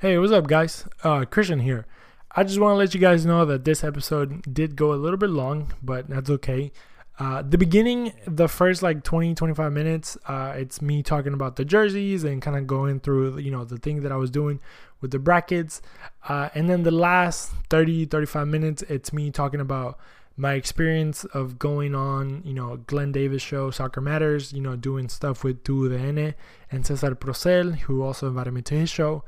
Hey, 0.00 0.16
what's 0.16 0.30
up, 0.30 0.46
guys? 0.46 0.86
Uh, 1.02 1.24
Christian 1.24 1.58
here. 1.58 1.84
I 2.30 2.44
just 2.44 2.60
want 2.60 2.74
to 2.74 2.76
let 2.76 2.94
you 2.94 3.00
guys 3.00 3.26
know 3.26 3.44
that 3.44 3.64
this 3.64 3.82
episode 3.82 4.54
did 4.54 4.76
go 4.76 4.92
a 4.92 4.94
little 4.94 5.16
bit 5.16 5.30
long, 5.30 5.72
but 5.82 6.08
that's 6.08 6.30
okay. 6.30 6.70
Uh, 7.18 7.42
the 7.42 7.58
beginning, 7.58 8.12
the 8.24 8.46
first 8.46 8.80
like 8.80 9.02
20, 9.02 9.34
25 9.34 9.72
minutes, 9.72 10.16
uh, 10.26 10.52
it's 10.54 10.80
me 10.80 11.02
talking 11.02 11.34
about 11.34 11.56
the 11.56 11.64
jerseys 11.64 12.22
and 12.22 12.40
kind 12.40 12.56
of 12.56 12.68
going 12.68 13.00
through, 13.00 13.38
you 13.38 13.50
know, 13.50 13.64
the 13.64 13.76
thing 13.76 14.02
that 14.02 14.12
I 14.12 14.16
was 14.16 14.30
doing 14.30 14.60
with 15.00 15.10
the 15.10 15.18
brackets. 15.18 15.82
Uh, 16.28 16.48
and 16.54 16.70
then 16.70 16.84
the 16.84 16.92
last 16.92 17.50
30, 17.68 18.04
35 18.04 18.46
minutes, 18.46 18.82
it's 18.82 19.12
me 19.12 19.32
talking 19.32 19.58
about 19.58 19.98
my 20.36 20.52
experience 20.52 21.24
of 21.24 21.58
going 21.58 21.96
on, 21.96 22.42
you 22.44 22.54
know, 22.54 22.76
Glenn 22.86 23.10
Davis 23.10 23.42
show, 23.42 23.72
Soccer 23.72 24.00
Matters, 24.00 24.52
you 24.52 24.60
know, 24.60 24.76
doing 24.76 25.08
stuff 25.08 25.42
with 25.42 25.64
Tu 25.64 25.92
and 25.92 26.86
Cesar 26.86 27.16
Procel, 27.16 27.78
who 27.80 28.04
also 28.04 28.28
invited 28.28 28.54
me 28.54 28.62
to 28.62 28.76
his 28.76 28.88
show. 28.88 29.24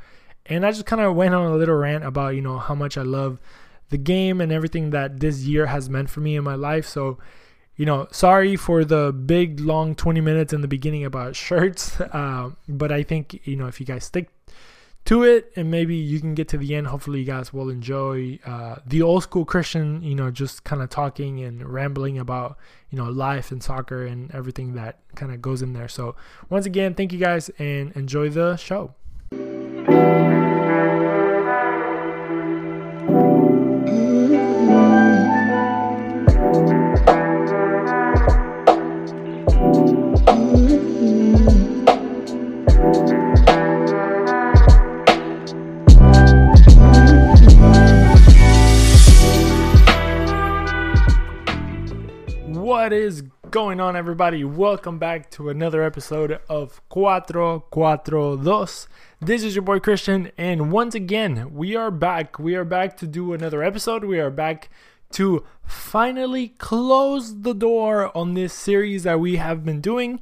And 0.51 0.67
I 0.67 0.73
just 0.73 0.85
kind 0.85 1.01
of 1.01 1.15
went 1.15 1.33
on 1.33 1.47
a 1.47 1.57
little 1.57 1.77
rant 1.77 2.05
about, 2.05 2.35
you 2.35 2.43
know, 2.43 2.59
how 2.59 2.75
much 2.75 2.99
I 2.99 3.03
love 3.03 3.39
the 3.91 3.97
game 3.97 4.41
and 4.41 4.51
everything 4.51 4.91
that 4.91 5.21
this 5.21 5.43
year 5.45 5.67
has 5.67 5.89
meant 5.89 6.11
for 6.11 6.21
me 6.21 6.37
in 6.37 6.43
my 6.43 6.57
life. 6.57 6.87
So, 6.87 7.19
you 7.77 7.87
know, 7.87 8.09
sorry 8.11 8.57
for 8.57 8.85
the 8.85 9.13
big, 9.13 9.61
long 9.61 9.95
20 9.95 10.21
minutes 10.21 10.53
in 10.53 10.61
the 10.61 10.69
beginning 10.69 11.05
about 11.05 11.37
shirts. 11.37 11.97
Uh, 12.11 12.51
but 12.69 12.91
I 12.91 13.05
think, 13.05 13.47
you 13.47 13.55
know, 13.55 13.69
if 13.69 13.79
you 13.79 13.87
guys 13.87 14.05
stick 14.05 14.31
to 15.05 15.23
it 15.23 15.53
and 15.55 15.71
maybe 15.71 15.95
you 15.95 16.19
can 16.19 16.35
get 16.35 16.49
to 16.49 16.59
the 16.59 16.75
end, 16.75 16.89
hopefully 16.89 17.21
you 17.21 17.25
guys 17.25 17.53
will 17.53 17.71
enjoy 17.71 18.39
uh, 18.45 18.77
the 18.85 19.01
old 19.01 19.23
school 19.23 19.45
Christian, 19.45 20.03
you 20.03 20.17
know, 20.17 20.31
just 20.33 20.65
kind 20.65 20.83
of 20.83 20.91
talking 20.91 21.41
and 21.45 21.73
rambling 21.73 22.19
about, 22.19 22.59
you 22.91 22.99
know, 22.99 23.09
life 23.09 23.53
and 23.53 23.63
soccer 23.63 24.05
and 24.05 24.35
everything 24.35 24.75
that 24.75 24.99
kind 25.15 25.33
of 25.33 25.41
goes 25.41 25.63
in 25.63 25.73
there. 25.73 25.89
So, 25.89 26.17
once 26.49 26.67
again, 26.67 26.95
thank 26.95 27.13
you 27.13 27.21
guys 27.21 27.49
and 27.59 27.93
enjoy 27.93 28.29
the 28.31 28.57
show. 28.57 28.95
What 52.81 52.95
is 52.95 53.25
going 53.51 53.79
on, 53.79 53.95
everybody? 53.95 54.43
Welcome 54.43 54.99
back 54.99 55.31
to 55.33 55.51
another 55.51 55.83
episode 55.83 56.41
of 56.49 56.81
Cuatro 56.89 57.65
Cuatro 57.71 58.43
Dos. 58.43 58.89
This 59.21 59.45
is 59.45 59.55
your 59.55 59.61
boy 59.61 59.81
Christian, 59.81 60.33
and 60.39 60.73
once 60.73 60.95
again, 60.95 61.53
we 61.53 61.77
are 61.77 61.91
back. 61.91 62.39
We 62.39 62.55
are 62.55 62.65
back 62.65 62.97
to 62.97 63.07
do 63.07 63.35
another 63.35 63.63
episode. 63.63 64.03
We 64.05 64.19
are 64.19 64.31
back 64.31 64.71
to 65.13 65.45
finally 65.63 66.55
close 66.57 67.43
the 67.43 67.53
door 67.53 68.17
on 68.17 68.33
this 68.33 68.55
series 68.55 69.03
that 69.03 69.21
we 69.21 69.37
have 69.37 69.63
been 69.63 69.83
doing 69.83 70.19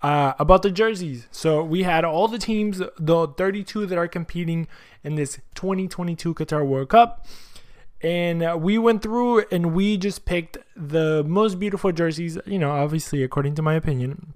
uh, 0.00 0.32
about 0.38 0.62
the 0.62 0.70
jerseys. 0.70 1.26
So 1.30 1.62
we 1.62 1.82
had 1.82 2.06
all 2.06 2.26
the 2.26 2.38
teams, 2.38 2.80
the 2.98 3.28
32 3.36 3.84
that 3.84 3.98
are 3.98 4.08
competing 4.08 4.66
in 5.04 5.16
this 5.16 5.40
2022 5.56 6.32
Qatar 6.32 6.66
World 6.66 6.88
Cup 6.88 7.26
and 8.00 8.42
uh, 8.42 8.56
we 8.58 8.78
went 8.78 9.02
through 9.02 9.44
and 9.50 9.74
we 9.74 9.96
just 9.96 10.24
picked 10.24 10.58
the 10.76 11.24
most 11.24 11.58
beautiful 11.58 11.92
jerseys 11.92 12.38
you 12.46 12.58
know 12.58 12.70
obviously 12.70 13.22
according 13.22 13.54
to 13.54 13.62
my 13.62 13.74
opinion 13.74 14.34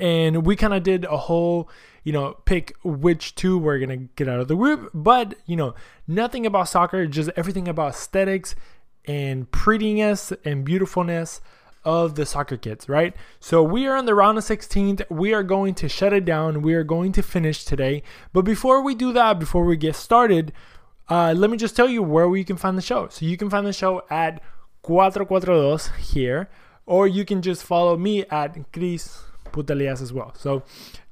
and 0.00 0.44
we 0.44 0.56
kind 0.56 0.74
of 0.74 0.82
did 0.82 1.04
a 1.04 1.16
whole 1.16 1.68
you 2.04 2.12
know 2.12 2.32
pick 2.44 2.74
which 2.82 3.34
two 3.34 3.58
we're 3.58 3.78
gonna 3.78 3.96
get 3.96 4.28
out 4.28 4.40
of 4.40 4.48
the 4.48 4.56
group 4.56 4.90
but 4.94 5.34
you 5.46 5.56
know 5.56 5.74
nothing 6.06 6.46
about 6.46 6.68
soccer 6.68 7.06
just 7.06 7.30
everything 7.36 7.68
about 7.68 7.90
aesthetics 7.90 8.54
and 9.06 9.50
prettiness 9.50 10.32
and 10.44 10.64
beautifulness 10.64 11.40
of 11.86 12.16
the 12.16 12.26
soccer 12.26 12.56
kits, 12.56 12.88
right? 12.88 13.14
So 13.38 13.62
we 13.62 13.86
are 13.86 13.96
on 13.96 14.06
the 14.06 14.14
round 14.14 14.36
of 14.36 14.44
16th. 14.44 15.08
We 15.08 15.32
are 15.32 15.44
going 15.44 15.74
to 15.74 15.88
shut 15.88 16.12
it 16.12 16.24
down. 16.24 16.60
We 16.60 16.74
are 16.74 16.82
going 16.82 17.12
to 17.12 17.22
finish 17.22 17.64
today. 17.64 18.02
But 18.32 18.42
before 18.42 18.82
we 18.82 18.96
do 18.96 19.12
that, 19.12 19.38
before 19.38 19.64
we 19.64 19.76
get 19.76 19.94
started, 19.94 20.52
uh, 21.08 21.34
let 21.36 21.50
me 21.50 21.56
just 21.56 21.76
tell 21.76 21.88
you 21.88 22.02
where 22.02 22.28
we 22.28 22.44
can 22.44 22.56
find 22.56 22.76
the 22.76 22.82
show. 22.82 23.08
So 23.08 23.24
you 23.24 23.36
can 23.36 23.50
find 23.50 23.66
the 23.66 23.72
show 23.72 24.02
at 24.10 24.42
442 24.82 25.92
here, 26.00 26.48
or 26.84 27.06
you 27.06 27.24
can 27.24 27.42
just 27.42 27.62
follow 27.62 27.96
me 27.96 28.24
at 28.26 28.72
Chris 28.72 29.22
Putalias 29.46 30.02
as 30.02 30.12
well. 30.12 30.34
So 30.36 30.62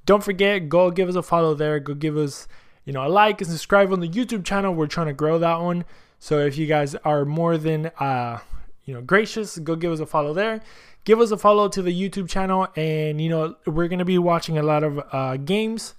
don't 0.06 0.22
forget, 0.22 0.68
go 0.68 0.90
give 0.90 1.08
us 1.08 1.14
a 1.14 1.22
follow 1.22 1.54
there. 1.54 1.80
Go 1.80 1.94
give 1.94 2.16
us, 2.16 2.46
you 2.84 2.92
know, 2.92 3.06
a 3.06 3.08
like 3.08 3.40
and 3.40 3.50
subscribe 3.50 3.92
on 3.92 4.00
the 4.00 4.08
YouTube 4.08 4.44
channel. 4.44 4.74
We're 4.74 4.86
trying 4.86 5.06
to 5.06 5.12
grow 5.12 5.38
that 5.38 5.60
one. 5.60 5.84
So 6.18 6.40
if 6.40 6.56
you 6.58 6.66
guys 6.66 6.94
are 6.96 7.24
more 7.24 7.56
than, 7.56 7.86
uh, 7.98 8.38
you 8.84 8.94
know, 8.94 9.00
gracious, 9.00 9.58
go 9.58 9.76
give 9.76 9.92
us 9.92 10.00
a 10.00 10.06
follow 10.06 10.34
there. 10.34 10.60
Give 11.04 11.20
us 11.20 11.30
a 11.30 11.36
follow 11.36 11.68
to 11.68 11.82
the 11.82 11.92
YouTube 11.92 12.30
channel, 12.30 12.66
and 12.76 13.20
you 13.20 13.28
know 13.28 13.56
we're 13.66 13.88
gonna 13.88 14.06
be 14.06 14.16
watching 14.16 14.56
a 14.56 14.62
lot 14.62 14.82
of 14.82 15.02
uh, 15.12 15.36
games 15.36 15.92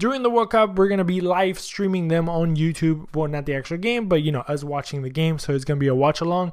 during 0.00 0.22
the 0.22 0.30
World 0.30 0.50
Cup, 0.50 0.76
we're 0.76 0.88
gonna 0.88 1.04
be 1.04 1.20
live 1.20 1.58
streaming 1.58 2.08
them 2.08 2.28
on 2.28 2.56
YouTube. 2.56 3.14
Well, 3.14 3.28
not 3.28 3.44
the 3.44 3.54
actual 3.54 3.76
game, 3.76 4.08
but 4.08 4.22
you 4.22 4.32
know, 4.32 4.40
us 4.40 4.64
watching 4.64 5.02
the 5.02 5.10
game. 5.10 5.38
So 5.38 5.54
it's 5.54 5.64
gonna 5.64 5.78
be 5.78 5.88
a 5.88 5.94
watch 5.94 6.22
along, 6.22 6.52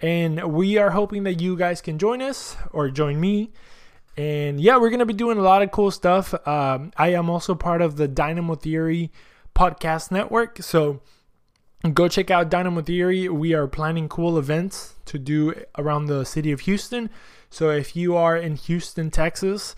and 0.00 0.52
we 0.52 0.78
are 0.78 0.90
hoping 0.90 1.24
that 1.24 1.40
you 1.40 1.56
guys 1.56 1.80
can 1.80 1.98
join 1.98 2.22
us 2.22 2.56
or 2.72 2.88
join 2.88 3.20
me. 3.20 3.50
And 4.16 4.60
yeah, 4.60 4.78
we're 4.78 4.90
gonna 4.90 5.06
be 5.06 5.12
doing 5.12 5.38
a 5.38 5.42
lot 5.42 5.60
of 5.60 5.72
cool 5.72 5.90
stuff. 5.90 6.34
Um, 6.46 6.92
I 6.96 7.08
am 7.08 7.28
also 7.28 7.56
part 7.56 7.82
of 7.82 7.96
the 7.96 8.06
Dynamo 8.06 8.54
Theory 8.54 9.10
podcast 9.56 10.12
network, 10.12 10.62
so 10.62 11.00
go 11.92 12.06
check 12.06 12.30
out 12.30 12.48
Dynamo 12.48 12.82
Theory. 12.82 13.28
We 13.28 13.54
are 13.54 13.66
planning 13.66 14.08
cool 14.08 14.38
events 14.38 14.94
to 15.06 15.18
do 15.18 15.52
around 15.76 16.06
the 16.06 16.24
city 16.24 16.52
of 16.52 16.60
Houston. 16.60 17.10
So 17.50 17.70
if 17.70 17.96
you 17.96 18.14
are 18.14 18.36
in 18.36 18.54
Houston, 18.54 19.10
Texas, 19.10 19.74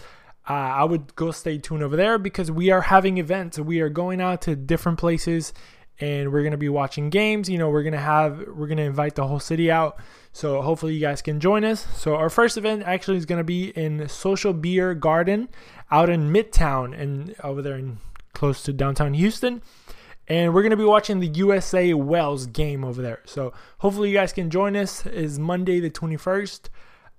uh, 0.48 0.52
I 0.52 0.84
would 0.84 1.14
go 1.14 1.30
stay 1.30 1.58
tuned 1.58 1.82
over 1.82 1.96
there 1.96 2.18
because 2.18 2.50
we 2.50 2.70
are 2.70 2.80
having 2.80 3.18
events. 3.18 3.58
We 3.58 3.80
are 3.80 3.88
going 3.88 4.20
out 4.20 4.42
to 4.42 4.56
different 4.56 4.98
places 4.98 5.52
and 6.00 6.32
we're 6.32 6.42
going 6.42 6.52
to 6.52 6.58
be 6.58 6.68
watching 6.68 7.10
games. 7.10 7.48
You 7.48 7.58
know, 7.58 7.68
we're 7.68 7.82
going 7.82 7.92
to 7.92 7.98
have, 7.98 8.38
we're 8.48 8.66
going 8.66 8.78
to 8.78 8.84
invite 8.84 9.14
the 9.14 9.26
whole 9.26 9.40
city 9.40 9.70
out. 9.70 10.00
So 10.32 10.62
hopefully 10.62 10.94
you 10.94 11.00
guys 11.00 11.22
can 11.22 11.40
join 11.40 11.64
us. 11.64 11.86
So 11.96 12.16
our 12.16 12.30
first 12.30 12.56
event 12.56 12.84
actually 12.84 13.18
is 13.18 13.26
going 13.26 13.38
to 13.38 13.44
be 13.44 13.68
in 13.70 14.08
Social 14.08 14.52
Beer 14.52 14.94
Garden 14.94 15.48
out 15.90 16.08
in 16.08 16.32
Midtown 16.32 16.98
and 16.98 17.34
over 17.44 17.60
there 17.60 17.76
in 17.76 17.98
close 18.32 18.62
to 18.62 18.72
downtown 18.72 19.14
Houston. 19.14 19.62
And 20.26 20.54
we're 20.54 20.62
going 20.62 20.70
to 20.70 20.76
be 20.76 20.84
watching 20.84 21.18
the 21.18 21.26
USA 21.26 21.92
Wales 21.92 22.46
game 22.46 22.84
over 22.84 23.02
there. 23.02 23.20
So 23.24 23.52
hopefully 23.78 24.10
you 24.10 24.14
guys 24.14 24.32
can 24.32 24.48
join 24.48 24.76
us. 24.76 25.04
Is 25.04 25.38
Monday 25.38 25.80
the 25.80 25.90
21st 25.90 26.68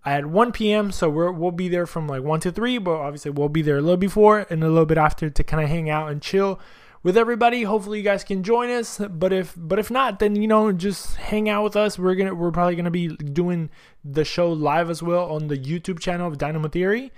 at 0.06 0.26
1 0.26 0.52
p.m. 0.52 0.92
So 0.92 1.10
we 1.10 1.32
will 1.32 1.52
be 1.52 1.70
there 1.70 1.86
from 1.86 2.08
like 2.08 2.24
1 2.24 2.40
to 2.42 2.52
3, 2.52 2.78
but 2.80 2.96
obviously 2.96 3.32
we'll 3.32 3.50
be 3.50 3.62
there 3.62 3.78
a 3.78 3.82
little 3.82 3.98
before 3.98 4.46
and 4.50 4.64
a 4.64 4.70
little 4.70 4.86
bit 4.86 4.98
after 4.98 5.30
to 5.30 5.44
kind 5.44 5.64
of 5.64 5.70
hang 5.70 5.90
out 5.90 6.12
and 6.12 6.22
chill 6.22 6.60
with 7.04 7.18
everybody. 7.18 7.64
Hopefully 7.64 8.00
you 8.00 8.04
guys 8.04 8.24
can 8.24 8.44
join 8.44 8.70
us. 8.70 8.98
But 8.98 9.34
if 9.34 9.54
but 9.58 9.80
if 9.80 9.92
not, 9.92 10.20
then 10.20 10.36
you 10.36 10.48
know 10.48 10.72
just 10.72 11.16
hang 11.16 11.50
out 11.50 11.64
with 11.64 11.76
us. 11.76 11.98
We're 11.98 12.16
gonna 12.16 12.36
we're 12.36 12.52
probably 12.52 12.76
gonna 12.76 12.92
be 12.92 13.08
doing 13.10 13.70
the 14.04 14.26
show 14.26 14.52
live 14.52 14.90
as 14.90 15.02
well 15.02 15.32
on 15.32 15.48
the 15.48 15.58
YouTube 15.58 16.00
channel 16.00 16.28
of 16.28 16.38
Dynamo 16.38 16.68
Theory. 16.68 17.12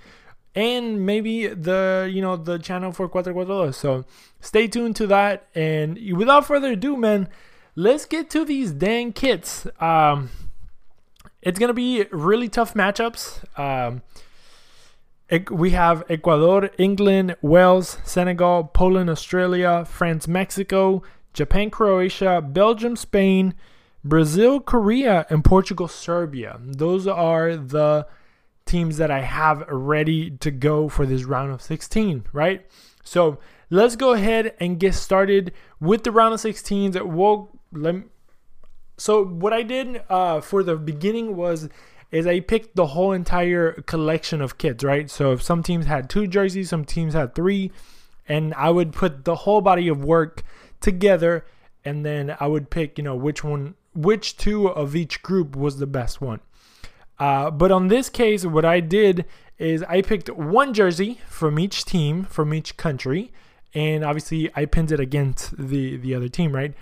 And 0.55 1.05
maybe 1.05 1.47
the 1.47 2.09
you 2.13 2.21
know 2.21 2.35
the 2.37 2.59
channel 2.59 2.91
for 2.91 3.09
Cuatro 3.09 3.33
Cuatro. 3.33 3.73
So 3.73 4.05
stay 4.39 4.67
tuned 4.67 4.95
to 4.97 5.07
that. 5.07 5.47
And 5.55 5.97
without 6.15 6.45
further 6.45 6.71
ado, 6.73 6.95
man, 6.95 7.27
let's 7.75 8.05
get 8.05 8.29
to 8.31 8.45
these 8.45 8.71
dang 8.71 9.13
kits. 9.13 9.67
Um, 9.79 10.29
it's 11.43 11.59
going 11.59 11.69
to 11.69 11.73
be 11.73 12.05
really 12.11 12.47
tough 12.49 12.73
matchups. 12.73 13.43
Um, 13.59 14.01
we 15.51 15.71
have 15.71 16.03
Ecuador, 16.09 16.69
England, 16.77 17.35
Wales, 17.41 17.97
Senegal, 18.03 18.65
Poland, 18.65 19.09
Australia, 19.09 19.85
France, 19.85 20.27
Mexico, 20.27 21.03
Japan, 21.33 21.69
Croatia, 21.69 22.41
Belgium, 22.41 22.95
Spain, 22.95 23.55
Brazil, 24.03 24.59
Korea, 24.59 25.25
and 25.29 25.43
Portugal, 25.43 25.87
Serbia. 25.87 26.59
Those 26.61 27.07
are 27.07 27.55
the 27.55 28.07
teams 28.65 28.97
that 28.97 29.11
I 29.11 29.21
have 29.21 29.65
ready 29.67 30.31
to 30.31 30.51
go 30.51 30.87
for 30.87 31.05
this 31.05 31.23
round 31.23 31.51
of 31.51 31.61
16, 31.61 32.25
right? 32.31 32.65
So 33.03 33.39
let's 33.69 33.95
go 33.95 34.13
ahead 34.13 34.53
and 34.59 34.79
get 34.79 34.93
started 34.93 35.51
with 35.79 36.03
the 36.03 36.11
round 36.11 36.33
of 36.33 36.39
16s. 36.39 37.01
We'll 37.05 37.49
let 37.71 37.95
so 39.03 39.25
what 39.25 39.51
I 39.51 39.63
did 39.63 40.01
uh, 40.09 40.39
for 40.39 40.63
the 40.63 40.77
beginning 40.77 41.35
was 41.35 41.67
is 42.09 42.25
I 42.25 42.39
picked 42.39 42.77
the 42.77 42.85
whole 42.85 43.11
entire 43.11 43.73
collection 43.81 44.41
of 44.41 44.57
kits, 44.57 44.81
right? 44.81 45.09
So 45.09 45.33
if 45.33 45.41
some 45.41 45.61
teams 45.61 45.87
had 45.87 46.09
two 46.09 46.25
jerseys, 46.25 46.69
some 46.69 46.85
teams 46.85 47.13
had 47.13 47.35
three, 47.35 47.73
and 48.29 48.53
I 48.53 48.69
would 48.69 48.93
put 48.93 49.25
the 49.25 49.35
whole 49.35 49.59
body 49.59 49.89
of 49.89 50.05
work 50.05 50.43
together, 50.79 51.45
and 51.83 52.05
then 52.05 52.37
I 52.39 52.47
would 52.47 52.69
pick, 52.69 52.97
you 52.97 53.03
know, 53.03 53.13
which 53.13 53.43
one, 53.43 53.75
which 53.93 54.37
two 54.37 54.69
of 54.69 54.95
each 54.95 55.21
group 55.21 55.53
was 55.53 55.79
the 55.79 55.87
best 55.87 56.21
one. 56.21 56.39
Uh, 57.19 57.51
but 57.51 57.73
on 57.73 57.89
this 57.89 58.07
case, 58.07 58.45
what 58.45 58.63
I 58.63 58.79
did 58.79 59.25
is 59.57 59.83
I 59.83 60.01
picked 60.01 60.29
one 60.29 60.73
jersey 60.73 61.19
from 61.27 61.59
each 61.59 61.83
team, 61.83 62.23
from 62.23 62.53
each 62.53 62.77
country, 62.77 63.33
and 63.73 64.05
obviously 64.05 64.49
I 64.55 64.63
pinned 64.63 64.93
it 64.93 65.01
against 65.01 65.57
the 65.57 65.97
the 65.97 66.15
other 66.15 66.29
team, 66.29 66.55
right? 66.55 66.73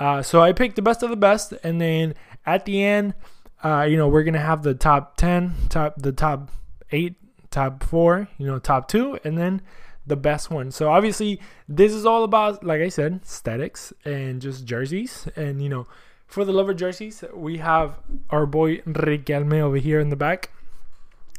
Uh, 0.00 0.22
so 0.22 0.40
I 0.40 0.52
picked 0.52 0.76
the 0.76 0.82
best 0.82 1.02
of 1.02 1.10
the 1.10 1.16
best, 1.16 1.52
and 1.62 1.78
then 1.78 2.14
at 2.46 2.64
the 2.64 2.82
end, 2.82 3.14
uh, 3.62 3.82
you 3.82 3.98
know, 3.98 4.08
we're 4.08 4.24
gonna 4.24 4.40
have 4.40 4.62
the 4.62 4.74
top 4.74 5.18
ten, 5.18 5.54
top 5.68 5.94
the 5.98 6.10
top 6.10 6.50
eight, 6.90 7.16
top 7.50 7.84
four, 7.84 8.28
you 8.38 8.46
know, 8.46 8.58
top 8.58 8.88
two, 8.88 9.18
and 9.24 9.36
then 9.36 9.60
the 10.06 10.16
best 10.16 10.50
one. 10.50 10.70
So 10.70 10.90
obviously, 10.90 11.38
this 11.68 11.92
is 11.92 12.06
all 12.06 12.24
about, 12.24 12.64
like 12.64 12.80
I 12.80 12.88
said, 12.88 13.20
aesthetics 13.22 13.92
and 14.06 14.40
just 14.40 14.64
jerseys, 14.64 15.28
and 15.36 15.62
you 15.62 15.68
know, 15.68 15.86
for 16.26 16.46
the 16.46 16.52
lover 16.52 16.72
jerseys, 16.72 17.22
we 17.34 17.58
have 17.58 17.98
our 18.30 18.46
boy 18.46 18.78
Riquelme 18.78 19.60
over 19.60 19.76
here 19.76 20.00
in 20.00 20.08
the 20.08 20.16
back, 20.16 20.48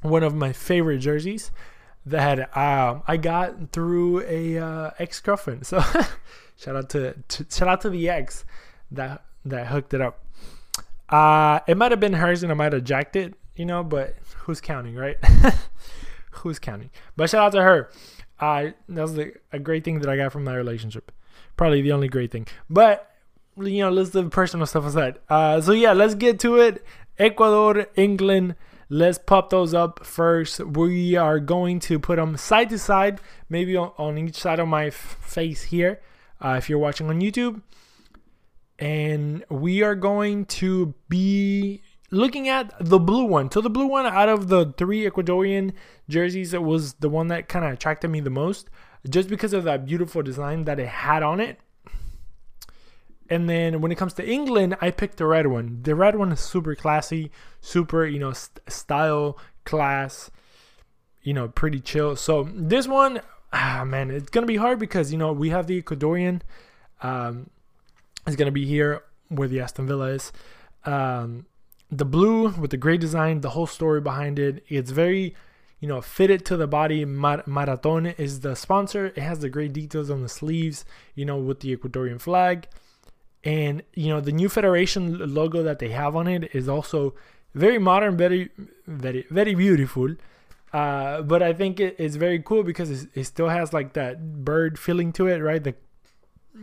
one 0.04 0.22
of 0.22 0.36
my 0.36 0.54
favorite 0.54 1.00
jerseys 1.00 1.50
that 2.06 2.56
um, 2.58 3.04
I 3.08 3.18
got 3.18 3.72
through 3.72 4.22
a 4.22 4.58
uh, 4.58 4.92
ex 5.00 5.20
girlfriend. 5.20 5.66
So 5.66 5.80
shout 6.58 6.76
out 6.76 6.90
to, 6.90 7.14
to, 7.14 7.46
shout 7.50 7.68
out 7.68 7.82
to 7.82 7.90
the 7.90 8.10
ex 8.10 8.46
that 8.92 9.24
that 9.46 9.68
hooked 9.68 9.94
it 9.94 10.02
up. 10.02 10.26
Uh, 11.10 11.60
it 11.68 11.78
might 11.78 11.92
have 11.92 12.00
been 12.00 12.14
hers 12.14 12.42
and 12.44 12.52
I 12.52 12.56
might 12.56 12.74
have 12.74 12.84
jacked 12.84 13.16
it, 13.16 13.34
you 13.56 13.66
know, 13.66 13.84
but 13.84 14.16
who's 14.38 14.62
counting, 14.62 14.96
right? 14.96 15.18
who's 16.32 16.58
counting? 16.58 16.90
But 17.16 17.30
shout 17.30 17.48
out 17.48 17.52
to 17.54 17.62
her. 17.62 17.90
Uh, 18.40 18.72
that 18.90 19.02
was 19.02 19.16
the, 19.16 19.34
a 19.52 19.60
great 19.60 19.84
thing 19.84 20.00
that 20.00 20.10
I 20.10 20.16
got 20.18 20.32
from 20.32 20.44
my 20.44 20.56
relationship. 20.56 21.12
Probably 21.58 21.82
the 21.82 21.92
only 21.92 22.08
great 22.08 22.32
thing. 22.32 22.48
But 22.70 23.08
you 23.58 23.84
know, 23.84 23.92
let's 23.92 24.16
leave 24.16 24.32
personal 24.32 24.66
stuff 24.66 24.86
aside. 24.86 25.20
Uh, 25.30 25.60
so 25.62 25.74
yeah, 25.74 25.94
let's 25.94 26.16
get 26.16 26.40
to 26.40 26.56
it. 26.56 26.84
Ecuador, 27.20 27.88
England. 27.96 28.56
Let's 28.94 29.18
pop 29.18 29.52
those 29.52 29.74
up 29.74 30.06
first. 30.06 30.60
We 30.60 31.16
are 31.16 31.40
going 31.40 31.80
to 31.80 31.98
put 31.98 32.18
them 32.18 32.36
side 32.36 32.70
to 32.72 32.78
side, 32.78 33.22
maybe 33.48 33.78
on, 33.78 34.18
each 34.18 34.36
side 34.36 34.60
of 34.60 34.68
my 34.68 34.90
face 34.90 35.64
here, 35.64 36.02
uh, 36.44 36.56
if 36.58 36.70
you're 36.70 36.78
watching 36.78 37.10
on 37.10 37.22
YouTube. 37.22 37.62
And 38.78 39.46
we 39.50 39.82
are 39.82 39.96
going 39.96 40.44
to 40.46 40.94
be 41.08 41.82
looking 42.12 42.50
at 42.50 42.74
the 42.82 43.00
blue 43.00 43.24
one. 43.24 43.50
So 43.50 43.62
the 43.62 43.70
blue 43.70 43.88
one 43.88 44.06
out 44.06 44.28
of 44.28 44.50
the 44.50 44.74
three 44.78 45.10
Ecuadorian 45.10 45.72
jerseys, 46.10 46.54
it 46.54 46.62
was 46.62 46.96
the 46.96 47.08
one 47.08 47.30
that 47.30 47.48
kind 47.48 47.64
of 47.64 47.72
attracted 47.72 48.12
me 48.12 48.20
the 48.20 48.30
most, 48.30 48.70
just 49.10 49.30
because 49.30 49.54
of 49.54 49.64
that 49.64 49.86
beautiful 49.86 50.22
design 50.22 50.66
that 50.66 50.82
it 50.82 50.90
had 50.90 51.24
on 51.24 51.40
it. 51.40 51.62
And 53.32 53.50
then 53.50 53.80
when 53.80 53.94
it 53.94 53.98
comes 53.98 54.14
to 54.16 54.30
England, 54.30 54.76
I 54.82 54.92
picked 54.92 55.16
the 55.16 55.26
red 55.26 55.48
one. 55.48 55.80
The 55.84 55.96
red 55.96 56.18
one 56.18 56.34
is 56.34 56.42
super 56.42 56.76
classy, 56.76 57.32
super, 57.62 58.06
you 58.06 58.20
know, 58.20 58.34
st- 58.34 58.60
style, 58.70 59.40
class, 59.64 60.30
you 61.24 61.34
know, 61.34 61.48
pretty 61.48 61.80
chill. 61.80 62.18
So 62.18 62.50
this 62.54 62.90
one, 62.90 63.22
ah, 63.54 63.86
man, 63.88 64.12
it's 64.12 64.30
going 64.30 64.44
to 64.44 64.52
be 64.52 64.58
hard 64.58 64.80
because, 64.80 65.14
you 65.14 65.18
know, 65.18 65.32
we 65.32 65.50
have 65.50 65.66
the 65.66 65.82
Ecuadorian. 65.82 66.42
Um, 67.02 67.50
is 68.28 68.36
going 68.36 68.48
to 68.48 68.52
be 68.52 68.66
here 68.66 69.04
where 69.30 69.48
the 69.48 69.62
Aston 69.62 69.88
Villa 69.88 70.08
is. 70.08 70.34
Um, 70.86 71.46
the 71.90 72.06
blue 72.06 72.50
with 72.50 72.72
the 72.72 72.78
gray 72.78 72.98
design, 72.98 73.40
the 73.40 73.52
whole 73.52 73.66
story 73.66 74.02
behind 74.02 74.40
it. 74.40 74.64
It's 74.68 74.92
very, 74.92 75.36
you 75.80 75.88
know, 75.88 76.02
fitted 76.02 76.46
to 76.48 76.58
the 76.58 76.68
body. 76.68 77.06
Mar- 77.06 77.44
Marathon 77.46 78.08
is 78.08 78.42
the 78.42 78.56
sponsor. 78.56 79.08
It 79.08 79.20
has 79.20 79.40
the 79.40 79.50
great 79.50 79.72
details 79.72 80.10
on 80.10 80.22
the 80.22 80.30
sleeves, 80.30 80.84
you 81.16 81.24
know, 81.24 81.38
with 81.38 81.62
the 81.62 81.76
Ecuadorian 81.76 82.20
flag. 82.20 82.68
And, 83.44 83.84
you 83.94 84.10
know, 84.10 84.22
the 84.22 84.32
new 84.32 84.50
Federation 84.50 85.34
logo 85.34 85.64
that 85.64 85.80
they 85.80 85.90
have 85.90 86.16
on 86.16 86.28
it 86.28 86.54
is 86.54 86.70
also 86.70 87.16
very 87.54 87.80
modern, 87.80 88.16
very, 88.18 88.50
very, 88.88 89.26
very 89.30 89.56
beautiful. 89.56 90.16
Uh, 90.72 91.22
but 91.22 91.44
I 91.44 91.54
think 91.54 91.80
it, 91.80 91.96
it's 91.98 92.16
very 92.16 92.40
cool 92.40 92.64
because 92.64 93.08
it 93.14 93.24
still 93.26 93.50
has 93.50 93.74
like 93.74 93.94
that 93.94 94.46
bird 94.46 94.80
feeling 94.80 95.12
to 95.14 95.28
it, 95.28 95.40
right? 95.40 95.64
The 95.64 95.76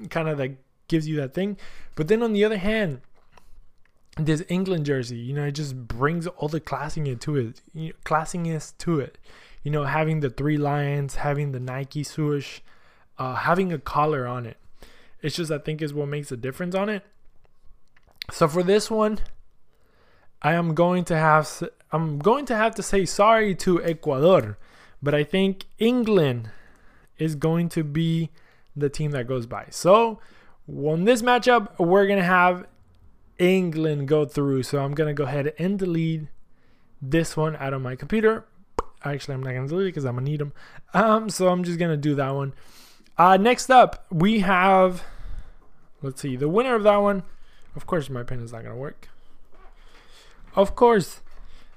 kind 0.09 0.29
of 0.29 0.39
like 0.39 0.59
gives 0.87 1.07
you 1.07 1.17
that 1.17 1.35
thing. 1.35 1.59
But 1.95 2.09
then 2.09 2.23
on 2.23 2.33
the 2.33 2.45
other 2.45 2.59
hand, 2.59 3.01
this 4.17 4.43
England 4.49 4.87
jersey, 4.87 5.17
you 5.17 5.35
know, 5.35 5.45
it 5.45 5.53
just 5.53 5.77
brings 5.77 6.27
all 6.27 6.49
the 6.49 6.61
classiness 6.61 7.21
to 7.21 7.37
it, 7.37 7.61
you 7.75 7.89
know, 7.89 7.95
classiness 8.05 8.77
to 8.79 9.01
it. 9.01 9.19
You 9.63 9.71
know, 9.71 9.85
having 9.85 10.21
the 10.21 10.31
three 10.31 10.57
lions, 10.57 11.17
having 11.17 11.53
the 11.53 11.61
Nike 11.61 12.05
swoosh, 12.05 12.61
uh, 13.19 13.35
having 13.35 13.73
a 13.73 13.79
collar 13.79 14.27
on 14.27 14.47
it. 14.47 14.57
It's 15.23 15.37
just 15.37 15.51
I 15.51 15.59
think 15.59 15.83
is 15.83 15.95
what 15.95 16.09
makes 16.09 16.31
a 16.33 16.37
difference 16.37 16.75
on 16.75 16.89
it. 16.89 17.05
So 18.31 18.47
for 18.47 18.63
this 18.63 18.91
one, 18.91 19.19
I 20.43 20.53
am 20.53 20.75
going 20.75 21.05
to 21.07 21.17
have 21.17 21.63
I'm 21.91 22.19
going 22.19 22.47
to 22.47 22.57
have 22.57 22.75
to 22.77 22.83
say 22.83 23.05
sorry 23.05 23.55
to 23.57 23.83
Ecuador, 23.83 24.59
but 25.03 25.15
I 25.15 25.25
think 25.25 25.65
England 25.79 26.51
is 27.19 27.35
going 27.35 27.69
to 27.71 27.83
be 27.83 28.31
the 28.77 28.89
team 28.89 29.11
that 29.13 29.27
goes 29.27 29.47
by. 29.47 29.67
So 29.71 30.21
on 30.69 31.05
this 31.05 31.23
matchup, 31.23 31.79
we're 31.79 32.07
gonna 32.07 32.23
have 32.23 32.67
England 33.39 34.09
go 34.09 34.25
through. 34.25 34.63
So 34.65 34.79
I'm 34.79 34.95
gonna 34.95 35.15
go 35.15 35.25
ahead 35.25 35.53
and 35.59 35.79
delete 35.79 36.29
this 37.01 37.37
one 37.37 37.57
out 37.57 37.73
of 37.73 37.83
my 37.83 37.97
computer. 37.97 38.45
Actually, 39.05 39.35
I'm 39.35 39.43
not 39.43 39.55
gonna 39.55 39.69
delete 39.69 39.87
it 39.87 39.91
because 39.91 40.05
I'm 40.05 40.15
gonna 40.15 40.29
need 40.29 40.41
them. 40.41 40.53
Um, 40.95 41.31
so 41.31 41.49
I'm 41.49 41.65
just 41.65 41.79
gonna 41.79 41.97
do 41.97 42.15
that 42.17 42.35
one. 42.35 42.53
Uh, 43.19 43.37
next 43.37 43.69
up, 43.69 44.07
we 44.11 44.41
have, 44.41 45.03
let's 46.03 46.23
see, 46.23 46.37
the 46.37 46.49
winner 46.49 46.77
of 46.77 46.85
that 46.85 46.99
one. 46.99 47.25
Of 47.75 47.85
course, 47.85 48.09
my 48.09 48.23
pen 48.23 48.41
is 48.41 48.53
not 48.53 48.63
going 48.63 48.75
to 48.75 48.81
work. 48.81 49.09
Of 50.55 50.77
course, 50.77 51.21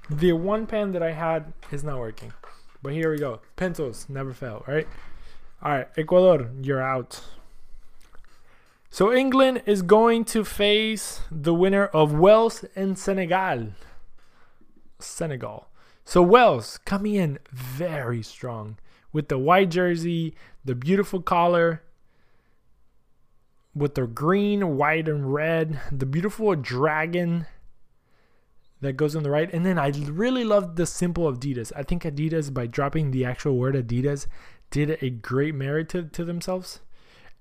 the 0.08 0.32
one 0.34 0.66
pen 0.66 0.92
that 0.92 1.02
I 1.02 1.12
had 1.12 1.52
is 1.72 1.82
not 1.82 1.98
working. 1.98 2.32
But 2.80 2.92
here 2.92 3.10
we 3.10 3.18
go. 3.18 3.40
Pencils 3.56 4.06
never 4.08 4.32
fail, 4.32 4.62
right? 4.68 4.86
All 5.62 5.72
right, 5.72 5.88
Ecuador, 5.96 6.48
you're 6.60 6.82
out. 6.82 7.20
So 8.90 9.12
England 9.12 9.62
is 9.66 9.82
going 9.82 10.24
to 10.26 10.44
face 10.44 11.22
the 11.30 11.54
winner 11.54 11.86
of 11.86 12.12
Wales 12.12 12.64
and 12.76 12.96
Senegal. 12.96 13.68
Senegal. 15.00 15.66
So 16.04 16.22
Wales 16.22 16.78
coming 16.84 17.14
in 17.14 17.38
very 17.50 18.22
strong 18.22 18.76
with 19.12 19.28
the 19.28 19.38
white 19.38 19.70
jersey, 19.70 20.34
the 20.64 20.74
beautiful 20.74 21.20
collar, 21.20 21.82
with 23.74 23.94
the 23.94 24.06
green, 24.06 24.76
white, 24.76 25.08
and 25.08 25.32
red, 25.32 25.80
the 25.90 26.06
beautiful 26.06 26.54
dragon 26.54 27.46
that 28.80 28.94
goes 28.94 29.16
on 29.16 29.22
the 29.22 29.30
right. 29.30 29.52
And 29.52 29.64
then 29.64 29.78
I 29.78 29.88
really 29.90 30.44
love 30.44 30.76
the 30.76 30.86
simple 30.86 31.32
Adidas. 31.32 31.72
I 31.74 31.82
think 31.82 32.02
Adidas, 32.02 32.52
by 32.52 32.66
dropping 32.66 33.10
the 33.10 33.24
actual 33.24 33.56
word 33.56 33.74
Adidas, 33.74 34.26
did 34.70 34.98
a 35.00 35.10
great 35.10 35.54
merit 35.54 35.88
to, 35.90 36.04
to 36.04 36.24
themselves. 36.24 36.80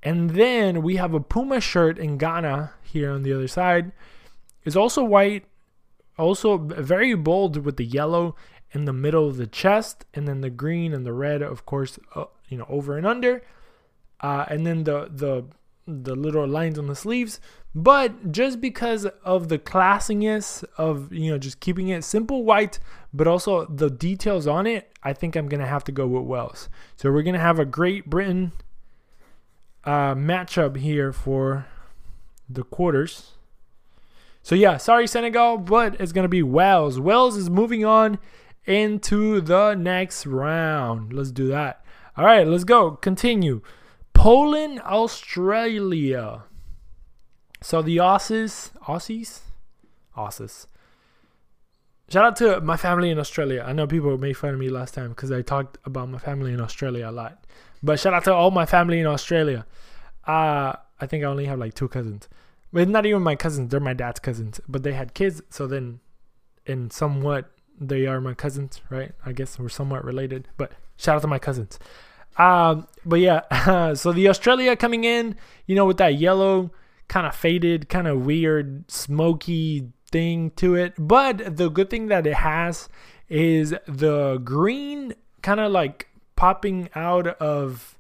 And 0.04 0.32
then 0.32 0.82
we 0.82 0.96
have 0.96 1.13
a 1.13 1.20
Puma 1.20 1.60
shirt 1.60 1.98
in 1.98 2.18
Ghana 2.18 2.74
here 2.84 3.12
on 3.12 3.24
the 3.24 3.34
other 3.34 3.48
side. 3.48 3.92
It's 4.63 4.75
also 4.75 5.04
white, 5.04 5.46
also 6.18 6.58
very 6.58 7.13
bold 7.16 7.58
with 7.58 7.78
the 7.78 7.86
yellow 7.86 8.36
in 8.72 8.86
the 8.86 8.94
middle 8.94 9.28
of 9.28 9.38
the 9.38 9.48
chest, 9.48 10.06
and 10.13 10.28
then 10.28 10.42
the 10.42 10.50
green 10.50 10.94
and 10.94 11.06
the 11.06 11.13
red, 11.13 11.42
of 11.42 11.66
course, 11.66 12.00
uh, 12.16 12.25
you 12.48 12.58
know, 12.58 12.66
over 12.70 12.98
and 12.98 13.06
under, 13.06 13.44
uh, 14.22 14.46
and 14.50 14.66
then 14.66 14.84
the 14.84 15.10
the 15.13 15.46
the 15.88 16.16
little 16.16 16.48
lines 16.48 16.80
on 16.80 16.88
the 16.88 16.96
sleeves. 16.96 17.40
But 17.74 18.32
just 18.32 18.60
because 18.60 19.06
of 19.24 19.50
the 19.50 19.58
classiness 19.58 20.63
of 20.78 21.12
you 21.12 21.32
know 21.32 21.38
just 21.38 21.60
keeping 21.60 21.90
it 21.90 22.04
simple 22.04 22.44
white, 22.44 22.80
but 23.13 23.28
also 23.28 23.66
the 23.66 23.90
details 23.90 24.48
on 24.48 24.68
it, 24.68 24.92
I 25.04 25.13
think 25.13 25.36
I'm 25.36 25.48
gonna 25.48 25.68
have 25.68 25.84
to 25.86 25.92
go 25.92 26.08
with 26.08 26.24
Wales. 26.24 26.70
So 26.96 27.12
we're 27.12 27.24
gonna 27.24 27.40
have 27.40 27.60
a 27.60 27.66
Great 27.66 28.10
Britain 28.10 28.51
uh, 29.84 30.16
matchup 30.16 30.78
here 30.78 31.12
for 31.12 31.66
the 32.50 32.63
quarters. 32.63 33.32
So 34.44 34.56
yeah, 34.56 34.78
sorry 34.78 35.08
Senegal, 35.08 35.58
but 35.58 36.00
it's 36.00 36.12
gonna 36.12 36.28
be 36.28 36.44
Wales. 36.44 37.00
Wales 37.00 37.38
is 37.38 37.50
moving 37.50 37.86
on 37.86 38.18
into 38.65 39.41
the 39.41 39.75
next 39.75 40.25
round. 40.25 41.13
Let's 41.13 41.32
do 41.32 41.48
that. 41.48 41.84
All 42.18 42.25
right, 42.25 42.46
let's 42.46 42.63
go. 42.63 42.91
Continue. 42.91 43.62
Poland, 44.13 44.82
Australia. 44.82 46.44
So 47.62 47.82
the 47.82 47.98
Aussies, 47.98 48.72
Aussies, 48.88 49.39
Aussies. 50.15 50.68
Shout 52.10 52.25
out 52.25 52.36
to 52.38 52.60
my 52.60 52.75
family 52.75 53.10
in 53.10 53.20
Australia. 53.20 53.63
I 53.65 53.72
know 53.72 53.88
people 53.88 54.18
made 54.18 54.34
fun 54.34 54.53
of 54.53 54.60
me 54.60 54.70
last 54.70 54.94
time 54.94 55.10
because 55.10 55.32
I 55.32 55.41
talked 55.41 55.77
about 55.86 56.10
my 56.10 56.18
family 56.18 56.51
in 56.51 56.60
Australia 56.60 57.10
a 57.10 57.12
lot. 57.12 57.46
But 57.82 58.00
shout 58.00 58.13
out 58.13 58.25
to 58.25 58.34
all 58.34 58.51
my 58.51 58.65
family 58.65 59.00
in 59.00 59.08
Australia. 59.08 59.65
Uh, 60.27 60.74
I 61.00 61.08
think 61.08 61.24
I 61.24 61.27
only 61.27 61.46
have 61.46 61.58
like 61.58 61.74
two 61.74 61.88
cousins. 61.88 62.27
But 62.74 62.89
not 62.89 63.06
even 63.06 63.22
my 63.22 63.36
cousins, 63.36 63.70
they're 63.70 63.80
my 63.80 63.94
dad's 63.94 64.20
cousins. 64.20 64.60
But 64.68 64.84
they 64.84 64.94
had 64.94 65.13
kids, 65.13 65.41
so 65.50 65.68
then 65.68 66.01
in 66.65 66.91
somewhat 66.91 67.51
they 67.80 68.06
are 68.06 68.22
my 68.22 68.34
cousins, 68.34 68.82
right? 68.90 69.12
I 69.25 69.32
guess 69.32 69.58
we're 69.60 69.70
somewhat 69.70 70.06
related. 70.06 70.48
But 70.58 70.74
shout 70.98 71.16
out 71.16 71.22
to 71.24 71.28
my 71.28 71.40
cousins. 71.40 71.80
Um, 72.38 72.88
but 73.06 73.20
yeah, 73.20 73.94
so 73.94 74.12
the 74.12 74.30
Australia 74.30 74.75
coming 74.75 75.04
in, 75.04 75.36
you 75.66 75.75
know, 75.75 75.86
with 75.86 75.98
that 75.98 76.16
yellow, 76.16 76.72
kind 77.08 77.28
of 77.28 77.36
faded, 77.36 77.90
kind 77.90 78.08
of 78.08 78.25
weird, 78.25 78.90
smoky 78.90 79.92
thing 80.12 80.51
to 80.51 80.75
it. 80.75 80.94
But 80.98 81.58
the 81.58 81.70
good 81.70 81.90
thing 81.90 82.08
that 82.08 82.28
it 82.28 82.36
has 82.36 82.90
is 83.30 83.74
the 83.88 84.38
green 84.44 85.13
kind 85.42 85.60
of 85.60 85.72
like 85.72 86.08
popping 86.36 86.90
out 86.96 87.28
of 87.28 87.98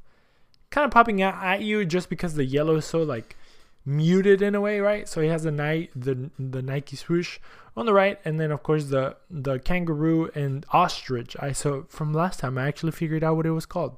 kind 0.69 0.85
of 0.85 0.91
popping 0.91 1.21
out 1.21 1.35
at 1.43 1.61
you 1.61 1.85
just 1.85 2.09
because 2.09 2.35
the 2.35 2.45
yellow 2.45 2.75
is 2.75 2.85
so 2.85 3.03
like 3.03 3.35
muted 3.85 4.41
in 4.41 4.55
a 4.55 4.61
way, 4.61 4.79
right? 4.79 5.07
So 5.07 5.21
he 5.21 5.29
has 5.29 5.43
the 5.43 5.51
night 5.51 5.91
the 5.95 6.29
the 6.37 6.61
Nike 6.61 6.95
swoosh 6.95 7.39
on 7.75 7.85
the 7.85 7.93
right, 7.93 8.19
and 8.25 8.39
then 8.39 8.51
of 8.51 8.63
course 8.63 8.85
the 8.85 9.17
the 9.29 9.59
kangaroo 9.59 10.29
and 10.35 10.65
ostrich. 10.71 11.35
I 11.39 11.51
so 11.51 11.85
from 11.89 12.13
last 12.13 12.39
time 12.39 12.57
I 12.57 12.67
actually 12.67 12.91
figured 12.91 13.23
out 13.23 13.35
what 13.35 13.45
it 13.45 13.51
was 13.51 13.65
called. 13.65 13.97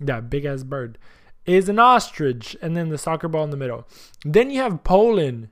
That 0.00 0.28
big 0.28 0.44
ass 0.44 0.62
bird 0.64 0.98
is 1.46 1.68
an 1.68 1.78
ostrich, 1.78 2.56
and 2.62 2.76
then 2.76 2.88
the 2.88 2.98
soccer 2.98 3.28
ball 3.28 3.44
in 3.44 3.50
the 3.50 3.56
middle. 3.56 3.86
Then 4.24 4.50
you 4.50 4.60
have 4.62 4.84
Poland, 4.84 5.48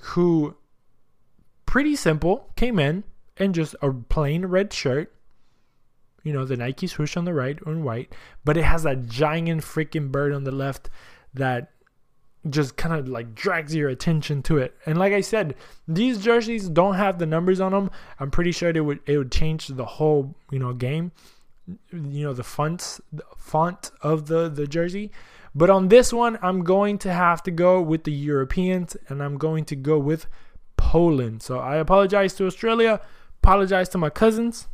who 0.00 0.56
pretty 1.66 1.96
simple 1.96 2.50
came 2.56 2.78
in 2.78 3.04
and 3.36 3.54
just 3.54 3.76
a 3.80 3.92
plain 3.92 4.46
red 4.46 4.72
shirt. 4.72 5.14
You 6.24 6.32
know, 6.32 6.44
the 6.44 6.56
Nike 6.56 6.86
swoosh 6.86 7.16
on 7.16 7.24
the 7.24 7.32
right 7.32 7.58
and 7.64 7.84
white, 7.84 8.12
but 8.44 8.56
it 8.56 8.64
has 8.64 8.82
that 8.82 9.06
giant 9.06 9.62
freaking 9.62 10.10
bird 10.10 10.32
on 10.32 10.44
the 10.44 10.50
left 10.50 10.90
that 11.32 11.70
just 12.48 12.76
kind 12.76 12.94
of 12.94 13.08
like 13.08 13.34
drags 13.34 13.74
your 13.74 13.88
attention 13.88 14.42
to 14.44 14.58
it. 14.58 14.76
And 14.86 14.98
like 14.98 15.12
I 15.12 15.20
said, 15.20 15.54
these 15.86 16.22
jerseys 16.22 16.68
don't 16.68 16.94
have 16.94 17.18
the 17.18 17.26
numbers 17.26 17.60
on 17.60 17.72
them. 17.72 17.90
I'm 18.20 18.30
pretty 18.30 18.52
sure 18.52 18.70
it 18.70 18.80
would 18.80 19.00
it 19.06 19.18
would 19.18 19.32
change 19.32 19.68
the 19.68 19.84
whole 19.84 20.34
you 20.50 20.58
know 20.58 20.72
game. 20.72 21.12
You 21.92 22.24
know 22.24 22.32
the 22.32 22.44
fonts, 22.44 23.00
the 23.12 23.24
font 23.36 23.90
of 24.02 24.26
the 24.26 24.48
the 24.48 24.66
jersey. 24.66 25.10
But 25.54 25.70
on 25.70 25.88
this 25.88 26.12
one, 26.12 26.38
I'm 26.40 26.62
going 26.62 26.98
to 26.98 27.12
have 27.12 27.42
to 27.44 27.50
go 27.50 27.80
with 27.82 28.04
the 28.04 28.12
Europeans, 28.12 28.96
and 29.08 29.22
I'm 29.22 29.38
going 29.38 29.64
to 29.66 29.76
go 29.76 29.98
with 29.98 30.26
Poland. 30.76 31.42
So 31.42 31.58
I 31.58 31.76
apologize 31.76 32.34
to 32.34 32.46
Australia, 32.46 33.00
apologize 33.42 33.88
to 33.90 33.98
my 33.98 34.10
cousins, 34.10 34.68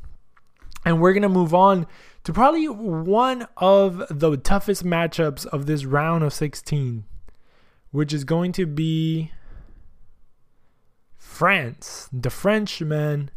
and 0.85 1.01
we're 1.01 1.15
gonna 1.15 1.29
move 1.29 1.55
on 1.55 1.87
to 2.25 2.33
probably 2.33 2.69
one 2.69 3.47
of 3.57 4.05
the 4.11 4.37
toughest 4.37 4.85
matchups 4.85 5.47
of 5.47 5.67
this 5.67 5.85
round 5.85 6.23
of 6.23 6.33
16 6.33 7.05
which 7.95 8.13
is 8.13 8.25
going 8.25 8.51
to 8.51 8.67
be 8.67 9.31
France. 11.17 12.09
The 12.13 12.29
Frenchman 12.29 13.31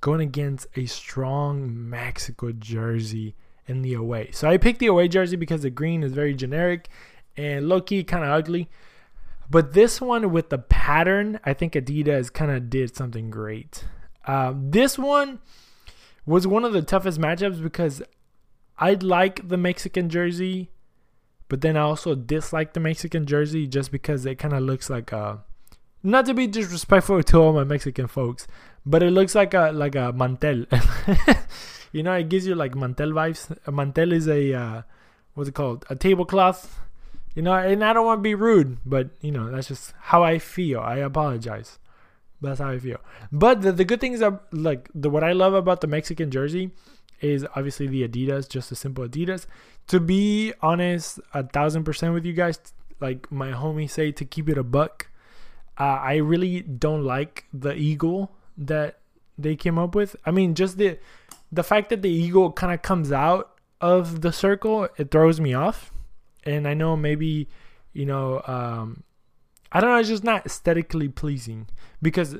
going 0.00 0.22
against 0.22 0.66
a 0.74 0.86
strong 0.86 1.90
Mexico 1.90 2.50
jersey 2.50 3.36
in 3.66 3.82
the 3.82 3.92
away. 3.92 4.30
So 4.32 4.48
I 4.48 4.56
picked 4.56 4.78
the 4.78 4.86
away 4.86 5.06
jersey 5.08 5.36
because 5.36 5.60
the 5.60 5.68
green 5.68 6.02
is 6.02 6.14
very 6.14 6.32
generic 6.32 6.88
and 7.36 7.68
low 7.68 7.82
key 7.82 8.02
kind 8.02 8.24
of 8.24 8.30
ugly. 8.30 8.70
But 9.50 9.74
this 9.74 10.00
one 10.00 10.32
with 10.32 10.48
the 10.48 10.56
pattern, 10.56 11.38
I 11.44 11.52
think 11.52 11.74
Adidas 11.74 12.32
kind 12.32 12.50
of 12.50 12.70
did 12.70 12.96
something 12.96 13.28
great. 13.28 13.84
Uh, 14.26 14.54
this 14.56 14.98
one 14.98 15.40
was 16.24 16.46
one 16.46 16.64
of 16.64 16.72
the 16.72 16.80
toughest 16.80 17.20
matchups 17.20 17.62
because 17.62 18.02
I 18.78 18.94
like 18.94 19.46
the 19.46 19.58
Mexican 19.58 20.08
jersey 20.08 20.70
but 21.50 21.62
then 21.62 21.76
I 21.76 21.80
also 21.80 22.14
dislike 22.14 22.74
the 22.74 22.80
Mexican 22.80 23.26
jersey 23.26 23.66
just 23.66 23.90
because 23.90 24.24
it 24.24 24.36
kind 24.36 24.54
of 24.54 24.62
looks 24.62 24.88
like 24.88 25.10
a 25.10 25.42
not 26.02 26.24
to 26.26 26.32
be 26.32 26.46
disrespectful 26.46 27.22
to 27.24 27.38
all 27.38 27.52
my 27.52 27.64
Mexican 27.64 28.06
folks, 28.06 28.46
but 28.86 29.02
it 29.02 29.10
looks 29.10 29.34
like 29.34 29.52
a 29.52 29.72
like 29.72 29.96
a 29.96 30.12
mantel. 30.12 30.64
you 31.92 32.04
know, 32.04 32.14
it 32.14 32.28
gives 32.28 32.46
you 32.46 32.54
like 32.54 32.76
mantel 32.76 33.10
vibes. 33.10 33.54
A 33.66 33.72
mantel 33.72 34.12
is 34.12 34.28
a 34.28 34.54
uh, 34.54 34.82
what's 35.34 35.48
it 35.48 35.54
called? 35.54 35.84
A 35.90 35.96
tablecloth. 35.96 36.78
You 37.34 37.42
know, 37.42 37.54
and 37.54 37.84
I 37.84 37.92
don't 37.92 38.06
want 38.06 38.18
to 38.18 38.22
be 38.22 38.34
rude, 38.34 38.78
but 38.86 39.10
you 39.20 39.32
know, 39.32 39.50
that's 39.50 39.68
just 39.68 39.92
how 39.98 40.22
I 40.22 40.38
feel. 40.38 40.80
I 40.80 40.98
apologize. 40.98 41.80
That's 42.40 42.60
how 42.60 42.70
I 42.70 42.78
feel. 42.78 42.98
But 43.32 43.62
the, 43.62 43.72
the 43.72 43.84
good 43.84 44.00
things 44.00 44.22
are 44.22 44.40
like 44.52 44.88
the 44.94 45.10
what 45.10 45.24
I 45.24 45.32
love 45.32 45.54
about 45.54 45.80
the 45.80 45.88
Mexican 45.88 46.30
jersey 46.30 46.70
is 47.20 47.46
obviously 47.54 47.86
the 47.86 48.06
Adidas, 48.06 48.48
just 48.48 48.72
a 48.72 48.74
simple 48.74 49.06
Adidas. 49.06 49.46
To 49.88 50.00
be 50.00 50.52
honest, 50.60 51.20
a 51.34 51.42
thousand 51.42 51.84
percent 51.84 52.14
with 52.14 52.24
you 52.24 52.32
guys, 52.32 52.58
like 53.00 53.30
my 53.30 53.52
homies 53.52 53.90
say, 53.90 54.12
to 54.12 54.24
keep 54.24 54.48
it 54.48 54.58
a 54.58 54.62
buck, 54.62 55.08
uh, 55.78 55.98
I 56.02 56.16
really 56.16 56.60
don't 56.60 57.04
like 57.04 57.44
the 57.52 57.74
eagle 57.74 58.32
that 58.56 58.98
they 59.38 59.56
came 59.56 59.78
up 59.78 59.94
with. 59.94 60.16
I 60.26 60.30
mean, 60.30 60.54
just 60.54 60.78
the 60.78 60.98
the 61.52 61.64
fact 61.64 61.90
that 61.90 62.02
the 62.02 62.10
eagle 62.10 62.52
kind 62.52 62.72
of 62.72 62.82
comes 62.82 63.10
out 63.10 63.58
of 63.80 64.20
the 64.20 64.32
circle, 64.32 64.88
it 64.96 65.10
throws 65.10 65.40
me 65.40 65.54
off. 65.54 65.92
And 66.44 66.66
I 66.66 66.74
know 66.74 66.96
maybe, 66.96 67.48
you 67.92 68.06
know, 68.06 68.42
um, 68.46 69.02
I 69.72 69.80
don't 69.80 69.90
know, 69.90 69.96
it's 69.96 70.08
just 70.08 70.24
not 70.24 70.46
aesthetically 70.46 71.08
pleasing 71.08 71.68
because 72.00 72.36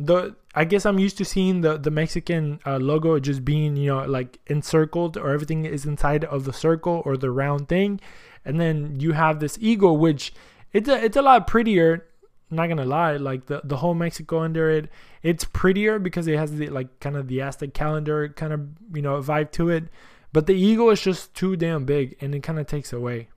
the 0.00 0.34
I 0.54 0.64
guess 0.64 0.86
I'm 0.86 0.98
used 0.98 1.18
to 1.18 1.24
seeing 1.24 1.60
the 1.60 1.76
the 1.76 1.90
Mexican 1.90 2.58
uh, 2.66 2.78
logo 2.78 3.18
just 3.20 3.44
being 3.44 3.76
you 3.76 3.88
know 3.88 4.04
like 4.04 4.38
encircled 4.46 5.16
or 5.16 5.30
everything 5.30 5.66
is 5.66 5.84
inside 5.84 6.24
of 6.24 6.44
the 6.44 6.52
circle 6.52 7.02
or 7.04 7.16
the 7.16 7.30
round 7.30 7.68
thing, 7.68 8.00
and 8.44 8.58
then 8.58 8.98
you 8.98 9.12
have 9.12 9.40
this 9.40 9.58
eagle 9.60 9.98
which 9.98 10.32
it's 10.72 10.88
a 10.88 11.04
it's 11.04 11.16
a 11.16 11.22
lot 11.22 11.46
prettier. 11.46 12.06
Not 12.52 12.68
gonna 12.68 12.86
lie, 12.86 13.16
like 13.16 13.46
the 13.46 13.60
the 13.62 13.76
whole 13.76 13.94
Mexico 13.94 14.40
under 14.40 14.70
it, 14.70 14.90
it's 15.22 15.44
prettier 15.44 16.00
because 16.00 16.26
it 16.26 16.36
has 16.36 16.56
the 16.56 16.66
like 16.68 16.98
kind 16.98 17.16
of 17.16 17.28
the 17.28 17.42
Aztec 17.42 17.74
calendar 17.74 18.28
kind 18.30 18.52
of 18.52 18.66
you 18.92 19.02
know 19.02 19.20
vibe 19.22 19.52
to 19.52 19.68
it, 19.68 19.84
but 20.32 20.46
the 20.46 20.54
eagle 20.54 20.90
is 20.90 21.00
just 21.00 21.32
too 21.34 21.54
damn 21.54 21.84
big 21.84 22.16
and 22.20 22.34
it 22.34 22.42
kind 22.42 22.58
of 22.58 22.66
takes 22.66 22.92
away. 22.92 23.28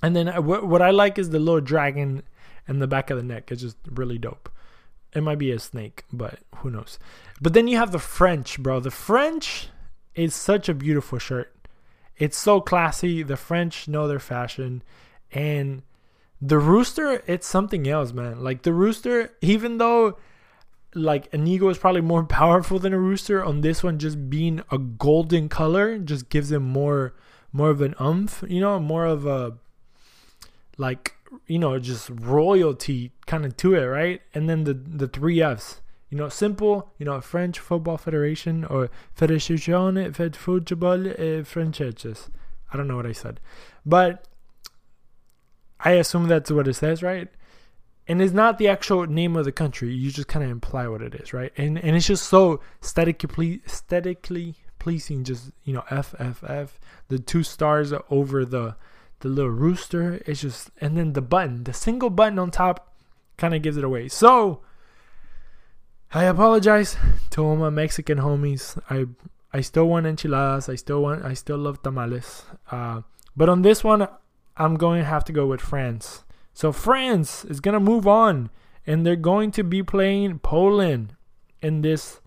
And 0.00 0.14
then 0.14 0.28
uh, 0.28 0.40
what 0.42 0.68
what 0.68 0.82
I 0.82 0.90
like 0.90 1.18
is 1.18 1.30
the 1.30 1.40
little 1.40 1.60
dragon 1.60 2.22
in 2.68 2.78
the 2.78 2.86
back 2.86 3.10
of 3.10 3.16
the 3.16 3.24
neck. 3.24 3.50
It's 3.50 3.62
just 3.62 3.78
really 3.90 4.18
dope. 4.18 4.48
It 5.14 5.22
might 5.22 5.38
be 5.38 5.52
a 5.52 5.58
snake, 5.58 6.04
but 6.12 6.40
who 6.56 6.70
knows? 6.70 6.98
But 7.40 7.52
then 7.52 7.68
you 7.68 7.76
have 7.78 7.92
the 7.92 7.98
French, 7.98 8.60
bro. 8.60 8.80
The 8.80 8.90
French 8.90 9.68
is 10.14 10.34
such 10.34 10.68
a 10.68 10.74
beautiful 10.74 11.18
shirt. 11.18 11.54
It's 12.16 12.36
so 12.36 12.60
classy. 12.60 13.22
The 13.22 13.36
French 13.36 13.88
know 13.88 14.08
their 14.08 14.18
fashion. 14.18 14.82
And 15.32 15.82
the 16.40 16.58
rooster, 16.58 17.22
it's 17.26 17.46
something 17.46 17.88
else, 17.88 18.12
man. 18.12 18.42
Like 18.42 18.62
the 18.62 18.72
rooster, 18.72 19.32
even 19.40 19.78
though 19.78 20.18
like 20.94 21.32
an 21.34 21.46
eagle 21.46 21.70
is 21.70 21.78
probably 21.78 22.00
more 22.00 22.24
powerful 22.40 22.78
than 22.78 22.92
a 22.92 22.98
rooster, 22.98 23.44
on 23.44 23.60
this 23.60 23.82
one 23.82 23.98
just 23.98 24.30
being 24.30 24.62
a 24.70 24.78
golden 24.78 25.48
color 25.48 25.98
just 25.98 26.28
gives 26.28 26.50
him 26.52 26.62
more 26.62 27.14
more 27.52 27.70
of 27.70 27.80
an 27.80 27.94
umph, 28.00 28.42
you 28.48 28.60
know, 28.60 28.80
more 28.80 29.06
of 29.06 29.26
a 29.26 29.56
like 30.76 31.14
you 31.46 31.58
know 31.58 31.78
just 31.78 32.10
royalty 32.10 33.12
kind 33.26 33.44
of 33.44 33.56
to 33.58 33.74
it, 33.74 33.84
right? 33.84 34.22
And 34.34 34.48
then 34.48 34.64
the 34.64 34.74
the 34.74 35.08
three 35.08 35.40
Fs, 35.42 35.80
you 36.10 36.18
know, 36.18 36.28
simple, 36.28 36.92
you 36.98 37.04
know, 37.04 37.20
French 37.20 37.58
Football 37.58 37.98
Federation 37.98 38.64
or 38.64 38.90
Federazione 39.18 40.14
Fed 40.14 40.36
Football 40.36 41.12
Franceses. 41.44 42.30
I 42.72 42.76
don't 42.76 42.88
know 42.88 42.96
what 42.96 43.06
I 43.06 43.12
said, 43.12 43.40
but 43.84 44.26
I 45.80 45.92
assume 45.92 46.28
that's 46.28 46.50
what 46.50 46.68
it 46.68 46.74
says, 46.74 47.02
right? 47.02 47.28
And 48.06 48.20
it's 48.20 48.32
not 48.32 48.58
the 48.58 48.68
actual 48.68 49.06
name 49.06 49.36
of 49.36 49.44
the 49.44 49.52
country. 49.52 49.92
You 49.92 50.10
just 50.10 50.28
kind 50.28 50.44
of 50.44 50.50
imply 50.50 50.88
what 50.88 51.02
it 51.02 51.14
is, 51.14 51.32
right? 51.32 51.52
And 51.56 51.78
and 51.78 51.96
it's 51.96 52.06
just 52.06 52.28
so 52.28 52.60
aesthetically 52.82 53.62
aesthetically 53.66 54.56
pleasing. 54.78 55.24
Just 55.24 55.52
you 55.64 55.72
know, 55.72 55.84
F 55.90 56.14
F 56.18 56.44
F. 56.46 56.78
The 57.08 57.18
two 57.18 57.42
stars 57.42 57.92
over 58.10 58.44
the 58.44 58.76
the 59.24 59.30
little 59.30 59.50
rooster. 59.50 60.22
It's 60.26 60.42
just, 60.42 60.70
and 60.80 60.96
then 60.96 61.14
the 61.14 61.22
button, 61.22 61.64
the 61.64 61.72
single 61.72 62.10
button 62.10 62.38
on 62.38 62.50
top 62.50 62.92
kind 63.38 63.54
of 63.54 63.62
gives 63.62 63.78
it 63.78 63.82
away. 63.82 64.08
So, 64.08 64.60
I 66.12 66.24
apologize 66.24 66.96
to 67.30 67.42
all 67.42 67.56
my 67.56 67.70
Mexican 67.70 68.18
homies. 68.18 68.78
I 68.88 69.06
I 69.56 69.62
still 69.62 69.86
want 69.86 70.06
enchiladas. 70.06 70.68
I 70.68 70.74
still 70.74 71.02
want. 71.02 71.24
I 71.24 71.32
still 71.34 71.56
love 71.56 71.82
tamales. 71.82 72.44
Uh, 72.70 73.00
but 73.34 73.48
on 73.48 73.62
this 73.62 73.82
one, 73.82 74.06
I'm 74.56 74.76
going 74.76 75.00
to 75.00 75.06
have 75.06 75.24
to 75.24 75.32
go 75.32 75.46
with 75.46 75.60
France. 75.60 76.24
So 76.52 76.70
France 76.70 77.44
is 77.46 77.60
gonna 77.60 77.80
move 77.80 78.06
on, 78.06 78.50
and 78.86 79.04
they're 79.04 79.16
going 79.16 79.50
to 79.52 79.64
be 79.64 79.82
playing 79.82 80.38
Poland 80.40 81.16
in 81.62 81.80
this 81.80 82.20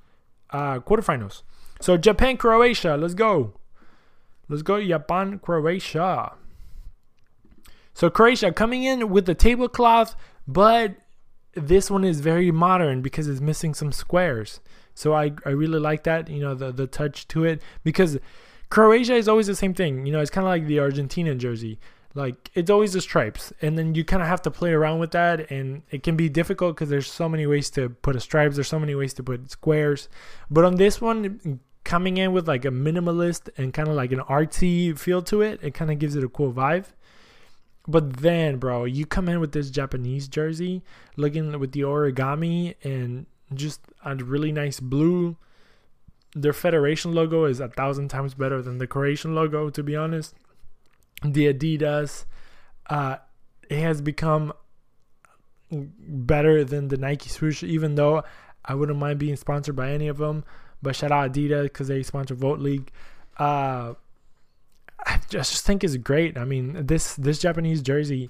uh, 0.50 0.80
quarterfinals. 0.80 1.44
So 1.80 1.96
Japan, 1.96 2.38
Croatia. 2.38 2.98
Let's 2.98 3.14
go. 3.14 3.54
Let's 4.50 4.64
go 4.64 4.84
Japan, 4.84 5.40
Croatia. 5.40 6.34
So 7.98 8.12
Croatia 8.12 8.52
coming 8.52 8.84
in 8.84 9.10
with 9.10 9.26
the 9.26 9.34
tablecloth, 9.34 10.16
but 10.48 10.98
this 11.56 11.90
one 11.90 12.04
is 12.04 12.20
very 12.20 12.52
modern 12.52 13.02
because 13.02 13.28
it's 13.28 13.42
missing 13.42 13.74
some 13.74 13.92
squares. 13.92 14.60
So 14.94 15.16
I, 15.16 15.32
I 15.44 15.50
really 15.50 15.80
like 15.80 16.04
that, 16.04 16.30
you 16.30 16.40
know, 16.40 16.54
the, 16.54 16.72
the 16.72 16.86
touch 16.86 17.28
to 17.30 17.44
it 17.44 17.60
because 17.84 18.20
Croatia 18.70 19.16
is 19.16 19.28
always 19.28 19.48
the 19.48 19.56
same 19.56 19.74
thing. 19.74 20.06
You 20.06 20.12
know, 20.12 20.20
it's 20.20 20.30
kind 20.30 20.46
of 20.46 20.50
like 20.50 20.68
the 20.68 20.78
Argentinian 20.78 21.40
jersey. 21.40 21.80
Like 22.14 22.52
it's 22.54 22.70
always 22.70 22.94
the 22.94 23.02
stripes, 23.02 23.52
and 23.64 23.80
then 23.80 23.96
you 23.96 24.06
kind 24.06 24.22
of 24.22 24.28
have 24.28 24.44
to 24.44 24.52
play 24.52 24.74
around 24.74 25.00
with 25.00 25.10
that, 25.12 25.50
and 25.50 25.82
it 25.90 26.04
can 26.04 26.16
be 26.16 26.30
difficult 26.30 26.76
because 26.76 26.90
there's 26.90 27.12
so 27.12 27.28
many 27.28 27.48
ways 27.48 27.72
to 27.72 27.90
put 27.90 28.16
a 28.16 28.20
stripes. 28.20 28.58
There's 28.58 28.68
so 28.68 28.80
many 28.80 28.94
ways 28.94 29.16
to 29.16 29.24
put 29.24 29.50
squares. 29.50 30.08
But 30.52 30.66
on 30.66 30.76
this 30.76 31.02
one, 31.02 31.62
coming 31.84 32.18
in 32.18 32.32
with 32.32 32.48
like 32.48 32.64
a 32.64 32.70
minimalist 32.70 33.50
and 33.58 33.74
kind 33.74 33.88
of 33.88 33.96
like 33.96 34.12
an 34.12 34.20
artsy 34.20 34.96
feel 34.96 35.24
to 35.24 35.42
it, 35.42 35.60
it 35.64 35.74
kind 35.74 35.90
of 35.90 35.98
gives 35.98 36.16
it 36.16 36.24
a 36.24 36.30
cool 36.30 36.54
vibe. 36.54 36.86
But 37.88 38.18
then, 38.18 38.58
bro, 38.58 38.84
you 38.84 39.06
come 39.06 39.30
in 39.30 39.40
with 39.40 39.54
this 39.54 39.70
Japanese 39.70 40.28
jersey, 40.28 40.84
looking 41.16 41.58
with 41.58 41.72
the 41.72 41.82
origami 41.82 42.76
and 42.84 43.26
just 43.54 43.82
a 44.04 44.16
really 44.16 44.52
nice 44.52 44.80
blue. 44.80 45.38
Their 46.36 46.54
Federation 46.54 47.14
logo 47.14 47.46
is 47.46 47.60
a 47.62 47.70
thousand 47.70 48.10
times 48.10 48.34
better 48.34 48.62
than 48.62 48.78
the 48.78 48.88
Croatian 48.88 49.34
logo, 49.34 49.70
to 49.70 49.84
be 49.84 49.96
honest. 49.96 50.36
The 51.24 51.52
Adidas, 51.52 52.26
uh, 52.90 53.18
it 53.70 53.80
has 53.80 54.02
become 54.02 54.54
better 55.72 56.64
than 56.64 56.90
the 56.90 56.98
Nike 56.98 57.30
swoosh, 57.30 57.64
even 57.64 57.96
though 57.96 58.24
I 58.66 58.76
wouldn't 58.76 59.00
mind 59.00 59.20
being 59.20 59.38
sponsored 59.38 59.76
by 59.76 59.92
any 59.92 60.10
of 60.10 60.18
them. 60.18 60.44
But 60.82 60.96
shout 60.96 61.12
out 61.12 61.32
Adidas 61.32 61.64
because 61.64 61.88
they 61.88 62.04
sponsor 62.04 62.36
Vote 62.36 62.60
League. 62.60 62.92
Uh, 63.38 63.94
I 65.06 65.20
just 65.30 65.66
think 65.66 65.84
is 65.84 65.98
great. 65.98 66.38
I 66.38 66.46
mean, 66.46 66.86
this 66.86 67.16
this 67.16 67.40
Japanese 67.40 67.82
jersey, 67.82 68.30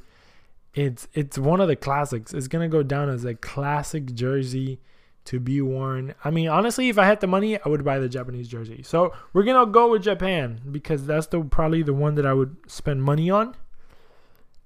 it's 0.73 1.07
it's 1.13 1.37
one 1.37 1.61
of 1.61 1.67
the 1.67 1.75
classics. 1.75 2.33
It's 2.33 2.47
gonna 2.47 2.69
go 2.69 2.83
down 2.83 3.09
as 3.09 3.25
a 3.25 3.33
classic 3.33 4.13
jersey 4.13 4.79
to 5.25 5.39
be 5.41 5.61
worn. 5.61 6.15
I 6.23 6.31
mean, 6.31 6.47
honestly, 6.47 6.87
if 6.87 6.97
I 6.97 7.05
had 7.05 7.19
the 7.19 7.27
money, 7.27 7.59
I 7.59 7.67
would 7.67 7.83
buy 7.83 7.99
the 7.99 8.07
Japanese 8.07 8.47
jersey. 8.47 8.81
So 8.83 9.13
we're 9.33 9.43
gonna 9.43 9.69
go 9.69 9.91
with 9.91 10.03
Japan 10.03 10.61
because 10.71 11.05
that's 11.05 11.27
the 11.27 11.41
probably 11.41 11.83
the 11.83 11.93
one 11.93 12.15
that 12.15 12.25
I 12.25 12.33
would 12.33 12.55
spend 12.67 13.03
money 13.03 13.29
on. 13.29 13.55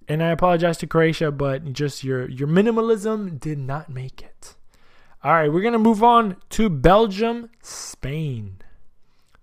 And 0.08 0.22
I 0.22 0.30
apologize 0.30 0.78
to 0.80 0.88
Croatia, 0.88 1.32
but 1.32 1.74
just 1.74 2.04
your 2.04 2.30
your 2.30 2.48
minimalism 2.48 3.40
did 3.40 3.58
not 3.58 3.90
make 3.90 4.22
it. 4.22 4.56
All 5.24 5.34
right, 5.34 5.52
we're 5.52 5.62
gonna 5.62 5.80
move 5.80 6.04
on 6.04 6.38
to 6.52 6.70
Belgium, 6.70 7.50
Spain. 7.62 8.58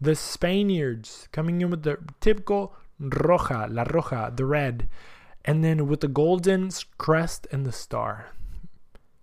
The 0.00 0.14
Spaniards 0.14 1.28
coming 1.32 1.60
in 1.60 1.70
with 1.70 1.82
the 1.82 1.98
typical 2.20 2.74
roja, 3.00 3.68
la 3.68 3.84
roja, 3.84 4.34
the 4.34 4.44
red, 4.44 4.88
and 5.44 5.64
then 5.64 5.88
with 5.88 6.00
the 6.00 6.08
golden 6.08 6.70
crest 6.98 7.46
and 7.50 7.66
the 7.66 7.72
star. 7.72 8.26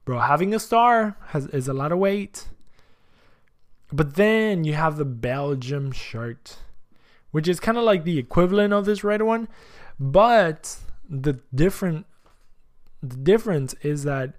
Bro, 0.03 0.19
having 0.19 0.53
a 0.53 0.59
star 0.59 1.17
has 1.27 1.47
is 1.47 1.67
a 1.67 1.73
lot 1.73 1.91
of 1.91 1.99
weight. 1.99 2.49
But 3.91 4.15
then 4.15 4.63
you 4.63 4.73
have 4.73 4.97
the 4.97 5.05
Belgium 5.05 5.91
shirt, 5.91 6.57
which 7.31 7.47
is 7.47 7.59
kind 7.59 7.77
of 7.77 7.83
like 7.83 8.03
the 8.03 8.17
equivalent 8.17 8.73
of 8.73 8.85
this 8.85 9.03
red 9.03 9.21
one, 9.21 9.47
but 9.99 10.77
the 11.09 11.39
different 11.53 12.05
the 13.01 13.15
difference 13.15 13.75
is 13.81 14.03
that 14.03 14.33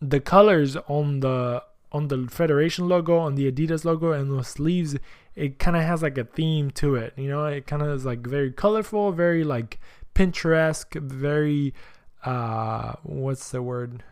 the 0.00 0.20
colors 0.20 0.76
on 0.88 1.20
the 1.20 1.62
on 1.94 2.08
the 2.08 2.26
Federation 2.28 2.88
logo, 2.88 3.16
on 3.16 3.36
the 3.36 3.50
Adidas 3.50 3.84
logo, 3.84 4.12
and 4.12 4.36
the 4.36 4.42
sleeves, 4.42 4.96
it 5.36 5.60
kind 5.60 5.76
of 5.76 5.84
has 5.84 6.02
like 6.02 6.18
a 6.18 6.24
theme 6.24 6.72
to 6.72 6.96
it. 6.96 7.14
You 7.16 7.28
know, 7.28 7.46
it 7.46 7.68
kind 7.68 7.82
of 7.82 7.88
is 7.88 8.04
like 8.04 8.26
very 8.26 8.50
colorful, 8.50 9.12
very 9.12 9.44
like 9.44 9.78
Pinterest, 10.14 10.84
very 11.00 11.72
uh, 12.24 12.94
what's 13.04 13.50
the 13.52 13.62
word? 13.62 14.02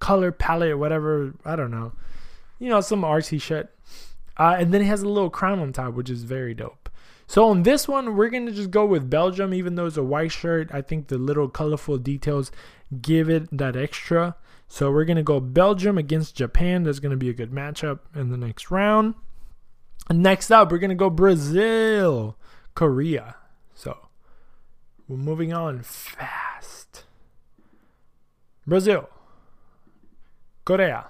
Color 0.00 0.32
palette, 0.32 0.78
whatever. 0.78 1.34
I 1.46 1.56
don't 1.56 1.70
know. 1.70 1.92
You 2.58 2.68
know, 2.68 2.82
some 2.82 3.02
artsy 3.02 3.40
shit. 3.40 3.70
Uh, 4.36 4.56
and 4.58 4.72
then 4.72 4.82
it 4.82 4.86
has 4.86 5.02
a 5.02 5.08
little 5.08 5.30
crown 5.30 5.58
on 5.60 5.72
top, 5.72 5.94
which 5.94 6.10
is 6.10 6.24
very 6.24 6.54
dope. 6.54 6.90
So 7.26 7.48
on 7.48 7.62
this 7.62 7.88
one, 7.88 8.16
we're 8.16 8.30
gonna 8.30 8.52
just 8.52 8.70
go 8.70 8.84
with 8.84 9.08
Belgium, 9.08 9.54
even 9.54 9.74
though 9.74 9.86
it's 9.86 9.96
a 9.96 10.02
white 10.02 10.32
shirt. 10.32 10.70
I 10.72 10.82
think 10.82 11.08
the 11.08 11.18
little 11.18 11.48
colorful 11.48 11.96
details 11.96 12.52
give 13.00 13.30
it 13.30 13.48
that 13.56 13.76
extra. 13.76 14.36
So 14.68 14.90
we're 14.92 15.06
going 15.06 15.16
to 15.16 15.22
go 15.22 15.40
Belgium 15.40 15.96
against 15.96 16.36
Japan. 16.36 16.82
That's 16.82 17.00
going 17.00 17.10
to 17.10 17.16
be 17.16 17.30
a 17.30 17.34
good 17.34 17.50
matchup 17.50 18.00
in 18.14 18.30
the 18.30 18.36
next 18.36 18.70
round. 18.70 19.14
Next 20.10 20.50
up, 20.50 20.70
we're 20.70 20.78
going 20.78 20.90
to 20.90 20.94
go 20.94 21.10
Brazil, 21.10 22.36
Korea. 22.74 23.36
So 23.74 23.96
we're 25.08 25.16
moving 25.16 25.52
on 25.52 25.82
fast. 25.82 27.04
Brazil, 28.66 29.08
Korea. 30.64 31.08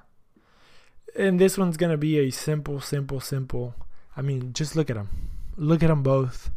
And 1.17 1.41
this 1.41 1.59
one's 1.59 1.77
going 1.77 1.91
to 1.91 1.99
be 1.99 2.19
a 2.21 2.31
simple, 2.31 2.81
simple, 2.81 3.19
simple. 3.19 3.75
I 4.17 4.23
mean, 4.23 4.53
just 4.53 4.77
look 4.77 4.89
at 4.89 4.95
them. 4.95 5.09
Look 5.57 5.83
at 5.83 5.89
them 5.89 6.05
both. 6.05 6.51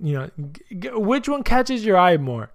You 0.00 0.14
know, 0.14 0.30
g- 0.78 0.90
which 0.92 1.28
one 1.28 1.42
catches 1.42 1.84
your 1.84 1.98
eye 1.98 2.16
more? 2.16 2.52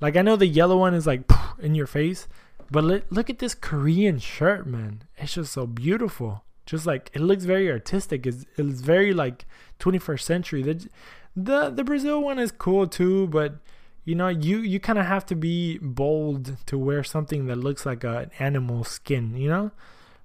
Like, 0.00 0.16
I 0.16 0.22
know 0.22 0.36
the 0.36 0.46
yellow 0.46 0.78
one 0.78 0.94
is 0.94 1.06
like 1.06 1.30
in 1.58 1.74
your 1.74 1.86
face, 1.86 2.26
but 2.72 2.84
look, 2.84 3.04
look 3.10 3.28
at 3.28 3.38
this 3.38 3.54
Korean 3.54 4.18
shirt, 4.18 4.66
man. 4.66 5.02
It's 5.18 5.34
just 5.34 5.52
so 5.52 5.66
beautiful. 5.66 6.42
Just 6.64 6.86
like 6.86 7.10
it 7.12 7.20
looks 7.20 7.44
very 7.44 7.70
artistic. 7.70 8.26
It's, 8.26 8.46
it's 8.56 8.80
very 8.80 9.12
like 9.12 9.44
21st 9.78 10.22
century. 10.22 10.62
The, 10.62 10.88
the 11.36 11.70
the 11.70 11.84
Brazil 11.84 12.22
one 12.22 12.38
is 12.38 12.50
cool 12.50 12.86
too, 12.86 13.26
but 13.26 13.56
you 14.06 14.14
know, 14.14 14.28
you 14.28 14.58
you 14.58 14.80
kind 14.80 14.98
of 14.98 15.04
have 15.04 15.26
to 15.26 15.34
be 15.34 15.78
bold 15.78 16.56
to 16.66 16.78
wear 16.78 17.04
something 17.04 17.46
that 17.46 17.56
looks 17.56 17.84
like 17.84 18.04
a, 18.04 18.18
an 18.18 18.30
animal 18.38 18.84
skin, 18.84 19.36
you 19.36 19.48
know? 19.48 19.70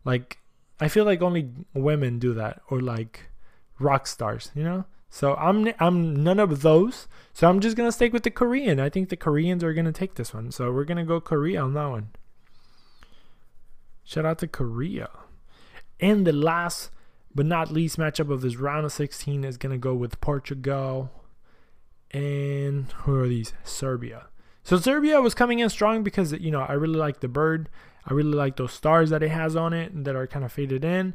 Like 0.06 0.38
I 0.80 0.88
feel 0.88 1.04
like 1.04 1.22
only 1.22 1.50
women 1.74 2.18
do 2.18 2.34
that 2.36 2.62
or 2.70 2.80
like 2.80 3.30
rock 3.78 4.08
stars, 4.08 4.52
you 4.56 4.64
know? 4.64 4.86
So 5.10 5.36
I'm 5.36 5.74
I'm 5.80 6.24
none 6.24 6.40
of 6.40 6.62
those. 6.62 7.10
So 7.34 7.50
I'm 7.50 7.60
just 7.60 7.76
gonna 7.76 7.92
stick 7.92 8.14
with 8.14 8.24
the 8.24 8.32
Korean. 8.32 8.80
I 8.80 8.90
think 8.90 9.10
the 9.10 9.18
Koreans 9.18 9.66
are 9.66 9.74
gonna 9.74 9.92
take 9.92 10.16
this 10.16 10.34
one. 10.34 10.52
So 10.52 10.72
we're 10.72 10.86
gonna 10.86 11.06
go 11.06 11.20
Korea 11.20 11.62
on 11.62 11.74
that 11.74 11.88
one. 11.88 12.12
Shout 14.08 14.26
out 14.26 14.40
to 14.40 14.48
Korea. 14.48 15.10
And 16.00 16.26
the 16.26 16.32
last 16.32 16.92
but 17.36 17.46
not 17.46 17.74
least 17.74 17.98
matchup 17.98 18.32
of 18.32 18.40
this 18.40 18.56
round 18.56 18.86
of 18.86 18.94
16 18.94 19.44
is 19.44 19.58
going 19.58 19.74
to 19.74 19.78
go 19.78 19.94
with 19.94 20.22
Portugal 20.22 21.12
and 22.12 22.90
who 23.00 23.16
are 23.16 23.28
these? 23.28 23.52
Serbia. 23.66 24.28
So 24.64 24.78
Serbia 24.78 25.20
was 25.20 25.34
coming 25.34 25.60
in 25.60 25.68
strong 25.70 26.04
because 26.04 26.32
you 26.32 26.52
know 26.52 26.62
I 26.62 26.72
really 26.74 26.96
like 26.96 27.20
the 27.20 27.28
bird. 27.28 27.68
I 28.06 28.14
really 28.14 28.32
like 28.32 28.56
those 28.56 28.72
stars 28.72 29.10
that 29.10 29.22
it 29.22 29.30
has 29.30 29.58
on 29.58 29.74
it 29.74 30.06
that 30.06 30.16
are 30.16 30.26
kind 30.26 30.46
of 30.46 30.54
faded 30.54 30.86
in. 30.86 31.14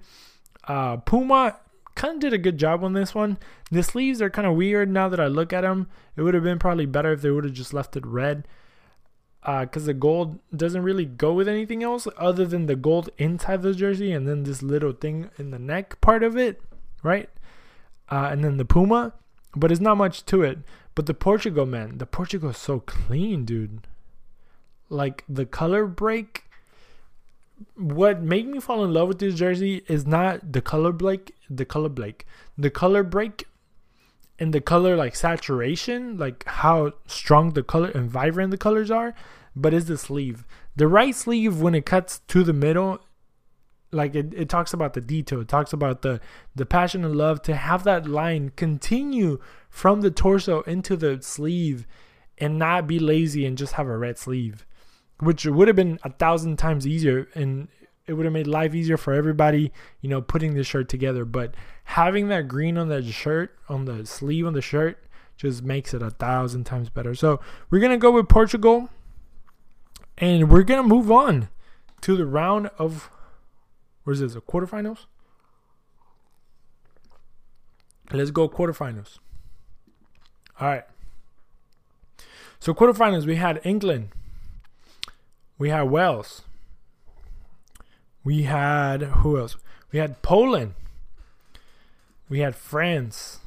Uh, 0.68 0.98
Puma 0.98 1.57
kind 1.94 2.16
of 2.16 2.20
did 2.20 2.35
a 2.35 2.38
good 2.38 2.59
job 2.59 2.85
on 2.85 2.92
this 2.92 3.14
one. 3.14 3.38
The 3.70 3.83
sleeves 3.83 4.20
are 4.20 4.28
kind 4.28 4.46
of 4.46 4.55
weird 4.55 4.90
now 4.90 5.09
that 5.09 5.18
I 5.18 5.28
look 5.28 5.55
at 5.55 5.62
them. 5.62 5.88
It 6.14 6.22
would 6.22 6.35
have 6.35 6.44
been 6.44 6.59
probably 6.59 6.85
better 6.85 7.12
if 7.14 7.22
they 7.22 7.31
would 7.31 7.44
have 7.44 7.55
just 7.55 7.72
left 7.72 7.96
it 7.96 8.07
red 8.07 8.46
because 9.42 9.83
uh, 9.83 9.87
the 9.87 9.94
gold 9.94 10.38
doesn't 10.55 10.85
really 10.85 11.05
go 11.05 11.33
with 11.33 11.48
anything 11.48 11.83
else 11.83 12.07
other 12.16 12.46
than 12.46 12.66
the 12.66 12.76
gold 12.76 13.11
inside 13.18 13.62
the 13.62 13.74
jersey 13.74 14.12
and 14.12 14.28
then 14.28 14.44
this 14.44 14.62
little 14.62 14.92
thing 14.92 15.31
in 15.37 15.50
the 15.50 15.59
neck 15.59 16.00
part 16.00 16.22
of 16.22 16.37
it, 16.37 16.62
right? 17.02 17.28
Uh, 18.09 18.28
and 18.31 18.44
then 18.44 18.57
the 18.57 18.64
Puma, 18.64 19.14
but 19.57 19.72
it's 19.72 19.81
not 19.81 19.96
much 19.96 20.24
to 20.26 20.42
it. 20.42 20.59
But 20.94 21.07
the 21.07 21.14
Portugal, 21.14 21.66
man, 21.66 21.98
the 21.98 22.07
Portugal 22.07 22.50
is 22.50 22.57
so 22.57 22.81
clean, 22.81 23.44
dude. 23.44 23.88
Like 24.88 25.24
the 25.28 25.46
color 25.46 25.87
break. 25.87 26.44
What 27.74 28.22
made 28.22 28.46
me 28.46 28.61
fall 28.61 28.85
in 28.85 28.92
love 28.92 29.09
with 29.09 29.18
this 29.18 29.35
jersey 29.35 29.83
is 29.88 30.07
not 30.07 30.52
the 30.52 30.61
color 30.61 30.92
break, 30.92 31.35
the 31.48 31.64
color 31.64 31.88
break, 31.88 32.26
the 32.59 32.70
color 32.70 33.02
break 33.02 33.46
and 34.38 34.53
the 34.53 34.61
color 34.61 34.97
like 34.97 35.14
saturation, 35.14 36.16
like 36.18 36.45
how 36.47 36.92
strong 37.07 37.51
the 37.51 37.62
color 37.62 37.88
and 37.88 38.11
vibrant 38.11 38.51
the 38.51 38.59
colors 38.59 38.90
are, 38.90 39.14
but 39.55 39.75
is 39.75 39.87
the 39.87 39.99
sleeve. 39.99 40.47
The 40.77 40.88
right 40.88 41.14
sleeve 41.14 41.61
when 41.61 41.75
it 41.75 41.87
cuts 41.87 42.21
to 42.29 42.42
the 42.42 42.53
middle, 42.53 43.01
like 43.90 44.14
it, 44.14 44.33
it 44.35 44.49
talks 44.49 44.73
about 44.73 44.95
the 44.95 45.01
detail, 45.01 45.40
it 45.40 45.49
talks 45.49 45.73
about 45.73 46.03
the 46.03 46.21
the 46.55 46.66
passion 46.66 47.05
and 47.05 47.14
love 47.14 47.42
to 47.42 47.55
have 47.55 47.85
that 47.85 48.09
line 48.09 48.53
continue 48.57 49.38
from 49.68 50.01
the 50.01 50.11
torso 50.11 50.62
into 50.62 50.97
the 50.97 51.21
sleeve 51.21 51.87
and 52.38 52.59
not 52.59 52.87
be 52.87 52.99
lazy 52.99 53.45
and 53.47 53.59
just 53.59 53.75
have 53.75 53.87
a 53.87 53.97
red 53.97 54.18
sleeve. 54.18 54.66
Which 55.21 55.45
would 55.45 55.68
have 55.68 55.77
been 55.77 56.01
a 56.03 56.11
thousand 56.11 56.57
times 56.57 56.87
easier 56.87 57.29
and 57.35 57.68
it 58.07 58.15
would 58.15 58.25
have 58.25 58.33
made 58.33 58.47
life 58.47 58.75
easier 58.75 58.97
for 58.97 59.12
everybody, 59.12 59.73
you 60.01 60.09
know, 60.09 60.21
putting 60.21 60.55
the 60.55 60.65
shirt 60.65 60.88
together. 60.88 61.25
But 61.25 61.55
having 61.85 62.29
that 62.29 62.49
green 62.49 62.77
on 62.77 62.88
the 62.88 63.03
shirt, 63.03 63.57
on 63.69 63.85
the 63.85 64.05
sleeve 64.07 64.47
on 64.47 64.53
the 64.53 64.62
shirt, 64.62 64.99
just 65.37 65.62
makes 65.62 65.95
it 65.95 66.03
a 66.03 66.11
thousand 66.11 66.65
times 66.65 66.88
better. 66.91 67.15
So 67.15 67.41
we're 67.71 67.81
gonna 67.81 67.99
go 67.99 68.11
with 68.11 68.29
Portugal, 68.29 68.88
and 70.19 70.51
we're 70.51 70.62
gonna 70.62 70.83
move 70.83 71.11
on 71.11 71.49
to 72.03 72.17
the 72.17 72.27
round 72.27 72.71
of 72.79 73.11
where's 74.05 74.21
this? 74.21 74.35
The 74.35 74.41
quarterfinals. 74.41 75.07
Let's 78.11 78.31
go 78.31 78.49
quarterfinals. 78.49 79.19
All 80.61 80.69
right. 80.69 80.85
So 82.61 82.75
quarterfinals, 82.75 83.27
we 83.27 83.37
had 83.37 83.61
England, 83.65 84.11
we 85.59 85.71
had 85.71 85.83
Wales, 85.91 86.43
we 88.25 88.45
had 88.45 89.03
who 89.03 89.39
else? 89.39 89.57
We 89.91 89.99
had 89.99 90.23
Poland. 90.23 90.75
We 92.29 92.41
had 92.41 92.55
France. 92.57 93.41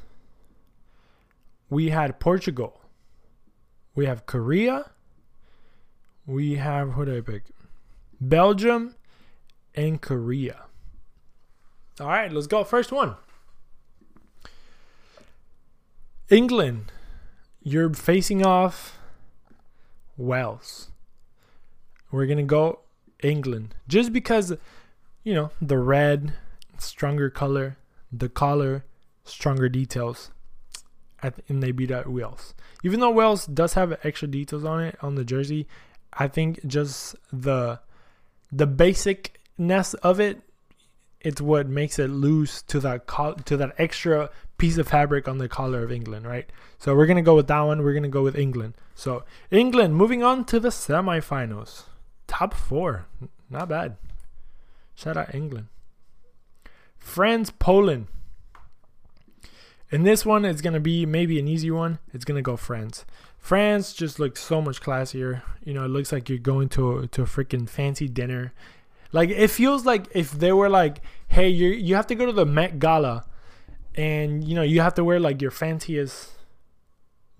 we 1.68 1.90
had 1.90 2.20
Portugal. 2.20 2.80
We 3.94 4.06
have 4.06 4.26
Korea. 4.26 4.90
We 6.26 6.56
have 6.56 6.92
who 6.92 7.04
did 7.04 7.16
I 7.16 7.20
pick? 7.20 7.44
Belgium 8.20 8.94
and 9.74 10.00
Korea. 10.00 10.64
All 12.00 12.08
right, 12.08 12.30
let's 12.30 12.46
go. 12.46 12.62
First 12.62 12.92
one. 12.92 13.16
England. 16.28 16.92
You're 17.62 17.92
facing 17.92 18.44
off 18.46 18.98
Wales. 20.16 20.90
We're 22.12 22.26
going 22.26 22.38
to 22.38 22.44
go 22.44 22.80
England 23.22 23.74
just 23.88 24.12
because 24.12 24.56
you 25.26 25.34
know, 25.34 25.50
the 25.60 25.76
red, 25.76 26.34
stronger 26.78 27.28
color, 27.28 27.76
the 28.12 28.28
collar, 28.28 28.84
stronger 29.24 29.68
details. 29.68 30.30
At, 31.20 31.40
and 31.48 31.60
they 31.60 31.72
beat 31.72 31.90
out 31.90 32.06
Wales. 32.06 32.54
Even 32.84 33.00
though 33.00 33.10
Wales 33.10 33.44
does 33.46 33.74
have 33.74 33.98
extra 34.04 34.28
details 34.28 34.64
on 34.64 34.84
it 34.84 34.96
on 35.02 35.16
the 35.16 35.24
jersey, 35.24 35.66
I 36.12 36.28
think 36.28 36.64
just 36.64 37.16
the 37.32 37.80
the 38.52 38.68
basicness 38.68 39.96
of 39.96 40.20
it 40.20 40.42
it's 41.20 41.40
what 41.40 41.66
makes 41.66 41.98
it 41.98 42.08
lose 42.08 42.62
to 42.62 42.78
that 42.78 43.08
to 43.46 43.56
that 43.56 43.74
extra 43.78 44.30
piece 44.58 44.78
of 44.78 44.86
fabric 44.86 45.26
on 45.26 45.38
the 45.38 45.48
collar 45.48 45.82
of 45.82 45.90
England, 45.90 46.24
right? 46.24 46.48
So 46.78 46.94
we're 46.94 47.06
gonna 47.06 47.22
go 47.22 47.34
with 47.34 47.48
that 47.48 47.60
one. 47.62 47.82
We're 47.82 47.94
gonna 47.94 48.08
go 48.08 48.22
with 48.22 48.36
England. 48.38 48.74
So 48.94 49.24
England 49.50 49.96
moving 49.96 50.22
on 50.22 50.44
to 50.44 50.60
the 50.60 50.68
semifinals, 50.68 51.84
top 52.26 52.54
four, 52.54 53.06
not 53.50 53.68
bad. 53.68 53.96
Shout 54.94 55.16
out 55.16 55.34
England. 55.34 55.68
France, 56.98 57.52
Poland. 57.56 58.08
And 59.92 60.04
this 60.04 60.26
one 60.26 60.44
is 60.44 60.60
going 60.60 60.74
to 60.74 60.80
be 60.80 61.06
maybe 61.06 61.38
an 61.38 61.46
easy 61.46 61.70
one. 61.70 61.98
It's 62.12 62.24
going 62.24 62.36
to 62.36 62.42
go 62.42 62.56
France. 62.56 63.04
France 63.38 63.92
just 63.92 64.18
looks 64.18 64.42
so 64.42 64.60
much 64.60 64.82
classier. 64.82 65.42
You 65.62 65.74
know, 65.74 65.84
it 65.84 65.88
looks 65.88 66.10
like 66.10 66.28
you're 66.28 66.38
going 66.38 66.68
to 66.70 66.98
a, 66.98 67.06
to 67.08 67.22
a 67.22 67.26
freaking 67.26 67.68
fancy 67.68 68.08
dinner. 68.08 68.52
Like 69.12 69.30
it 69.30 69.48
feels 69.48 69.86
like 69.86 70.08
if 70.12 70.32
they 70.32 70.52
were 70.52 70.68
like, 70.68 71.00
"Hey, 71.28 71.48
you 71.48 71.68
you 71.68 71.94
have 71.94 72.08
to 72.08 72.16
go 72.16 72.26
to 72.26 72.32
the 72.32 72.44
Met 72.44 72.80
Gala 72.80 73.24
and 73.94 74.42
you 74.42 74.56
know, 74.56 74.62
you 74.62 74.80
have 74.80 74.94
to 74.94 75.04
wear 75.04 75.20
like 75.20 75.40
your 75.40 75.52
fanciest 75.52 76.32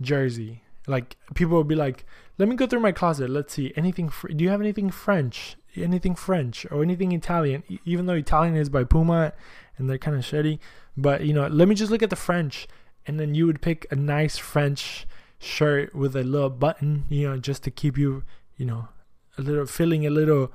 jersey." 0.01 0.63
Like 0.87 1.17
people 1.35 1.57
would 1.59 1.67
be 1.67 1.75
like, 1.75 2.07
"Let 2.39 2.49
me 2.49 2.57
go 2.57 2.67
through 2.67 2.81
my 2.81 2.93
closet. 2.93 3.31
Let's 3.31 3.55
see. 3.55 3.73
Anything 3.77 4.09
fr- 4.09 4.29
do 4.29 4.45
you 4.45 4.51
have 4.51 4.61
anything 4.61 4.91
French? 4.91 5.57
anything 5.85 6.15
French 6.15 6.67
or 6.71 6.83
anything 6.83 7.13
Italian, 7.13 7.63
even 7.85 8.07
though 8.07 8.15
Italian 8.15 8.57
is 8.57 8.69
by 8.69 8.85
Puma 8.85 9.33
and 9.77 9.89
they're 9.89 9.99
kind 9.99 10.17
of 10.17 10.23
shitty. 10.23 10.59
But 10.97 11.25
you 11.25 11.33
know, 11.33 11.47
let 11.47 11.69
me 11.69 11.75
just 11.75 11.91
look 11.91 12.03
at 12.03 12.11
the 12.11 12.17
French, 12.17 12.67
and 13.07 13.21
then 13.21 13.35
you 13.35 13.47
would 13.47 13.61
pick 13.61 13.87
a 13.91 13.97
nice 13.97 14.39
French 14.39 15.07
shirt 15.39 15.95
with 15.95 16.17
a 16.17 16.23
little 16.23 16.51
button, 16.51 17.05
you 17.09 17.29
know, 17.29 17.37
just 17.37 17.63
to 17.65 17.71
keep 17.71 17.99
you, 17.99 18.25
you 18.57 18.65
know, 18.65 18.89
a 19.37 19.43
little 19.43 19.67
feeling 19.67 20.07
a 20.07 20.11
little, 20.11 20.53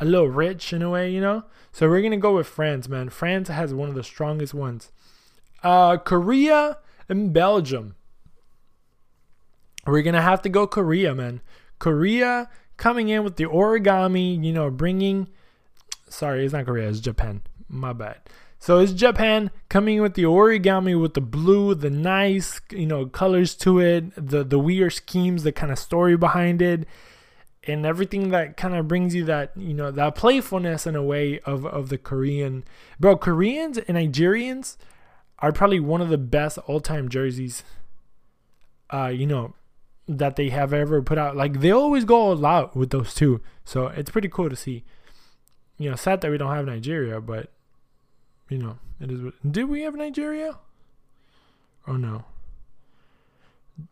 a 0.00 0.04
little 0.04 0.28
rich 0.28 0.72
in 0.72 0.82
a 0.82 0.90
way, 0.90 1.10
you 1.10 1.20
know. 1.20 1.44
So 1.72 1.88
we're 1.88 2.02
gonna 2.02 2.16
go 2.16 2.34
with 2.34 2.46
France, 2.46 2.88
man. 2.88 3.08
France 3.10 3.48
has 3.48 3.72
one 3.72 3.88
of 3.88 3.94
the 3.94 4.04
strongest 4.04 4.54
ones. 4.54 4.90
Uh, 5.62 5.96
Korea 5.96 6.78
and 7.08 7.32
Belgium. 7.32 7.94
We're 9.86 10.02
gonna 10.02 10.22
have 10.22 10.42
to 10.42 10.48
go 10.48 10.66
Korea, 10.66 11.14
man. 11.14 11.40
Korea 11.78 12.48
coming 12.76 13.08
in 13.08 13.24
with 13.24 13.36
the 13.36 13.44
origami, 13.44 14.42
you 14.42 14.52
know, 14.52 14.70
bringing. 14.70 15.28
Sorry, 16.08 16.44
it's 16.44 16.54
not 16.54 16.66
Korea, 16.66 16.88
it's 16.88 17.00
Japan. 17.00 17.42
My 17.68 17.92
bad. 17.92 18.20
So 18.58 18.78
it's 18.78 18.92
Japan 18.92 19.50
coming 19.68 20.00
with 20.00 20.14
the 20.14 20.22
origami 20.22 20.98
with 20.98 21.12
the 21.12 21.20
blue, 21.20 21.74
the 21.74 21.90
nice, 21.90 22.62
you 22.70 22.86
know, 22.86 23.04
colors 23.04 23.54
to 23.56 23.78
it, 23.78 24.12
the 24.16 24.42
the 24.42 24.58
weird 24.58 24.94
schemes, 24.94 25.42
the 25.42 25.52
kind 25.52 25.70
of 25.70 25.78
story 25.78 26.16
behind 26.16 26.62
it, 26.62 26.86
and 27.64 27.84
everything 27.84 28.30
that 28.30 28.56
kind 28.56 28.74
of 28.74 28.88
brings 28.88 29.14
you 29.14 29.24
that, 29.26 29.52
you 29.54 29.74
know, 29.74 29.90
that 29.90 30.14
playfulness 30.14 30.86
in 30.86 30.96
a 30.96 31.02
way 31.02 31.40
of 31.40 31.66
of 31.66 31.90
the 31.90 31.98
Korean. 31.98 32.64
Bro, 32.98 33.18
Koreans 33.18 33.76
and 33.76 33.98
Nigerians 33.98 34.78
are 35.40 35.52
probably 35.52 35.80
one 35.80 36.00
of 36.00 36.08
the 36.08 36.16
best 36.16 36.56
all-time 36.66 37.10
jerseys. 37.10 37.64
Uh, 38.88 39.08
you 39.08 39.26
know, 39.26 39.54
that 40.06 40.36
they 40.36 40.50
have 40.50 40.72
ever 40.72 41.02
put 41.02 41.18
out. 41.18 41.36
Like 41.36 41.60
they 41.60 41.70
always 41.70 42.04
go 42.04 42.16
all 42.16 42.46
out 42.46 42.76
with 42.76 42.90
those 42.90 43.14
two. 43.14 43.40
So 43.64 43.88
it's 43.88 44.10
pretty 44.10 44.28
cool 44.28 44.50
to 44.50 44.56
see. 44.56 44.84
You 45.78 45.90
know, 45.90 45.96
sad 45.96 46.20
that 46.20 46.30
we 46.30 46.38
don't 46.38 46.54
have 46.54 46.66
Nigeria, 46.66 47.20
but 47.20 47.50
you 48.48 48.58
know, 48.58 48.78
it 49.00 49.10
is. 49.10 49.20
Did 49.48 49.68
we 49.68 49.82
have 49.82 49.94
Nigeria? 49.94 50.58
Oh 51.86 51.96
no. 51.96 52.24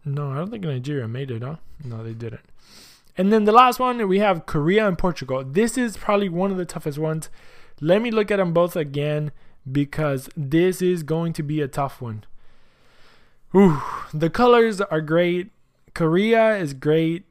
No, 0.05 0.31
I 0.31 0.37
don't 0.37 0.51
think 0.51 0.65
Nigeria 0.65 1.09
made 1.09 1.31
it, 1.31 1.43
huh? 1.43 1.57
No, 1.85 2.05
they 2.05 2.15
didn't. 2.15 2.43
And 3.19 3.33
then 3.33 3.45
the 3.45 3.53
last 3.53 3.79
one, 3.79 4.07
we 4.09 4.21
have 4.21 4.47
Korea 4.47 4.87
and 4.87 4.97
Portugal. 4.97 5.45
This 5.45 5.77
is 5.77 5.97
probably 5.97 6.29
one 6.29 6.51
of 6.51 6.57
the 6.57 6.65
toughest 6.65 6.99
ones. 6.99 7.29
Let 7.81 8.01
me 8.01 8.11
look 8.11 8.31
at 8.31 8.37
them 8.37 8.53
both 8.53 8.77
again 8.77 9.33
because 9.71 10.29
this 10.37 10.81
is 10.81 11.03
going 11.03 11.33
to 11.35 11.43
be 11.43 11.61
a 11.61 11.69
tough 11.69 12.01
one. 12.01 12.25
Ooh, 13.55 13.83
the 14.15 14.31
colors 14.31 14.81
are 14.81 15.01
great. 15.01 15.51
Korea 15.95 16.57
is 16.57 16.75
great. 16.75 17.25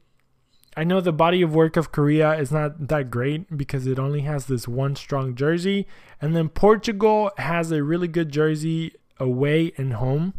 I 0.77 0.83
know 0.83 1.01
the 1.01 1.11
body 1.11 1.41
of 1.41 1.53
work 1.53 1.75
of 1.75 1.91
Korea 1.91 2.33
is 2.33 2.51
not 2.51 2.87
that 2.87 3.11
great 3.11 3.57
because 3.57 3.85
it 3.85 3.99
only 3.99 4.21
has 4.21 4.45
this 4.45 4.67
one 4.67 4.95
strong 4.95 5.35
jersey. 5.35 5.87
And 6.21 6.35
then 6.35 6.49
Portugal 6.49 7.31
has 7.37 7.71
a 7.71 7.83
really 7.83 8.07
good 8.07 8.31
jersey 8.31 8.93
away 9.19 9.73
and 9.77 9.93
home. 9.93 10.33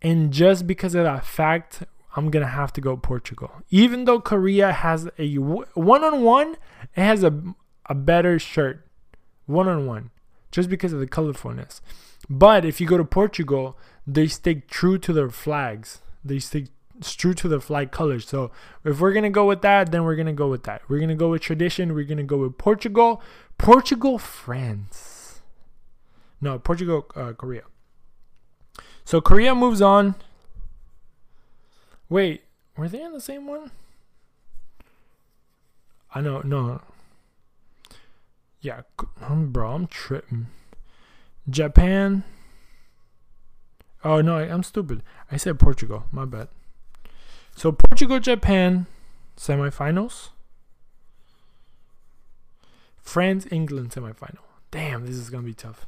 And 0.00 0.32
just 0.32 0.66
because 0.66 0.94
of 0.94 1.04
that 1.04 1.26
fact, 1.26 1.82
I'm 2.16 2.30
going 2.30 2.44
to 2.44 2.50
have 2.50 2.72
to 2.74 2.80
go 2.80 2.96
Portugal. 2.96 3.50
Even 3.70 4.04
though 4.04 4.20
Korea 4.20 4.72
has 4.72 5.08
a 5.18 5.34
one 5.36 6.04
on 6.04 6.22
one, 6.22 6.56
it 6.96 7.02
has 7.02 7.22
a, 7.22 7.42
a 7.86 7.94
better 7.94 8.38
shirt. 8.38 8.86
One 9.46 9.68
on 9.68 9.86
one. 9.86 10.10
Just 10.50 10.70
because 10.70 10.92
of 10.92 11.00
the 11.00 11.06
colorfulness. 11.06 11.80
But 12.30 12.64
if 12.64 12.80
you 12.80 12.86
go 12.86 12.96
to 12.96 13.04
Portugal, 13.04 13.76
they 14.06 14.26
stick 14.26 14.68
true 14.68 14.98
to 14.98 15.12
their 15.12 15.30
flags. 15.30 16.00
They 16.24 16.38
stay 17.04 17.20
true 17.20 17.34
to 17.34 17.48
the 17.48 17.60
flag 17.60 17.90
colors. 17.90 18.26
So 18.28 18.50
if 18.84 19.00
we're 19.00 19.12
gonna 19.12 19.30
go 19.30 19.46
with 19.46 19.62
that, 19.62 19.90
then 19.90 20.04
we're 20.04 20.16
gonna 20.16 20.32
go 20.32 20.48
with 20.48 20.64
that. 20.64 20.82
We're 20.88 21.00
gonna 21.00 21.14
go 21.14 21.30
with 21.30 21.42
tradition. 21.42 21.94
We're 21.94 22.04
gonna 22.04 22.22
go 22.22 22.38
with 22.38 22.58
Portugal, 22.58 23.22
Portugal, 23.58 24.18
France. 24.18 25.40
No, 26.40 26.58
Portugal, 26.58 27.06
uh, 27.16 27.32
Korea. 27.32 27.62
So 29.04 29.20
Korea 29.20 29.54
moves 29.54 29.82
on. 29.82 30.14
Wait, 32.08 32.44
were 32.76 32.88
they 32.88 33.02
in 33.02 33.12
the 33.12 33.20
same 33.20 33.46
one? 33.46 33.70
I 36.14 36.20
know, 36.20 36.40
no. 36.40 36.80
Yeah, 38.60 38.82
bro, 39.30 39.72
I'm 39.72 39.86
tripping. 39.86 40.48
Japan. 41.48 42.24
Oh 44.04 44.20
no, 44.20 44.38
I'm 44.38 44.62
stupid. 44.62 45.02
I 45.30 45.36
said 45.36 45.58
Portugal. 45.58 46.04
My 46.12 46.24
bad. 46.24 46.48
So 47.58 47.72
Portugal 47.72 48.20
Japan 48.20 48.86
semifinals. 49.36 50.28
France 53.00 53.48
England 53.50 53.90
semifinal. 53.90 54.44
Damn, 54.70 55.04
this 55.04 55.16
is 55.16 55.28
gonna 55.28 55.42
be 55.42 55.54
tough. 55.54 55.84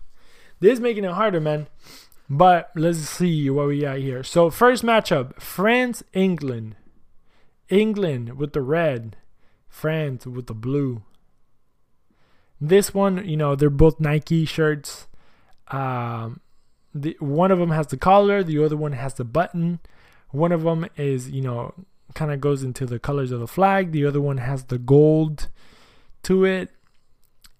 This 0.58 0.74
is 0.74 0.80
making 0.80 1.04
it 1.04 1.12
harder, 1.12 1.38
man. 1.38 1.68
But 2.28 2.72
let's 2.74 2.98
see 2.98 3.48
what 3.50 3.68
we 3.68 3.82
got 3.82 3.98
here. 3.98 4.24
So 4.24 4.50
first 4.50 4.82
matchup: 4.82 5.40
France 5.40 6.02
England. 6.12 6.74
England 7.68 8.36
with 8.36 8.52
the 8.52 8.62
red, 8.62 9.16
France 9.68 10.26
with 10.26 10.48
the 10.48 10.54
blue. 10.54 11.04
This 12.60 12.92
one, 12.92 13.24
you 13.28 13.36
know, 13.36 13.54
they're 13.54 13.70
both 13.70 14.00
Nike 14.00 14.44
shirts. 14.44 15.06
Um, 15.68 16.40
the 16.92 17.16
one 17.20 17.52
of 17.52 17.60
them 17.60 17.70
has 17.70 17.86
the 17.86 17.96
collar, 17.96 18.42
the 18.42 18.60
other 18.64 18.76
one 18.76 18.92
has 18.92 19.14
the 19.14 19.24
button. 19.24 19.78
One 20.30 20.52
of 20.52 20.62
them 20.62 20.86
is, 20.96 21.30
you 21.30 21.42
know, 21.42 21.74
kind 22.14 22.32
of 22.32 22.40
goes 22.40 22.62
into 22.62 22.86
the 22.86 22.98
colors 22.98 23.32
of 23.32 23.40
the 23.40 23.46
flag. 23.46 23.92
The 23.92 24.06
other 24.06 24.20
one 24.20 24.38
has 24.38 24.64
the 24.64 24.78
gold 24.78 25.48
to 26.24 26.44
it. 26.44 26.70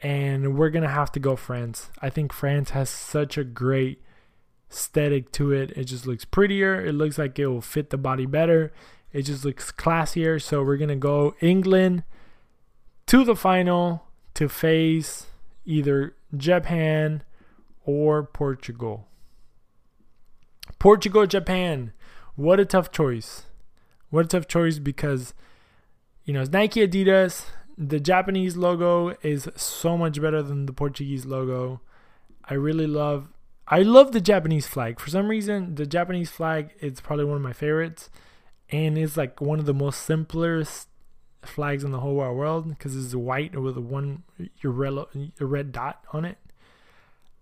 And 0.02 0.56
we're 0.56 0.70
going 0.70 0.82
to 0.82 0.88
have 0.88 1.12
to 1.12 1.20
go 1.20 1.36
France. 1.36 1.90
I 2.00 2.08
think 2.08 2.32
France 2.32 2.70
has 2.70 2.88
such 2.88 3.36
a 3.36 3.44
great 3.44 4.02
aesthetic 4.70 5.30
to 5.32 5.52
it. 5.52 5.72
It 5.72 5.84
just 5.84 6.06
looks 6.06 6.24
prettier. 6.24 6.84
It 6.84 6.92
looks 6.92 7.18
like 7.18 7.38
it 7.38 7.46
will 7.46 7.60
fit 7.60 7.90
the 7.90 7.98
body 7.98 8.24
better. 8.24 8.72
It 9.12 9.22
just 9.22 9.44
looks 9.44 9.72
classier. 9.72 10.40
So 10.40 10.62
we're 10.62 10.78
going 10.78 10.88
to 10.88 10.96
go 10.96 11.34
England 11.40 12.04
to 13.06 13.24
the 13.24 13.36
final 13.36 14.06
to 14.34 14.48
face 14.48 15.26
either 15.66 16.14
Japan 16.36 17.22
or 17.84 18.22
Portugal. 18.22 19.08
Portugal, 20.78 21.26
Japan. 21.26 21.92
What 22.40 22.58
a 22.58 22.64
tough 22.64 22.90
choice. 22.90 23.42
What 24.08 24.24
a 24.24 24.28
tough 24.28 24.48
choice 24.48 24.78
because, 24.78 25.34
you 26.24 26.32
know, 26.32 26.40
it's 26.40 26.50
Nike 26.50 26.80
Adidas. 26.80 27.44
The 27.76 28.00
Japanese 28.00 28.56
logo 28.56 29.14
is 29.20 29.46
so 29.56 29.98
much 29.98 30.18
better 30.22 30.42
than 30.42 30.64
the 30.64 30.72
Portuguese 30.72 31.26
logo. 31.26 31.82
I 32.42 32.54
really 32.54 32.86
love 32.86 33.28
I 33.68 33.82
love 33.82 34.12
the 34.12 34.22
Japanese 34.22 34.66
flag. 34.66 35.00
For 35.00 35.10
some 35.10 35.28
reason, 35.28 35.74
the 35.74 35.84
Japanese 35.84 36.30
flag 36.30 36.70
is 36.80 37.02
probably 37.02 37.26
one 37.26 37.36
of 37.36 37.42
my 37.42 37.52
favorites, 37.52 38.08
and 38.70 38.96
it's 38.96 39.18
like 39.18 39.42
one 39.42 39.58
of 39.58 39.66
the 39.66 39.74
most 39.74 40.00
simplest 40.00 40.88
flags 41.42 41.84
in 41.84 41.90
the 41.90 42.00
whole 42.00 42.14
wide 42.14 42.30
world 42.30 42.70
because 42.70 42.96
it's 42.96 43.14
white 43.14 43.54
with 43.54 43.76
a 43.76 43.82
one 43.82 44.22
your 44.62 44.72
red 44.72 45.72
dot 45.72 46.02
on 46.14 46.24
it. 46.24 46.38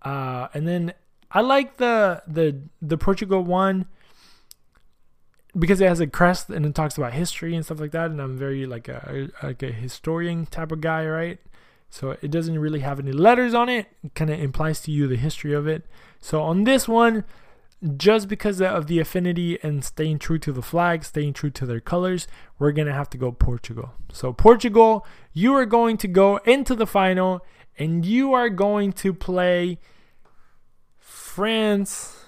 Uh, 0.02 0.48
and 0.52 0.66
then 0.66 0.92
I 1.30 1.42
like 1.42 1.76
the 1.76 2.20
the 2.26 2.62
the 2.82 2.98
Portugal 2.98 3.44
one 3.44 3.86
because 5.56 5.80
it 5.80 5.88
has 5.88 6.00
a 6.00 6.06
crest 6.06 6.50
and 6.50 6.66
it 6.66 6.74
talks 6.74 6.96
about 6.98 7.12
history 7.12 7.54
and 7.54 7.64
stuff 7.64 7.80
like 7.80 7.92
that. 7.92 8.10
And 8.10 8.20
I'm 8.20 8.36
very 8.36 8.66
like 8.66 8.88
a 8.88 9.28
like 9.42 9.62
a 9.62 9.72
historian 9.72 10.46
type 10.46 10.72
of 10.72 10.80
guy, 10.80 11.06
right? 11.06 11.38
So 11.90 12.16
it 12.20 12.30
doesn't 12.30 12.58
really 12.58 12.80
have 12.80 12.98
any 12.98 13.12
letters 13.12 13.54
on 13.54 13.68
it. 13.68 13.86
It 14.02 14.14
kind 14.14 14.30
of 14.30 14.38
implies 14.40 14.80
to 14.82 14.90
you 14.90 15.06
the 15.06 15.16
history 15.16 15.54
of 15.54 15.66
it. 15.66 15.86
So 16.20 16.42
on 16.42 16.64
this 16.64 16.86
one, 16.86 17.24
just 17.96 18.28
because 18.28 18.60
of 18.60 18.88
the 18.88 18.98
affinity 18.98 19.58
and 19.62 19.84
staying 19.84 20.18
true 20.18 20.38
to 20.40 20.52
the 20.52 20.62
flag, 20.62 21.04
staying 21.04 21.32
true 21.34 21.50
to 21.50 21.64
their 21.64 21.80
colors, 21.80 22.26
we're 22.58 22.72
to 22.72 22.92
have 22.92 23.08
to 23.10 23.18
go 23.18 23.30
Portugal. 23.30 23.92
So, 24.12 24.32
Portugal, 24.32 25.06
you 25.32 25.54
are 25.54 25.66
going 25.66 25.96
to 25.98 26.08
go 26.08 26.38
into 26.38 26.74
the 26.74 26.86
final 26.86 27.44
and 27.78 28.04
you 28.04 28.32
are 28.32 28.48
going 28.48 28.92
to 28.94 29.14
play 29.14 29.78
France 30.98 32.24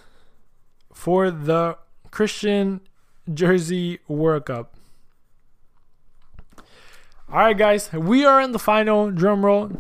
for 0.92 1.30
the 1.30 1.76
Christian 2.12 2.80
Jersey 3.33 4.01
World 4.09 4.47
Cup. 4.47 4.75
All 7.33 7.38
right, 7.38 7.57
guys, 7.57 7.93
we 7.93 8.25
are 8.25 8.40
in 8.40 8.53
the 8.53 8.59
final. 8.59 9.11
Drum 9.11 9.45
roll. 9.45 9.71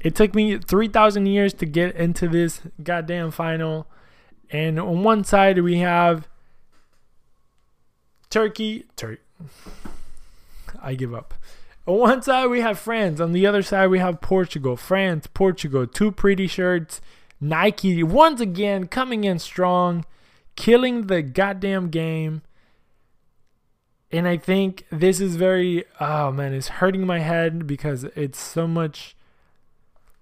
It 0.00 0.14
took 0.14 0.34
me 0.34 0.58
3,000 0.58 1.26
years 1.26 1.54
to 1.54 1.66
get 1.66 1.96
into 1.96 2.28
this 2.28 2.60
goddamn 2.82 3.30
final. 3.30 3.86
And 4.50 4.78
on 4.78 5.02
one 5.02 5.24
side, 5.24 5.58
we 5.58 5.78
have 5.78 6.28
Turkey. 8.30 8.84
Turkey. 8.94 9.22
I 10.82 10.94
give 10.94 11.14
up. 11.14 11.34
On 11.86 11.98
one 11.98 12.22
side, 12.22 12.46
we 12.46 12.60
have 12.60 12.78
France. 12.78 13.20
On 13.20 13.32
the 13.32 13.46
other 13.46 13.62
side, 13.62 13.88
we 13.88 13.98
have 13.98 14.20
Portugal. 14.20 14.76
France, 14.76 15.26
Portugal. 15.26 15.86
Two 15.86 16.12
pretty 16.12 16.46
shirts. 16.46 17.00
Nike, 17.40 18.02
once 18.02 18.40
again, 18.40 18.86
coming 18.86 19.24
in 19.24 19.38
strong, 19.38 20.04
killing 20.56 21.06
the 21.06 21.22
goddamn 21.22 21.90
game. 21.90 22.42
And 24.16 24.26
I 24.26 24.36
think 24.36 24.86
this 24.90 25.20
is 25.20 25.36
very, 25.36 25.84
oh 26.00 26.32
man, 26.32 26.54
it's 26.54 26.68
hurting 26.68 27.06
my 27.06 27.18
head 27.18 27.66
because 27.66 28.04
it's 28.04 28.38
so 28.38 28.66
much 28.66 29.16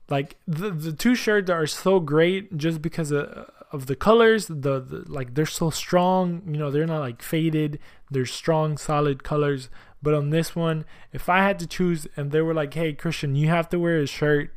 like 0.08 0.36
the, 0.46 0.70
the 0.70 0.92
two 0.92 1.14
shirts 1.14 1.50
are 1.50 1.66
so 1.66 2.00
great 2.00 2.56
just 2.56 2.82
because 2.82 3.10
of, 3.10 3.50
of 3.72 3.86
the 3.86 3.96
colors 3.96 4.46
the, 4.46 4.80
the 4.80 5.04
like 5.06 5.34
they're 5.34 5.46
so 5.46 5.70
strong 5.70 6.42
you 6.46 6.58
know 6.58 6.70
they're 6.70 6.86
not 6.86 7.00
like 7.00 7.22
faded 7.22 7.78
they're 8.10 8.26
strong 8.26 8.76
solid 8.76 9.22
colors. 9.22 9.68
But 10.02 10.12
on 10.12 10.28
this 10.28 10.54
one 10.54 10.84
if 11.14 11.30
i 11.30 11.38
had 11.38 11.58
to 11.60 11.66
choose 11.66 12.06
and 12.14 12.30
they 12.30 12.42
were 12.42 12.52
like 12.52 12.74
hey 12.74 12.92
christian 12.92 13.34
you 13.34 13.48
have 13.48 13.70
to 13.70 13.78
wear 13.78 13.98
a 13.98 14.06
shirt 14.06 14.50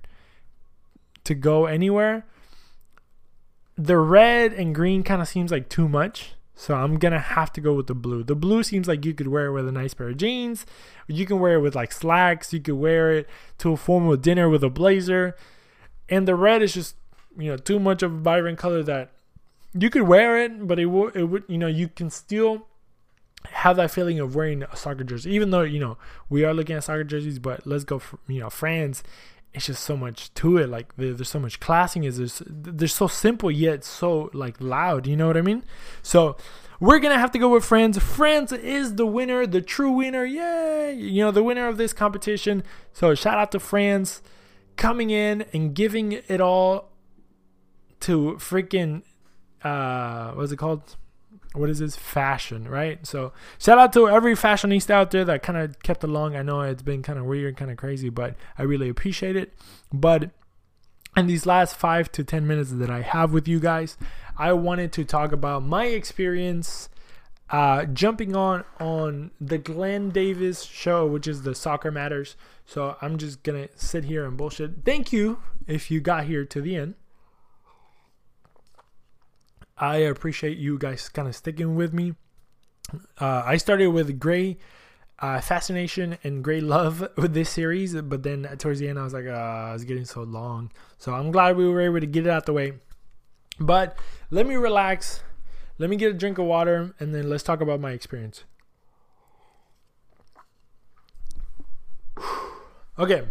to 1.23 1.34
go 1.34 1.67
anywhere 1.67 2.26
the 3.78 3.97
red 3.97 4.52
and 4.52 4.76
green 4.76 5.04
kind 5.04 5.21
of 5.21 5.28
seems 5.30 5.50
like 5.50 5.69
too 5.69 5.88
much 5.88 6.34
so 6.60 6.74
I'm 6.74 6.98
gonna 6.98 7.20
have 7.20 7.54
to 7.54 7.62
go 7.62 7.76
with 7.76 7.86
the 7.86 7.93
blue. 7.93 8.24
The 8.24 8.36
blue 8.36 8.63
seems 8.63 8.88
like 8.88 9.06
you 9.06 9.13
could 9.13 9.28
wear 9.28 9.46
it 9.46 9.52
with 9.52 9.67
a 9.67 9.72
nice 9.72 9.93
pair 9.93 10.10
of 10.10 10.17
jeans. 10.17 10.65
You 11.08 11.28
can 11.28 11.39
wear 11.39 11.58
it 11.58 11.62
with 11.62 11.76
like 11.76 11.91
slacks. 11.91 12.52
You 12.52 12.60
could 12.60 12.74
wear 12.74 13.13
it 13.13 13.30
to 13.60 13.74
a 13.74 13.78
formal 13.78 14.17
dinner 14.17 14.50
with 14.50 14.63
a 14.63 14.70
blazer. 14.70 15.36
And 16.10 16.28
the 16.28 16.34
red 16.34 16.63
is 16.63 16.74
just 16.74 16.96
you 17.38 17.52
know 17.52 17.58
too 17.58 17.80
much 17.80 18.02
of 18.02 18.12
a 18.12 18.17
vibrant 18.17 18.58
color 18.58 18.82
that 18.82 19.12
you 19.78 19.91
could 19.91 20.02
wear 20.02 20.43
it, 20.43 20.67
but 20.67 20.80
it 20.80 20.88
would 20.88 21.15
it 21.15 21.26
would 21.26 21.43
you 21.48 21.60
know 21.60 21.67
you 21.67 21.89
can 21.89 22.10
still 22.10 22.65
have 23.52 23.76
that 23.78 23.91
feeling 23.91 24.20
of 24.20 24.36
wearing 24.36 24.63
a 24.63 24.76
soccer 24.76 25.04
jersey. 25.04 25.30
Even 25.36 25.52
though 25.52 25.62
you 25.62 25.80
know 25.80 26.00
we 26.28 26.43
are 26.43 26.56
looking 26.56 26.76
at 26.76 26.84
soccer 26.84 27.04
jerseys, 27.04 27.38
but 27.38 27.67
let's 27.67 27.84
go 27.84 28.00
for 28.00 28.17
you 28.28 28.39
know 28.39 28.50
France 28.50 29.04
it's 29.58 29.65
just 29.65 29.84
so 29.84 29.98
much 29.98 30.34
to 30.36 30.58
it. 30.58 30.70
Like 30.70 30.96
there's 30.96 31.30
so 31.30 31.39
much 31.39 31.60
classing. 31.60 32.04
Is 32.04 32.17
there's 32.17 32.41
they're 32.48 32.88
so 32.88 33.08
simple 33.08 33.52
yet 33.52 33.84
so 33.84 34.30
like 34.34 34.56
loud. 34.62 35.08
You 35.08 35.17
know 35.17 35.28
what 35.28 35.38
I 35.38 35.41
mean? 35.41 35.63
So 36.02 36.38
we're 36.80 37.00
gonna 37.00 37.20
have 37.20 37.32
to 37.32 37.39
go 37.39 37.50
with 37.50 37.65
France. 37.65 37.98
France 37.98 38.52
is 38.52 38.96
the 38.96 39.06
winner, 39.06 39.46
the 39.46 39.62
true 39.62 39.91
winner. 39.91 40.24
Yay! 40.24 40.93
You 40.93 41.26
know 41.26 41.32
the 41.32 41.43
winner 41.43 41.67
of 41.67 41.78
this 41.78 41.91
competition. 41.91 42.63
So 42.93 43.15
shout 43.15 43.38
out 43.38 43.52
to 43.52 43.60
France 43.60 44.22
coming 44.76 45.10
in 45.10 45.46
and 45.54 45.74
giving 45.74 46.12
it 46.12 46.39
all 46.39 46.91
to 48.02 48.38
freaking 48.39 49.02
uh 49.63 50.32
what's 50.34 50.52
it 50.52 50.58
called? 50.58 50.96
What 51.54 51.70
is 51.70 51.80
this? 51.80 51.96
Fashion 51.96 52.68
right? 52.68 53.06
So 53.06 53.34
shout 53.60 53.78
out 53.78 53.94
to 53.94 54.10
every 54.10 54.36
fashionista 54.36 54.92
out 54.92 55.12
there 55.12 55.26
that 55.26 55.44
kind 55.44 55.58
of 55.58 55.82
kept 55.82 56.04
along. 56.04 56.36
I 56.36 56.42
know 56.42 56.62
it's 56.62 56.84
been 56.84 57.04
kind 57.04 57.20
of 57.20 57.26
weird 57.26 57.58
kind 57.58 57.72
of 57.72 57.78
crazy 57.78 58.10
but 58.10 58.36
i 58.58 58.64
really 58.64 58.90
appreciate 58.90 59.36
it. 59.36 59.54
But 59.92 60.32
in 61.16 61.28
these 61.28 61.46
last 61.46 61.76
five 61.76 62.12
to 62.12 62.24
ten 62.24 62.46
minutes 62.46 62.72
that 62.72 62.92
i 62.92 63.02
have 63.02 63.34
with 63.34 63.48
you 63.48 63.60
guys 63.60 63.98
i 64.38 64.54
wanted 64.54 64.92
to 64.92 65.04
talk 65.04 65.32
about 65.32 65.64
my 65.64 65.86
experience 65.86 66.90
uh, 67.50 67.86
jumping 67.86 68.36
on 68.36 68.64
on 68.80 69.32
the 69.40 69.58
glenn 69.58 70.10
davis 70.10 70.64
show 70.64 71.08
which 71.08 71.28
is 71.28 71.42
the 71.44 71.56
soccer 71.56 71.90
matters. 71.92 72.36
So 72.66 72.98
i'm 73.02 73.18
just 73.18 73.42
gonna 73.44 73.70
sit 73.76 74.04
here 74.04 74.26
and 74.26 74.38
bullshit. 74.38 74.84
Thank 74.86 75.12
you 75.12 75.40
if 75.66 75.90
you 75.90 76.02
got 76.02 76.26
here 76.26 76.46
to 76.46 76.62
the 76.62 76.76
end 76.76 76.96
I 79.78 79.98
appreciate 79.98 80.58
you 80.58 80.78
guys 80.78 81.10
kind 81.10 81.28
of 81.28 81.36
sticking 81.36 81.76
with 81.76 81.94
me. 81.94 82.16
Uh, 83.20 83.44
I 83.46 83.58
started 83.58 83.88
with 83.88 84.20
Grey 84.20 84.58
uh, 85.20 85.42
fascination 85.42 86.18
and 86.24 86.44
great 86.44 86.63
love 86.63 87.08
with 87.18 87.34
this 87.34 87.50
series, 87.50 87.94
but 87.96 88.24
then 88.24 88.44
towards 88.58 88.80
the 88.80 88.88
end, 88.88 89.00
I 89.00 89.04
was 89.04 89.13
like, 89.13 89.28
uh, 89.28 89.72
it's 89.76 89.84
getting 89.84 90.06
so 90.06 90.24
long. 90.24 90.72
So 90.98 91.13
I'm 91.13 91.32
glad 91.32 91.58
we 91.58 91.68
were 91.68 91.82
able 91.82 92.00
to 92.00 92.06
get 92.06 92.26
it 92.26 92.30
out 92.30 92.46
the 92.46 92.54
way. 92.54 92.74
But 93.60 93.98
let 94.30 94.46
me 94.46 94.56
relax. 94.56 95.24
Let 95.80 95.90
me 95.90 95.96
get 95.96 96.12
a 96.12 96.13
drink 96.13 96.38
of 96.38 96.46
water, 96.46 96.94
and 97.00 97.13
then 97.13 97.30
let's 97.30 97.44
talk 97.44 97.62
about 97.62 97.80
my 97.80 97.92
experience. 97.92 98.44
okay, 103.00 103.28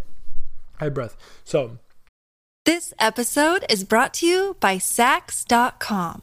high 0.79 0.89
breath. 0.91 1.17
So, 1.45 1.79
this 2.65 2.95
episode 2.99 3.65
is 3.69 3.85
brought 3.85 4.15
to 4.15 4.27
you 4.27 4.57
by 4.61 4.77
Saks.com. 4.77 6.23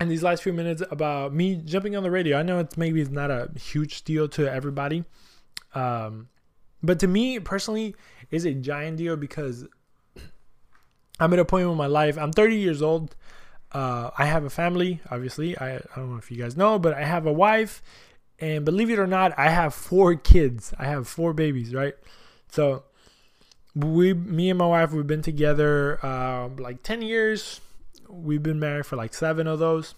in 0.00 0.08
these 0.08 0.22
last 0.22 0.42
few 0.42 0.52
minutes 0.52 0.82
about 0.90 1.34
me 1.34 1.56
jumping 1.56 1.96
on 1.96 2.02
the 2.02 2.10
radio. 2.10 2.38
I 2.38 2.42
know 2.42 2.60
it's 2.60 2.76
maybe 2.76 3.00
it's 3.00 3.10
not 3.10 3.30
a 3.30 3.50
huge 3.58 4.04
deal 4.04 4.28
to 4.28 4.50
everybody, 4.50 5.04
um, 5.74 6.28
but 6.82 7.00
to 7.00 7.06
me 7.06 7.40
personally, 7.40 7.94
is 8.30 8.44
a 8.44 8.52
giant 8.52 8.98
deal 8.98 9.16
because 9.16 9.66
I'm 11.20 11.32
at 11.32 11.38
a 11.38 11.44
point 11.44 11.68
in 11.68 11.76
my 11.76 11.86
life. 11.86 12.16
I'm 12.18 12.32
30 12.32 12.56
years 12.56 12.82
old. 12.82 13.16
Uh, 13.72 14.10
I 14.16 14.26
have 14.26 14.44
a 14.44 14.50
family. 14.50 15.00
Obviously, 15.10 15.58
I, 15.58 15.76
I 15.76 15.80
don't 15.96 16.10
know 16.12 16.16
if 16.16 16.30
you 16.30 16.36
guys 16.36 16.56
know, 16.56 16.78
but 16.78 16.94
I 16.94 17.04
have 17.04 17.26
a 17.26 17.32
wife, 17.32 17.82
and 18.38 18.64
believe 18.64 18.90
it 18.90 18.98
or 18.98 19.06
not, 19.06 19.36
I 19.38 19.50
have 19.50 19.74
four 19.74 20.14
kids. 20.14 20.72
I 20.78 20.86
have 20.86 21.08
four 21.08 21.32
babies. 21.32 21.74
Right, 21.74 21.94
so 22.48 22.84
we, 23.74 24.14
me 24.14 24.50
and 24.50 24.58
my 24.58 24.66
wife, 24.66 24.92
we've 24.92 25.06
been 25.06 25.22
together 25.22 26.04
uh, 26.04 26.48
like 26.58 26.82
10 26.82 27.02
years 27.02 27.60
we've 28.08 28.42
been 28.42 28.58
married 28.60 28.86
for 28.86 28.96
like 28.96 29.14
seven 29.14 29.46
of 29.46 29.58
those. 29.58 29.94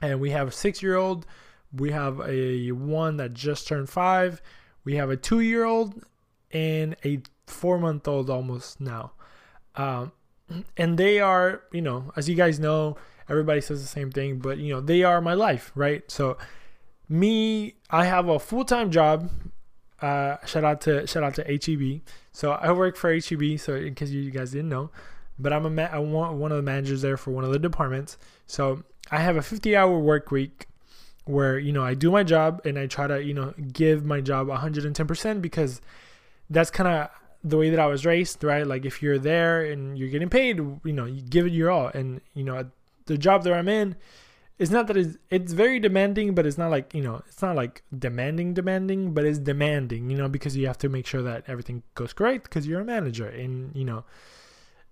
and 0.00 0.20
we 0.20 0.30
have 0.30 0.48
a 0.48 0.52
six 0.52 0.82
year 0.82 0.96
old. 0.96 1.26
We 1.72 1.90
have 1.92 2.20
a 2.26 2.72
one 2.72 3.16
that 3.18 3.34
just 3.34 3.68
turned 3.68 3.88
five. 3.88 4.42
We 4.84 4.96
have 4.96 5.10
a 5.10 5.16
two 5.16 5.40
year 5.40 5.64
old 5.64 6.04
and 6.50 6.96
a 7.04 7.20
four 7.46 7.78
month 7.78 8.06
old 8.08 8.28
almost 8.28 8.80
now. 8.80 9.12
Um, 9.76 10.12
and 10.76 10.98
they 10.98 11.20
are, 11.20 11.62
you 11.72 11.80
know, 11.80 12.12
as 12.16 12.28
you 12.28 12.34
guys 12.34 12.58
know, 12.58 12.96
everybody 13.28 13.60
says 13.60 13.80
the 13.80 13.88
same 13.88 14.10
thing, 14.10 14.38
but 14.38 14.58
you 14.58 14.74
know, 14.74 14.80
they 14.80 15.02
are 15.02 15.20
my 15.20 15.34
life, 15.34 15.72
right? 15.74 16.02
So, 16.10 16.36
me, 17.08 17.74
I 17.90 18.04
have 18.06 18.28
a 18.28 18.38
full 18.38 18.64
time 18.64 18.90
job. 18.90 19.30
Uh, 20.00 20.36
shout 20.44 20.64
out 20.64 20.80
to 20.82 21.06
shout 21.06 21.22
out 21.22 21.34
to 21.36 21.44
HEB. 21.44 22.02
So 22.32 22.52
I 22.52 22.72
work 22.72 22.96
for 22.96 23.12
HEB. 23.12 23.58
So 23.60 23.76
in 23.76 23.94
case 23.94 24.10
you 24.10 24.30
guys 24.30 24.50
didn't 24.50 24.68
know, 24.68 24.90
but 25.42 25.52
I'm 25.52 25.66
a 25.66 25.70
ma- 25.70 25.90
I 25.90 25.98
want 25.98 26.34
one 26.34 26.52
of 26.52 26.56
the 26.56 26.62
managers 26.62 27.02
there 27.02 27.16
for 27.16 27.30
one 27.30 27.44
of 27.44 27.50
the 27.50 27.58
departments. 27.58 28.16
So 28.46 28.84
I 29.10 29.18
have 29.18 29.36
a 29.36 29.42
50 29.42 29.76
hour 29.76 29.98
work 29.98 30.30
week 30.30 30.66
where 31.24 31.58
you 31.58 31.72
know 31.72 31.84
I 31.84 31.94
do 31.94 32.10
my 32.10 32.22
job 32.22 32.60
and 32.64 32.78
I 32.78 32.86
try 32.86 33.06
to 33.06 33.22
you 33.22 33.34
know 33.34 33.54
give 33.72 34.04
my 34.04 34.20
job 34.20 34.48
110% 34.48 35.42
because 35.42 35.80
that's 36.50 36.70
kind 36.70 36.88
of 36.88 37.10
the 37.44 37.56
way 37.56 37.70
that 37.70 37.80
I 37.80 37.86
was 37.86 38.06
raised, 38.06 38.44
right? 38.44 38.66
Like 38.66 38.84
if 38.84 39.02
you're 39.02 39.18
there 39.18 39.64
and 39.64 39.98
you're 39.98 40.08
getting 40.08 40.28
paid, 40.28 40.58
you 40.58 40.92
know, 40.92 41.06
you 41.06 41.22
give 41.22 41.46
it 41.46 41.52
your 41.52 41.70
all. 41.70 41.88
And 41.88 42.20
you 42.34 42.44
know, 42.44 42.70
the 43.06 43.18
job 43.18 43.42
that 43.44 43.52
I'm 43.52 43.68
in, 43.68 43.96
it's 44.58 44.70
not 44.70 44.86
that 44.86 44.96
it's 44.96 45.18
it's 45.30 45.52
very 45.52 45.80
demanding, 45.80 46.34
but 46.34 46.46
it's 46.46 46.58
not 46.58 46.70
like 46.70 46.94
you 46.94 47.02
know, 47.02 47.22
it's 47.26 47.42
not 47.42 47.56
like 47.56 47.82
demanding, 47.96 48.54
demanding, 48.54 49.12
but 49.12 49.24
it's 49.24 49.38
demanding, 49.38 50.10
you 50.10 50.16
know, 50.16 50.28
because 50.28 50.56
you 50.56 50.66
have 50.66 50.78
to 50.78 50.88
make 50.88 51.06
sure 51.06 51.22
that 51.22 51.44
everything 51.48 51.82
goes 51.94 52.12
correct 52.12 52.44
because 52.44 52.66
you're 52.66 52.80
a 52.80 52.84
manager 52.84 53.26
and 53.26 53.74
you 53.74 53.84
know, 53.84 54.04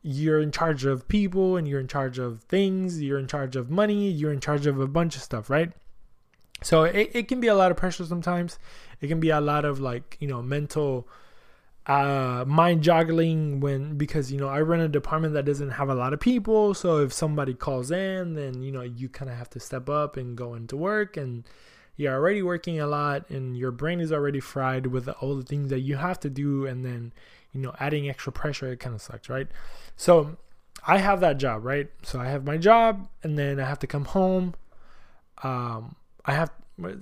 you're 0.03 0.41
in 0.41 0.51
charge 0.51 0.85
of 0.85 1.07
people 1.09 1.57
and 1.57 1.69
you're 1.69 1.81
in 1.81 1.89
charge 1.89 2.19
of 2.19 2.41
things, 2.45 3.03
you're 3.03 3.19
in 3.19 3.27
charge 3.27 3.57
of 3.57 3.71
money, 3.71 4.09
you're 4.09 4.33
in 4.33 4.41
charge 4.41 4.67
of 4.67 4.81
a 4.81 4.87
bunch 4.87 5.17
of 5.17 5.23
stuff, 5.23 5.51
right? 5.51 5.73
So 6.63 6.85
it, 6.85 7.11
it 7.15 7.29
can 7.29 7.41
be 7.41 7.49
a 7.49 7.55
lot 7.55 7.71
of 7.71 7.77
pressure 7.77 8.05
sometimes. 8.05 8.59
It 9.01 9.09
can 9.09 9.21
be 9.21 9.31
a 9.31 9.41
lot 9.41 9.65
of 9.65 9.81
like, 9.81 10.17
you 10.21 10.29
know, 10.29 10.43
mental 10.43 11.09
uh 11.87 12.45
mind 12.47 12.83
juggling 12.83 13.59
when 13.59 13.97
because 13.97 14.31
you 14.31 14.39
know 14.39 14.49
I 14.49 14.61
run 14.61 14.81
a 14.81 14.89
department 14.89 15.33
that 15.33 15.47
doesn't 15.47 15.71
have 15.71 15.89
a 15.89 15.95
lot 15.95 16.13
of 16.13 16.21
people 16.21 16.75
so 16.75 16.99
if 16.99 17.11
somebody 17.11 17.55
calls 17.55 17.91
in 17.91 18.35
then 18.35 18.63
you 18.63 18.71
know 18.71 18.83
you 18.83 19.09
kind 19.09 19.31
of 19.31 19.39
have 19.39 19.49
to 19.51 19.61
step 19.61 19.89
up 19.89 20.19
and 20.19 20.37
go 20.37 20.53
into 20.53 20.77
work 20.77 21.17
and 21.17 21.45
you're 21.97 22.15
already 22.15 22.43
working 22.43 22.81
a 22.81 22.87
lot 22.87 23.29
and 23.31 23.57
your 23.57 23.71
brain 23.71 24.01
is 24.01 24.13
already 24.13 24.41
fried 24.41 24.87
with 24.87 25.09
all 25.21 25.37
the 25.37 25.45
things 25.45 25.71
that 25.71 25.81
you 25.81 25.97
have 25.97 26.19
to 26.21 26.31
do 26.31 26.67
and 26.67 26.85
then 26.85 27.13
you 27.53 27.61
know 27.61 27.75
adding 27.81 28.09
extra 28.09 28.33
pressure 28.33 28.73
it 28.73 28.81
kind 28.81 28.95
of 28.95 29.03
sucks 29.03 29.29
right? 29.29 29.49
So 29.97 30.37
I 30.87 30.99
have 30.99 31.21
that 31.21 31.39
job 31.39 31.65
right? 31.65 31.89
So 32.03 32.21
I 32.21 32.27
have 32.27 32.45
my 32.45 32.57
job 32.57 33.09
and 33.23 33.39
then 33.39 33.61
I 33.61 33.65
have 33.65 33.79
to 33.81 33.87
come 33.87 34.05
home. 34.07 34.55
Um 35.43 35.97
I 36.25 36.33
have 36.33 36.51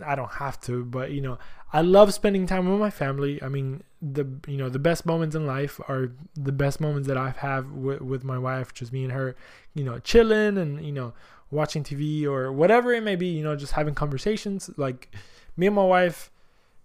I 0.04 0.14
don't 0.14 0.32
have 0.32 0.60
to, 0.62 0.84
but 0.84 1.10
you 1.12 1.20
know, 1.20 1.38
I 1.72 1.82
love 1.82 2.12
spending 2.14 2.46
time 2.46 2.68
with 2.68 2.80
my 2.80 2.90
family. 2.90 3.42
I 3.42 3.48
mean, 3.48 3.82
the 4.00 4.26
you 4.46 4.56
know 4.56 4.68
the 4.68 4.78
best 4.78 5.06
moments 5.06 5.34
in 5.36 5.46
life 5.46 5.80
are 5.88 6.12
the 6.34 6.52
best 6.52 6.80
moments 6.80 7.08
that 7.08 7.16
I've 7.16 7.38
had 7.38 7.72
with, 7.72 8.00
with 8.00 8.24
my 8.24 8.38
wife, 8.38 8.72
just 8.74 8.92
me 8.92 9.04
and 9.04 9.12
her, 9.12 9.36
you 9.74 9.84
know, 9.84 9.98
chilling 9.98 10.58
and 10.58 10.84
you 10.84 10.92
know 10.92 11.12
watching 11.50 11.82
TV 11.82 12.24
or 12.24 12.52
whatever 12.52 12.92
it 12.92 13.02
may 13.02 13.16
be. 13.16 13.26
You 13.26 13.44
know, 13.44 13.56
just 13.56 13.72
having 13.72 13.94
conversations. 13.94 14.70
Like 14.76 15.14
me 15.56 15.66
and 15.66 15.76
my 15.76 15.84
wife, 15.84 16.30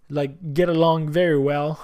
like 0.08 0.54
get 0.54 0.68
along 0.68 1.10
very 1.10 1.38
well, 1.38 1.80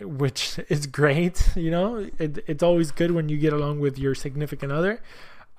which 0.00 0.58
is 0.68 0.86
great. 0.86 1.50
You 1.56 1.70
know, 1.70 2.10
it, 2.18 2.44
it's 2.46 2.62
always 2.62 2.90
good 2.90 3.12
when 3.12 3.28
you 3.28 3.36
get 3.36 3.52
along 3.52 3.80
with 3.80 3.98
your 3.98 4.14
significant 4.14 4.72
other. 4.72 5.02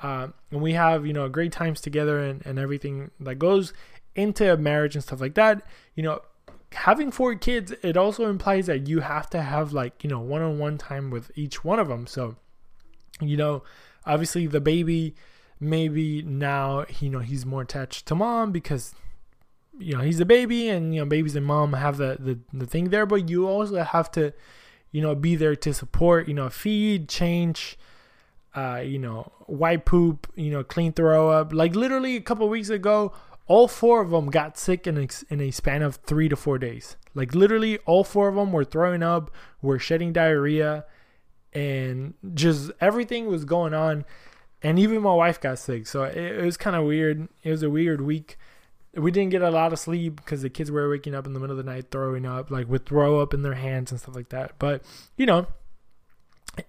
Uh, 0.02 0.28
and 0.52 0.62
we 0.62 0.74
have 0.74 1.06
you 1.06 1.14
know 1.14 1.30
great 1.30 1.52
times 1.52 1.80
together 1.80 2.20
and, 2.20 2.46
and 2.46 2.60
everything 2.60 3.12
that 3.20 3.36
goes 3.36 3.74
into 4.16 4.52
a 4.52 4.58
marriage 4.58 4.96
and 4.96 5.04
stuff 5.04 5.22
like 5.22 5.36
that, 5.36 5.62
you 5.96 6.04
know, 6.04 6.22
having 6.72 7.12
four 7.12 7.36
kids, 7.36 7.74
it 7.84 7.98
also 7.98 8.30
implies 8.30 8.66
that 8.68 8.88
you 8.88 9.02
have 9.02 9.30
to 9.30 9.42
have 9.42 9.74
like, 9.74 10.04
you 10.04 10.10
know, 10.10 10.20
one 10.20 10.42
on 10.42 10.58
one 10.58 10.78
time 10.78 11.10
with 11.10 11.32
each 11.36 11.64
one 11.64 11.80
of 11.80 11.88
them. 11.88 12.08
So, 12.08 12.36
you 13.20 13.38
know, 13.38 13.64
obviously 14.06 14.48
the 14.48 14.62
baby, 14.62 15.16
maybe 15.60 16.22
now, 16.22 16.86
you 17.00 17.10
know, 17.10 17.20
he's 17.20 17.46
more 17.46 17.62
attached 17.62 18.06
to 18.08 18.16
mom 18.16 18.52
because, 18.52 18.94
you 19.78 19.96
know, 19.96 20.02
he's 20.02 20.20
a 20.20 20.26
baby 20.26 20.70
and, 20.70 20.94
you 20.94 21.02
know, 21.02 21.06
babies 21.06 21.36
and 21.36 21.46
mom 21.46 21.74
have 21.74 21.98
the, 21.98 22.18
the, 22.20 22.40
the 22.54 22.66
thing 22.66 22.90
there, 22.90 23.06
but 23.06 23.30
you 23.30 23.48
also 23.48 23.82
have 23.84 24.12
to, 24.12 24.34
you 24.92 25.02
know, 25.02 25.16
be 25.16 25.36
there 25.36 25.56
to 25.56 25.74
support, 25.74 26.28
you 26.28 26.34
know, 26.34 26.50
feed, 26.50 27.10
change, 27.10 27.78
uh, 28.56 28.82
you 28.84 29.00
know, 29.00 29.32
wipe 29.48 29.86
poop, 29.86 30.32
you 30.36 30.50
know, 30.50 30.64
clean 30.64 30.94
throw 30.94 31.30
up. 31.30 31.54
Like 31.54 31.76
literally 31.76 32.16
a 32.16 32.22
couple 32.22 32.48
weeks 32.48 32.70
ago, 32.70 33.14
all 33.48 33.68
four 33.68 34.02
of 34.02 34.10
them 34.10 34.28
got 34.28 34.58
sick 34.58 34.88
in 34.88 34.98
a, 34.98 35.08
in 35.30 35.42
a 35.42 35.52
span 35.52 35.82
of 35.82 35.98
three 35.98 36.30
to 36.30 36.36
four 36.36 36.58
days. 36.58 36.96
Like 37.14 37.36
literally, 37.36 37.78
all 37.86 38.04
four 38.04 38.28
of 38.28 38.36
them 38.36 38.52
were 38.52 38.66
throwing 38.66 39.04
up, 39.04 39.32
were 39.62 39.80
shedding 39.80 40.12
diarrhea, 40.12 40.86
and 41.54 42.14
just 42.34 42.72
everything 42.82 43.28
was 43.28 43.46
going 43.46 43.74
on. 43.74 44.04
And 44.66 44.80
even 44.80 45.02
my 45.02 45.14
wife 45.14 45.40
got 45.40 45.60
sick, 45.60 45.86
so 45.86 46.04
it, 46.04 46.18
it 46.18 46.44
was 46.44 46.58
kind 46.58 46.76
of 46.76 46.86
weird. 46.86 47.28
It 47.44 47.52
was 47.52 47.62
a 47.64 47.70
weird 47.70 48.02
week. 48.02 48.38
We 48.96 49.12
didn't 49.12 49.32
get 49.32 49.42
a 49.42 49.52
lot 49.52 49.74
of 49.74 49.80
sleep 49.80 50.16
because 50.16 50.42
the 50.42 50.50
kids 50.50 50.72
were 50.72 50.90
waking 50.90 51.14
up 51.14 51.28
in 51.28 51.34
the 51.34 51.40
middle 51.40 51.58
of 51.58 51.64
the 51.64 51.72
night, 51.72 51.92
throwing 51.92 52.26
up, 52.26 52.50
like 52.50 52.68
with 52.68 52.86
throw 52.86 53.20
up 53.20 53.34
in 53.34 53.42
their 53.44 53.54
hands 53.54 53.92
and 53.92 54.00
stuff 54.00 54.16
like 54.16 54.30
that. 54.30 54.54
But 54.58 54.84
you 55.18 55.26
know, 55.26 55.48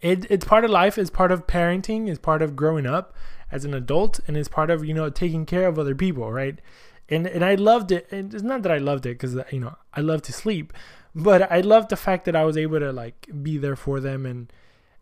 it, 0.00 0.30
it's 0.30 0.44
part 0.44 0.64
of 0.64 0.70
life. 0.70 0.98
It's 0.98 1.10
part 1.10 1.32
of 1.32 1.46
parenting. 1.46 2.08
It's 2.08 2.18
part 2.18 2.42
of 2.42 2.54
growing 2.54 2.86
up 2.86 3.14
as 3.50 3.64
an 3.64 3.74
adult 3.74 4.20
and 4.26 4.36
it's 4.36 4.48
part 4.48 4.70
of 4.70 4.84
you 4.84 4.94
know 4.94 5.08
taking 5.08 5.46
care 5.46 5.66
of 5.66 5.78
other 5.78 5.94
people 5.94 6.32
right 6.32 6.60
and 7.08 7.26
and 7.26 7.44
i 7.44 7.54
loved 7.54 7.92
it 7.92 8.06
and 8.10 8.34
it's 8.34 8.42
not 8.42 8.62
that 8.62 8.72
i 8.72 8.78
loved 8.78 9.06
it 9.06 9.10
because 9.10 9.36
uh, 9.36 9.44
you 9.50 9.60
know 9.60 9.74
i 9.94 10.00
love 10.00 10.22
to 10.22 10.32
sleep 10.32 10.72
but 11.14 11.50
i 11.50 11.60
loved 11.60 11.88
the 11.88 11.96
fact 11.96 12.24
that 12.24 12.34
i 12.34 12.44
was 12.44 12.56
able 12.56 12.80
to 12.80 12.92
like 12.92 13.28
be 13.42 13.56
there 13.56 13.76
for 13.76 14.00
them 14.00 14.26
and 14.26 14.52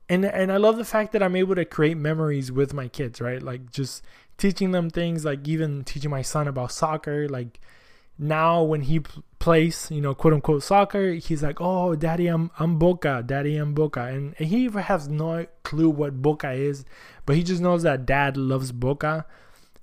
and 0.08 0.24
and 0.24 0.52
i 0.52 0.56
love 0.56 0.76
the 0.76 0.84
fact 0.84 1.12
that 1.12 1.22
i'm 1.22 1.36
able 1.36 1.54
to 1.54 1.64
create 1.64 1.96
memories 1.96 2.52
with 2.52 2.74
my 2.74 2.88
kids 2.88 3.20
right 3.20 3.42
like 3.42 3.70
just 3.70 4.02
teaching 4.36 4.72
them 4.72 4.90
things 4.90 5.24
like 5.24 5.46
even 5.46 5.84
teaching 5.84 6.10
my 6.10 6.22
son 6.22 6.48
about 6.48 6.72
soccer 6.72 7.28
like 7.28 7.60
now 8.18 8.62
when 8.62 8.82
he 8.82 9.00
plays, 9.38 9.88
you 9.90 10.00
know, 10.00 10.14
quote 10.14 10.34
unquote 10.34 10.62
soccer, 10.62 11.12
he's 11.12 11.42
like, 11.42 11.60
"Oh, 11.60 11.94
daddy, 11.94 12.28
I'm 12.28 12.50
I'm 12.58 12.78
Boca, 12.78 13.22
daddy, 13.26 13.56
I'm 13.56 13.74
Boca," 13.74 14.02
and, 14.04 14.34
and 14.38 14.48
he 14.48 14.64
even 14.64 14.82
has 14.82 15.08
no 15.08 15.46
clue 15.62 15.90
what 15.90 16.22
Boca 16.22 16.52
is, 16.52 16.84
but 17.26 17.36
he 17.36 17.42
just 17.42 17.60
knows 17.60 17.82
that 17.82 18.06
dad 18.06 18.36
loves 18.36 18.72
Boca, 18.72 19.26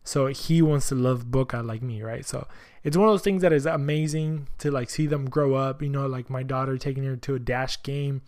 so 0.03 0.27
he 0.27 0.61
wants 0.61 0.89
to 0.89 0.95
love 0.95 1.29
Boca 1.29 1.61
like 1.61 1.81
me, 1.81 2.01
right? 2.01 2.25
So 2.25 2.47
it's 2.83 2.97
one 2.97 3.07
of 3.07 3.13
those 3.13 3.21
things 3.21 3.41
that 3.41 3.53
is 3.53 3.65
amazing 3.65 4.47
to 4.59 4.71
like 4.71 4.89
see 4.89 5.07
them 5.07 5.29
grow 5.29 5.55
up. 5.55 5.81
You 5.81 5.89
know, 5.89 6.07
like 6.07 6.29
my 6.29 6.43
daughter 6.43 6.77
taking 6.77 7.03
her 7.03 7.17
to 7.17 7.35
a 7.35 7.39
dash 7.39 7.83
game 7.83 8.21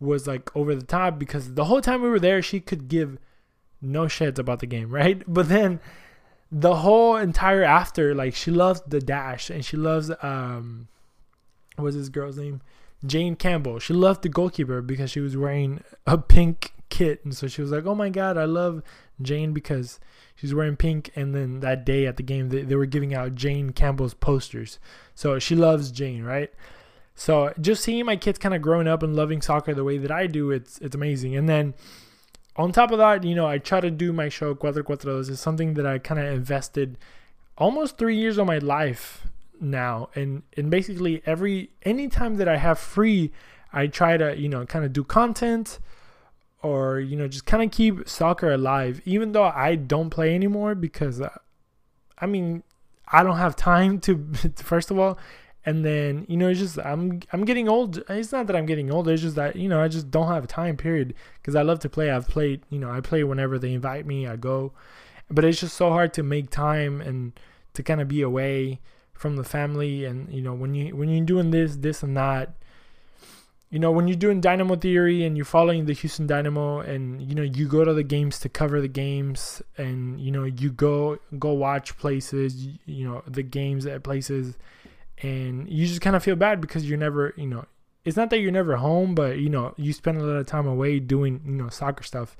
was 0.00 0.26
like 0.26 0.54
over 0.56 0.74
the 0.74 0.84
top 0.84 1.18
because 1.18 1.54
the 1.54 1.64
whole 1.64 1.80
time 1.80 2.02
we 2.02 2.08
were 2.08 2.20
there, 2.20 2.42
she 2.42 2.60
could 2.60 2.88
give 2.88 3.18
no 3.80 4.02
shits 4.02 4.38
about 4.38 4.60
the 4.60 4.66
game, 4.66 4.90
right? 4.94 5.22
But 5.26 5.48
then 5.48 5.80
the 6.50 6.76
whole 6.76 7.16
entire 7.16 7.62
after 7.62 8.14
like 8.14 8.34
she 8.34 8.50
loves 8.50 8.80
the 8.86 9.00
dash 9.00 9.50
and 9.50 9.64
she 9.64 9.76
loves 9.76 10.10
um 10.22 10.88
what's 11.76 11.96
this 11.96 12.08
girl's 12.08 12.38
name? 12.38 12.62
Jane 13.06 13.36
campbell. 13.36 13.78
She 13.78 13.92
loved 13.92 14.22
the 14.22 14.28
goalkeeper 14.28 14.82
because 14.82 15.10
she 15.10 15.20
was 15.20 15.36
wearing 15.36 15.84
a 16.06 16.18
pink 16.18 16.72
kit. 16.88 17.20
And 17.22 17.36
so 17.36 17.46
she 17.46 17.60
was 17.60 17.70
like 17.70 17.86
oh 17.86 17.94
my 17.94 18.08
god 18.08 18.38
i 18.38 18.44
love 18.44 18.82
jane 19.20 19.52
because 19.52 20.00
she's 20.34 20.54
wearing 20.54 20.76
pink. 20.76 21.10
And 21.14 21.34
then 21.34 21.60
that 21.60 21.84
day 21.84 22.06
at 22.06 22.16
the 22.16 22.22
game 22.22 22.48
they, 22.48 22.62
they 22.62 22.76
were 22.76 22.86
giving 22.86 23.14
out 23.14 23.34
jane 23.34 23.70
campbell's 23.70 24.14
posters. 24.14 24.78
So 25.14 25.38
she 25.38 25.54
loves 25.54 25.90
jane 25.90 26.22
right 26.22 26.50
so 27.18 27.52
just 27.60 27.82
seeing 27.82 28.06
my 28.06 28.16
kids 28.16 28.38
kind 28.38 28.54
of 28.54 28.62
growing 28.62 28.86
up 28.86 29.02
and 29.02 29.16
loving 29.16 29.42
soccer 29.42 29.74
the 29.74 29.82
way 29.82 29.98
that 29.98 30.10
i 30.10 30.26
do 30.26 30.50
it's 30.50 30.78
it's 30.78 30.94
amazing. 30.94 31.36
And 31.36 31.48
then 31.48 31.74
on 32.56 32.72
top 32.72 32.90
of 32.90 32.98
that, 32.98 33.22
you 33.24 33.34
know, 33.34 33.46
I 33.46 33.58
try 33.58 33.80
to 33.80 33.90
do 33.90 34.12
my 34.12 34.28
show 34.28 34.54
Cuatro 34.54 34.82
Cuatros 34.82 35.30
is 35.30 35.40
something 35.40 35.74
that 35.74 35.86
I 35.86 35.98
kind 35.98 36.20
of 36.20 36.26
invested 36.26 36.98
almost 37.56 37.98
three 37.98 38.16
years 38.16 38.36
of 38.38 38.46
my 38.46 38.58
life 38.58 39.26
now, 39.60 40.10
and 40.14 40.42
and 40.56 40.70
basically 40.70 41.22
every 41.24 41.70
anytime 41.82 42.36
that 42.36 42.48
I 42.48 42.56
have 42.56 42.78
free, 42.78 43.32
I 43.72 43.86
try 43.86 44.16
to 44.16 44.36
you 44.36 44.48
know 44.48 44.66
kind 44.66 44.84
of 44.84 44.92
do 44.92 45.04
content 45.04 45.78
or 46.62 46.98
you 46.98 47.16
know 47.16 47.28
just 47.28 47.46
kind 47.46 47.62
of 47.62 47.70
keep 47.70 48.08
soccer 48.08 48.50
alive, 48.50 49.00
even 49.04 49.32
though 49.32 49.44
I 49.44 49.76
don't 49.76 50.10
play 50.10 50.34
anymore 50.34 50.74
because, 50.74 51.20
uh, 51.20 51.30
I 52.18 52.26
mean, 52.26 52.64
I 53.06 53.22
don't 53.22 53.38
have 53.38 53.54
time 53.54 54.00
to 54.00 54.26
first 54.56 54.90
of 54.90 54.98
all, 54.98 55.18
and 55.66 55.84
then 55.84 56.24
you 56.28 56.36
know 56.36 56.48
it's 56.48 56.60
just 56.60 56.78
i'm 56.78 57.20
i'm 57.32 57.44
getting 57.44 57.68
old. 57.68 58.02
It's 58.08 58.32
not 58.32 58.46
that 58.46 58.56
i'm 58.56 58.66
getting 58.66 58.90
old. 58.90 59.08
It's 59.08 59.22
just 59.22 59.36
that 59.36 59.56
you 59.56 59.68
know 59.68 59.80
i 59.80 59.88
just 59.88 60.10
don't 60.10 60.28
have 60.28 60.44
a 60.44 60.48
time 60.48 60.76
period. 60.76 61.14
Because 61.40 61.54
i 61.54 61.62
love 61.62 61.80
to 61.80 61.88
play. 61.88 62.10
I've 62.10 62.28
played 62.28 62.62
you 62.70 62.78
know 62.78 62.90
i 62.90 63.00
play 63.00 63.24
whenever 63.24 63.58
they 63.58 63.72
invite 63.72 64.06
me. 64.06 64.26
I 64.26 64.36
go. 64.36 64.72
But 65.30 65.44
it's 65.44 65.60
just 65.60 65.76
so 65.76 65.90
hard 65.90 66.14
to 66.14 66.22
make 66.22 66.50
time 66.50 67.00
and 67.00 67.38
to 67.74 67.82
kind 67.82 68.00
of 68.00 68.08
be 68.08 68.22
away 68.22 68.80
from 69.12 69.36
the 69.36 69.44
family. 69.44 70.04
And 70.04 70.32
you 70.32 70.42
know 70.42 70.54
when 70.54 70.74
you 70.74 70.96
when 70.96 71.08
you're 71.08 71.24
doing 71.24 71.50
this 71.50 71.76
this 71.76 72.02
and 72.02 72.16
that 72.16 72.54
you 73.70 73.78
know, 73.78 73.90
when 73.90 74.08
you're 74.08 74.16
doing 74.16 74.40
Dynamo 74.40 74.76
Theory 74.76 75.24
and 75.24 75.36
you're 75.36 75.44
following 75.44 75.84
the 75.84 75.92
Houston 75.92 76.26
Dynamo 76.26 76.80
and 76.80 77.20
you 77.20 77.34
know, 77.34 77.42
you 77.42 77.68
go 77.68 77.84
to 77.84 77.92
the 77.92 78.02
games 78.02 78.38
to 78.40 78.48
cover 78.48 78.80
the 78.80 78.88
games 78.88 79.60
and 79.76 80.18
you 80.18 80.30
know, 80.30 80.44
you 80.44 80.70
go 80.70 81.18
go 81.38 81.52
watch 81.52 81.96
places, 81.98 82.66
you 82.86 83.06
know, 83.06 83.22
the 83.26 83.42
games 83.42 83.84
at 83.84 84.02
places 84.02 84.56
and 85.22 85.68
you 85.68 85.86
just 85.86 86.00
kind 86.00 86.16
of 86.16 86.22
feel 86.22 86.36
bad 86.36 86.60
because 86.60 86.88
you're 86.88 86.98
never, 86.98 87.34
you 87.36 87.46
know, 87.46 87.64
it's 88.04 88.16
not 88.16 88.30
that 88.30 88.38
you're 88.38 88.52
never 88.52 88.76
home, 88.76 89.14
but 89.14 89.38
you 89.38 89.48
know, 89.48 89.74
you 89.76 89.92
spend 89.92 90.20
a 90.20 90.24
lot 90.24 90.36
of 90.36 90.46
time 90.46 90.66
away 90.66 91.00
doing, 91.00 91.42
you 91.44 91.52
know, 91.52 91.68
soccer 91.68 92.02
stuff. 92.02 92.36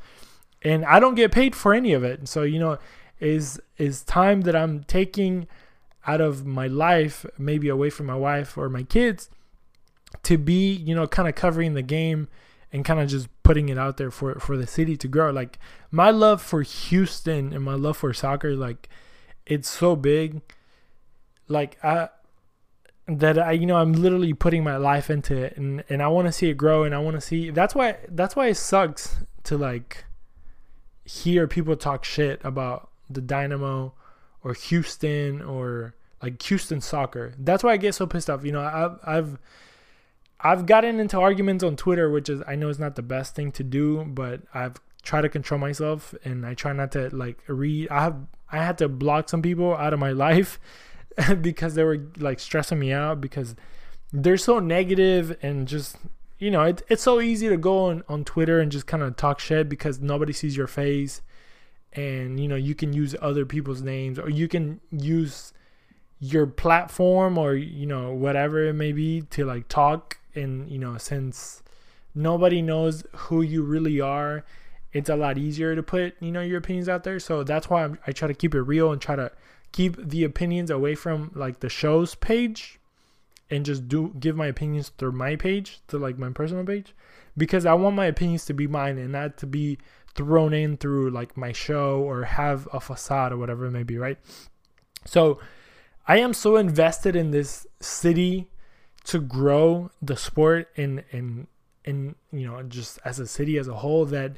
And 0.63 0.85
I 0.85 0.99
don't 1.01 1.15
get 1.15 1.33
paid 1.33 1.55
for 1.55 1.75
any 1.75 1.93
of 1.93 2.05
it. 2.05 2.29
So, 2.29 2.43
you 2.43 2.59
know, 2.59 2.79
is 3.21 3.61
is 3.77 4.03
time 4.03 4.43
that 4.43 4.55
I'm 4.57 4.85
taking 4.85 5.47
out 6.07 6.21
of 6.21 6.47
my 6.47 6.67
life, 6.67 7.27
maybe 7.37 7.69
away 7.69 7.91
from 7.91 8.07
my 8.07 8.15
wife 8.15 8.57
or 8.57 8.69
my 8.69 8.83
kids 8.83 9.29
to 10.23 10.39
be, 10.39 10.73
you 10.73 10.95
know, 10.95 11.07
kind 11.07 11.29
of 11.29 11.35
covering 11.35 11.75
the 11.75 11.83
game 11.83 12.29
and 12.73 12.85
kind 12.85 13.01
of 13.01 13.09
just 13.09 13.29
putting 13.43 13.69
it 13.69 13.79
out 13.79 13.97
there 13.97 14.11
for 14.11 14.35
for 14.37 14.57
the 14.57 14.67
city 14.67 14.97
to 14.97 15.09
grow. 15.09 15.31
Like 15.31 15.59
my 15.91 16.11
love 16.11 16.41
for 16.41 16.63
Houston 16.63 17.53
and 17.53 17.63
my 17.63 17.75
love 17.75 17.97
for 17.97 18.13
soccer, 18.13 18.55
like 18.55 18.89
it's 19.47 19.69
so 19.69 19.97
big. 19.97 20.43
Like 21.49 21.83
I 21.85 22.09
that 23.09 23.39
I 23.39 23.53
you 23.53 23.67
know 23.67 23.77
I'm 23.77 23.95
literally 23.95 24.35
putting 24.35 24.63
my 24.63 24.77
life 24.77 25.09
into 25.09 25.37
it 25.37 25.57
and 25.57 25.83
and 25.89 26.03
I 26.03 26.09
want 26.09 26.29
to 26.29 26.33
see 26.33 26.51
it 26.51 26.55
grow 26.55 26.85
and 26.85 26.95
I 26.95 26.99
want 26.99 27.17
to 27.17 27.21
see 27.21 27.51
that's 27.51 27.75
why 27.75 27.97
that's 28.11 28.37
why 28.37 28.49
it 28.49 28.57
sucks 28.57 29.17
to 29.45 29.57
like 29.57 30.05
hear 31.05 31.49
people 31.49 31.75
talk 31.75 32.05
shit 32.05 32.41
about 32.45 32.91
the 33.09 33.23
Dynamo 33.23 33.95
or 34.45 34.53
Houston 34.53 35.41
or 35.41 35.95
like 36.23 36.43
Houston 36.43 36.81
soccer. 36.81 37.33
That's 37.39 37.65
why 37.65 37.73
I 37.73 37.77
get 37.79 37.95
so 37.95 38.07
pissed 38.07 38.29
off. 38.29 38.45
You 38.45 38.53
know, 38.53 38.61
I've 38.61 38.99
I've 39.05 39.39
I've 40.41 40.67
gotten 40.67 41.01
into 41.01 41.19
arguments 41.19 41.65
on 41.65 41.77
Twitter, 41.77 42.11
which 42.11 42.29
is 42.29 42.43
I 42.47 42.57
know 42.57 42.69
is 42.69 42.79
not 42.79 42.97
the 42.97 43.03
best 43.03 43.35
thing 43.35 43.53
to 43.53 43.65
do, 43.65 44.05
but 44.05 44.43
I've 44.53 44.77
tried 45.03 45.23
to 45.23 45.29
control 45.31 45.59
myself 45.59 46.15
and 46.25 46.45
I 46.45 46.53
try 46.53 46.73
not 46.75 46.93
to 46.93 47.09
like 47.15 47.39
read. 47.47 47.89
I 47.89 48.03
have 48.03 48.27
I 48.53 48.59
had 48.59 48.77
to 48.79 48.89
block 48.89 49.31
some 49.31 49.41
people 49.41 49.75
out 49.75 49.95
of 49.95 49.99
my 49.99 50.13
life 50.27 50.61
because 51.41 51.75
they 51.75 51.85
were 51.85 52.01
like 52.19 52.41
stressing 52.41 52.79
me 52.79 52.93
out 52.93 53.21
because 53.21 53.55
they're 54.13 54.37
so 54.37 54.59
negative 54.59 55.37
and 55.43 55.69
just 55.69 55.97
you 56.39 56.51
know 56.51 56.63
it, 56.63 56.83
it's 56.89 57.03
so 57.03 57.21
easy 57.21 57.49
to 57.49 57.57
go 57.57 57.87
on, 57.87 58.03
on 58.09 58.25
Twitter 58.25 58.61
and 58.61 58.73
just 58.73 58.87
kind 58.87 59.03
of 59.03 59.17
talk 59.17 59.41
shit 59.41 59.69
because 59.69 60.01
nobody 60.01 60.33
sees 60.33 60.57
your 60.57 60.67
face 60.67 61.23
and 61.93 62.39
you 62.39 62.49
know 62.49 62.57
you 62.57 62.75
can 62.75 62.93
use 62.93 63.15
other 63.21 63.45
people's 63.45 63.83
names 63.83 64.19
or 64.19 64.29
you 64.29 64.49
can 64.49 64.81
use 64.91 65.53
your 66.21 66.47
platform 66.47 67.39
or 67.39 67.55
you 67.55 67.87
know 67.87 68.13
whatever 68.13 68.65
it 68.67 68.75
may 68.75 68.93
be 68.93 69.23
to 69.23 69.45
like 69.45 69.69
talk 69.69 70.19
and 70.35 70.71
you 70.71 70.79
know 70.79 70.97
since 70.99 71.63
nobody 72.15 72.61
knows 72.61 73.05
who 73.15 73.43
you 73.43 73.63
really 73.63 74.01
are 74.01 74.45
it's 74.93 75.11
a 75.11 75.17
lot 75.17 75.39
easier 75.39 75.75
to 75.75 75.83
put 75.83 76.15
you 76.21 76.33
know 76.33 76.41
your 76.41 76.59
opinions 76.59 76.89
out 76.89 77.05
there. 77.05 77.19
So 77.19 77.43
that's 77.45 77.69
why 77.69 77.85
I'm, 77.85 77.99
i 78.07 78.13
try 78.13 78.29
to 78.29 78.35
keep 78.35 78.55
it 78.55 78.63
real 78.63 78.93
and 78.93 79.01
try 79.01 79.17
to 79.17 79.31
keep 79.73 79.97
the 79.97 80.25
opinions 80.25 80.71
away 80.71 80.95
from 80.95 81.31
like 81.35 81.61
the 81.61 81.69
show's 81.69 82.15
page 82.15 82.79
and 83.51 83.65
just 83.65 83.89
do 83.89 84.15
give 84.19 84.37
my 84.37 84.47
opinions 84.47 84.91
through 84.99 85.13
my 85.13 85.37
page 85.37 85.81
to 85.89 85.99
like 85.99 86.19
my 86.19 86.31
personal 86.31 86.65
page 86.65 86.95
because 87.37 87.65
i 87.65 87.73
want 87.73 87.97
my 87.97 88.07
opinions 88.07 88.45
to 88.45 88.53
be 88.53 88.67
mine 88.67 88.99
and 88.99 89.13
not 89.13 89.37
to 89.37 89.47
be 89.47 89.79
thrown 90.15 90.53
in 90.53 90.77
through 90.77 91.11
like 91.11 91.37
my 91.37 91.53
show 91.53 92.01
or 92.01 92.25
have 92.25 92.69
a 92.73 92.81
facade 92.81 93.33
or 93.33 93.37
whatever 93.37 93.67
it 93.67 93.71
may 93.71 93.83
be 93.83 93.99
right 93.99 94.19
so 95.05 95.39
i 96.07 96.19
am 96.19 96.33
so 96.35 96.57
invested 96.57 97.15
in 97.15 97.31
this 97.31 97.67
city 97.81 98.51
to 99.05 99.21
grow 99.21 99.91
the 100.03 100.17
sport 100.17 100.69
in 100.77 101.03
in 101.13 101.47
in 101.85 102.15
you 102.33 102.47
know 102.47 102.63
just 102.65 102.99
as 103.05 103.19
a 103.19 103.27
city 103.27 103.59
as 103.59 103.69
a 103.69 103.75
whole 103.75 104.05
that 104.05 104.33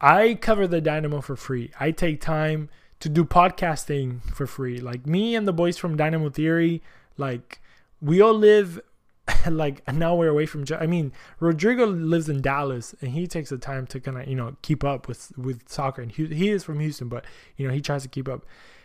I 0.00 0.34
cover 0.34 0.66
the 0.66 0.80
Dynamo 0.80 1.20
for 1.20 1.36
free. 1.36 1.70
I 1.78 1.90
take 1.90 2.20
time 2.20 2.70
to 3.00 3.08
do 3.08 3.24
podcasting 3.24 4.22
for 4.34 4.46
free. 4.46 4.78
Like 4.78 5.06
me 5.06 5.34
and 5.34 5.48
the 5.48 5.52
boys 5.52 5.76
from 5.78 5.96
Dynamo 5.96 6.30
Theory, 6.30 6.82
like 7.16 7.60
we 8.00 8.20
all 8.20 8.34
live 8.34 8.80
like 9.50 9.82
an 9.86 10.02
hour 10.02 10.28
away 10.28 10.46
from. 10.46 10.64
I 10.78 10.86
mean, 10.86 11.12
Rodrigo 11.38 11.86
lives 11.86 12.28
in 12.28 12.40
Dallas, 12.42 12.94
and 13.00 13.12
he 13.12 13.26
takes 13.26 13.50
the 13.50 13.58
time 13.58 13.86
to 13.88 14.00
kind 14.00 14.18
of 14.18 14.28
you 14.28 14.36
know 14.36 14.56
keep 14.62 14.84
up 14.84 15.08
with 15.08 15.36
with 15.36 15.68
soccer. 15.68 16.02
And 16.02 16.12
he, 16.12 16.26
he 16.26 16.50
is 16.50 16.64
from 16.64 16.80
Houston, 16.80 17.08
but 17.08 17.24
you 17.56 17.66
know 17.66 17.72
he 17.72 17.80
tries 17.80 18.02
to 18.02 18.08
keep 18.08 18.28
up. 18.28 18.44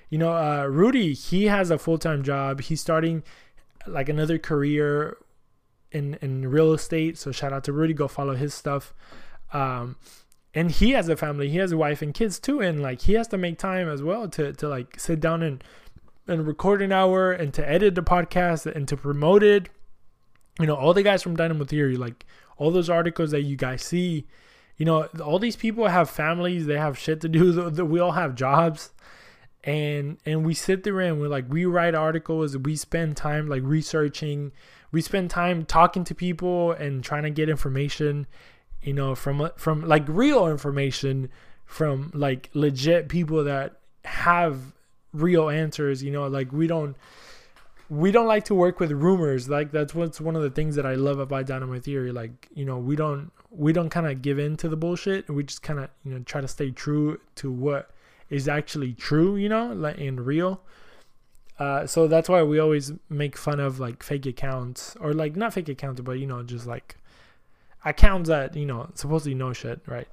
You 0.09 0.17
know, 0.17 0.33
uh, 0.33 0.65
Rudy, 0.65 1.13
he 1.13 1.45
has 1.45 1.71
a 1.71 1.77
full 1.77 1.97
time 1.97 2.23
job. 2.23 2.61
He's 2.61 2.81
starting 2.81 3.23
like 3.87 4.09
another 4.09 4.37
career 4.37 5.17
in 5.91 6.17
in 6.21 6.49
real 6.49 6.73
estate. 6.73 7.17
So 7.17 7.31
shout 7.31 7.53
out 7.53 7.63
to 7.65 7.73
Rudy. 7.73 7.93
Go 7.93 8.07
follow 8.07 8.35
his 8.35 8.53
stuff. 8.53 8.93
Um, 9.53 9.97
and 10.55 10.71
he 10.71 10.91
has 10.91 11.09
a 11.09 11.17
family. 11.17 11.49
He 11.49 11.57
has 11.57 11.73
a 11.73 11.77
wife 11.77 12.01
and 12.01 12.13
kids 12.13 12.39
too. 12.39 12.61
And 12.61 12.81
like 12.81 13.01
he 13.01 13.13
has 13.13 13.27
to 13.27 13.37
make 13.37 13.59
time 13.59 13.89
as 13.89 14.01
well 14.01 14.27
to 14.29 14.53
to 14.53 14.67
like 14.69 14.99
sit 14.99 15.19
down 15.19 15.43
and 15.43 15.63
and 16.27 16.47
record 16.47 16.81
an 16.81 16.91
hour 16.91 17.31
and 17.31 17.53
to 17.53 17.69
edit 17.69 17.93
the 17.93 18.01
podcast 18.01 18.65
and 18.65 18.87
to 18.87 18.97
promote 18.97 19.43
it. 19.43 19.69
You 20.59 20.65
know, 20.65 20.75
all 20.75 20.93
the 20.93 21.03
guys 21.03 21.21
from 21.21 21.35
Dynamo 21.35 21.65
Theory, 21.65 21.97
like 21.97 22.25
all 22.57 22.71
those 22.71 22.89
articles 22.89 23.31
that 23.31 23.41
you 23.41 23.57
guys 23.57 23.83
see, 23.83 24.25
you 24.77 24.85
know, 24.85 25.03
all 25.21 25.37
these 25.37 25.57
people 25.57 25.87
have 25.89 26.09
families. 26.09 26.65
They 26.65 26.77
have 26.77 26.97
shit 26.97 27.19
to 27.21 27.29
do. 27.29 27.69
We 27.85 27.99
all 27.99 28.13
have 28.13 28.33
jobs 28.33 28.91
and 29.65 30.17
and 30.25 30.45
we 30.45 30.53
sit 30.53 30.83
there 30.83 30.99
and 31.01 31.19
we're 31.19 31.27
like 31.27 31.45
we 31.49 31.65
write 31.65 31.95
articles 31.95 32.55
we 32.55 32.75
spend 32.75 33.17
time 33.17 33.47
like 33.47 33.63
researching 33.65 34.51
we 34.91 35.01
spend 35.01 35.29
time 35.29 35.65
talking 35.65 36.03
to 36.03 36.13
people 36.13 36.71
and 36.73 37.03
trying 37.03 37.23
to 37.23 37.31
get 37.31 37.49
information 37.49 38.27
you 38.85 38.93
know 38.93 39.15
from 39.15 39.49
from 39.57 39.81
like 39.87 40.03
real 40.07 40.47
information 40.47 41.29
from 41.65 42.11
like 42.13 42.49
legit 42.53 43.09
people 43.09 43.43
that 43.43 43.79
have 44.05 44.73
real 45.11 45.49
answers 45.49 46.03
you 46.03 46.11
know 46.11 46.27
like 46.27 46.51
we 46.53 46.67
don't 46.67 46.95
we 47.89 48.11
don't 48.11 48.27
like 48.27 48.45
to 48.45 48.55
work 48.55 48.79
with 48.79 48.91
rumors. 48.91 49.47
Like 49.49 49.71
that's 49.71 49.93
what's 49.93 50.19
one 50.19 50.35
of 50.35 50.41
the 50.41 50.49
things 50.49 50.75
that 50.75 50.85
i 50.85 50.95
love 50.95 51.19
about 51.19 51.45
dynamo 51.45 51.79
theory. 51.79 52.11
Like 52.11 52.47
you 52.53 52.65
know 52.65 52.77
we 52.77 52.95
don't 52.95 53.31
we 53.51 53.73
don't 53.73 53.89
kind 53.89 54.07
of 54.07 54.21
give 54.21 54.39
in 54.39 54.57
to 54.57 54.69
the 54.69 54.75
bullshit. 54.75 55.29
We 55.29 55.43
just 55.43 55.61
kind 55.61 55.79
of 55.79 55.89
you 56.03 56.13
know 56.13 56.19
try 56.19 56.41
to 56.41 56.47
stay 56.47 56.71
true 56.71 57.19
to 57.35 57.51
what 57.51 57.91
is 58.29 58.47
actually 58.47 58.93
true, 58.93 59.35
you 59.35 59.49
know, 59.49 59.73
like 59.73 59.97
in 59.97 60.19
real. 60.19 60.61
Uh, 61.57 61.85
so 61.85 62.07
that's 62.07 62.27
why 62.27 62.43
we 62.43 62.59
always 62.59 62.91
make 63.07 63.37
fun 63.37 63.59
of 63.59 63.79
like 63.79 64.03
fake 64.03 64.25
accounts 64.25 64.97
or 64.99 65.13
like 65.13 65.35
not 65.35 65.53
fake 65.53 65.69
accounts, 65.69 66.01
but 66.01 66.13
you 66.13 66.25
know, 66.25 66.43
just 66.43 66.65
like 66.65 66.97
accounts 67.85 68.29
that 68.29 68.55
you 68.55 68.65
know 68.65 68.89
supposedly 68.95 69.33
know 69.33 69.53
shit, 69.53 69.81
right? 69.87 70.07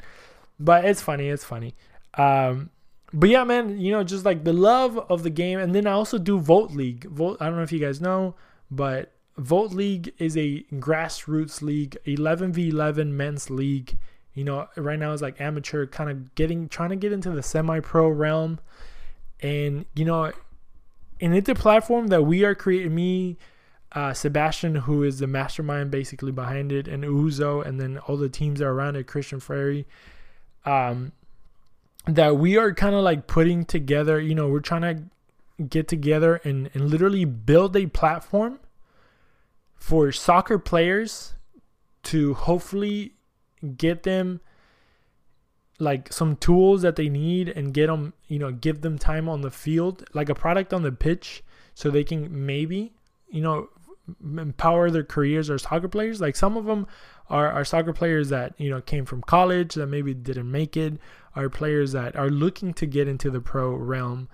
But 0.60 0.84
it's 0.84 1.02
funny, 1.02 1.28
it's 1.28 1.44
funny. 1.44 1.74
Um, 2.14 2.70
but 3.12 3.28
yeah, 3.28 3.44
man, 3.44 3.80
you 3.80 3.90
know, 3.92 4.04
just 4.04 4.24
like 4.24 4.44
the 4.44 4.52
love 4.52 4.96
of 5.10 5.22
the 5.22 5.30
game, 5.30 5.58
and 5.58 5.74
then 5.74 5.86
I 5.86 5.92
also 5.92 6.18
do 6.18 6.38
Vote 6.38 6.70
League. 6.70 7.04
Vote, 7.04 7.38
I 7.40 7.46
don't 7.46 7.56
know 7.56 7.62
if 7.62 7.72
you 7.72 7.80
guys 7.80 8.00
know, 8.00 8.36
but 8.70 9.12
Vote 9.36 9.72
League 9.72 10.12
is 10.18 10.36
a 10.36 10.64
grassroots 10.74 11.62
league, 11.62 11.96
11v11 12.06 13.08
men's 13.08 13.50
league 13.50 13.96
you 14.34 14.44
know, 14.44 14.66
right 14.76 14.98
now 14.98 15.12
it's 15.12 15.22
like 15.22 15.40
amateur, 15.40 15.86
kind 15.86 16.10
of 16.10 16.34
getting 16.34 16.68
trying 16.68 16.90
to 16.90 16.96
get 16.96 17.12
into 17.12 17.30
the 17.30 17.42
semi-pro 17.42 18.08
realm, 18.08 18.60
and 19.40 19.84
you 19.94 20.04
know, 20.04 20.32
and 21.20 21.34
it's 21.34 21.48
a 21.48 21.54
platform 21.54 22.06
that 22.08 22.22
we 22.22 22.44
are 22.44 22.54
creating. 22.54 22.94
Me, 22.94 23.36
uh, 23.94 24.12
Sebastian, 24.12 24.74
who 24.74 25.02
is 25.02 25.18
the 25.18 25.26
mastermind 25.26 25.90
basically 25.90 26.32
behind 26.32 26.72
it, 26.72 26.88
and 26.88 27.04
Uzo, 27.04 27.64
and 27.64 27.80
then 27.80 27.98
all 27.98 28.16
the 28.16 28.28
teams 28.28 28.60
that 28.60 28.66
are 28.66 28.72
around 28.72 28.96
it, 28.96 29.06
Christian 29.06 29.40
Frary, 29.40 29.86
um, 30.64 31.12
that 32.06 32.36
we 32.36 32.56
are 32.56 32.72
kind 32.74 32.94
of 32.94 33.02
like 33.02 33.26
putting 33.26 33.64
together. 33.64 34.20
You 34.20 34.34
know, 34.34 34.48
we're 34.48 34.60
trying 34.60 34.82
to 34.82 35.64
get 35.64 35.88
together 35.88 36.36
and 36.44 36.70
and 36.74 36.90
literally 36.90 37.24
build 37.24 37.76
a 37.76 37.86
platform 37.86 38.58
for 39.74 40.12
soccer 40.12 40.58
players 40.58 41.34
to 42.04 42.34
hopefully 42.34 43.14
get 43.76 44.02
them 44.02 44.40
like 45.78 46.12
some 46.12 46.36
tools 46.36 46.82
that 46.82 46.96
they 46.96 47.08
need 47.08 47.48
and 47.48 47.74
get 47.74 47.88
them, 47.88 48.12
you 48.28 48.38
know, 48.38 48.52
give 48.52 48.82
them 48.82 48.98
time 48.98 49.28
on 49.28 49.40
the 49.40 49.50
field, 49.50 50.04
like 50.12 50.28
a 50.28 50.34
product 50.34 50.72
on 50.72 50.82
the 50.82 50.92
pitch, 50.92 51.42
so 51.74 51.90
they 51.90 52.04
can 52.04 52.46
maybe, 52.46 52.92
you 53.28 53.40
know, 53.40 53.68
empower 54.22 54.90
their 54.90 55.04
careers 55.04 55.50
as 55.50 55.62
soccer 55.62 55.88
players. 55.88 56.20
Like 56.20 56.36
some 56.36 56.56
of 56.56 56.64
them 56.64 56.86
are, 57.28 57.50
are 57.50 57.64
soccer 57.64 57.92
players 57.92 58.28
that, 58.30 58.54
you 58.58 58.70
know, 58.70 58.80
came 58.80 59.04
from 59.04 59.22
college 59.22 59.74
that 59.74 59.86
maybe 59.86 60.14
didn't 60.14 60.50
make 60.50 60.76
it, 60.76 60.94
are 61.34 61.48
players 61.48 61.92
that 61.92 62.16
are 62.16 62.30
looking 62.30 62.74
to 62.74 62.86
get 62.86 63.08
into 63.08 63.30
the 63.30 63.40
pro 63.40 63.74
realm. 63.74 64.28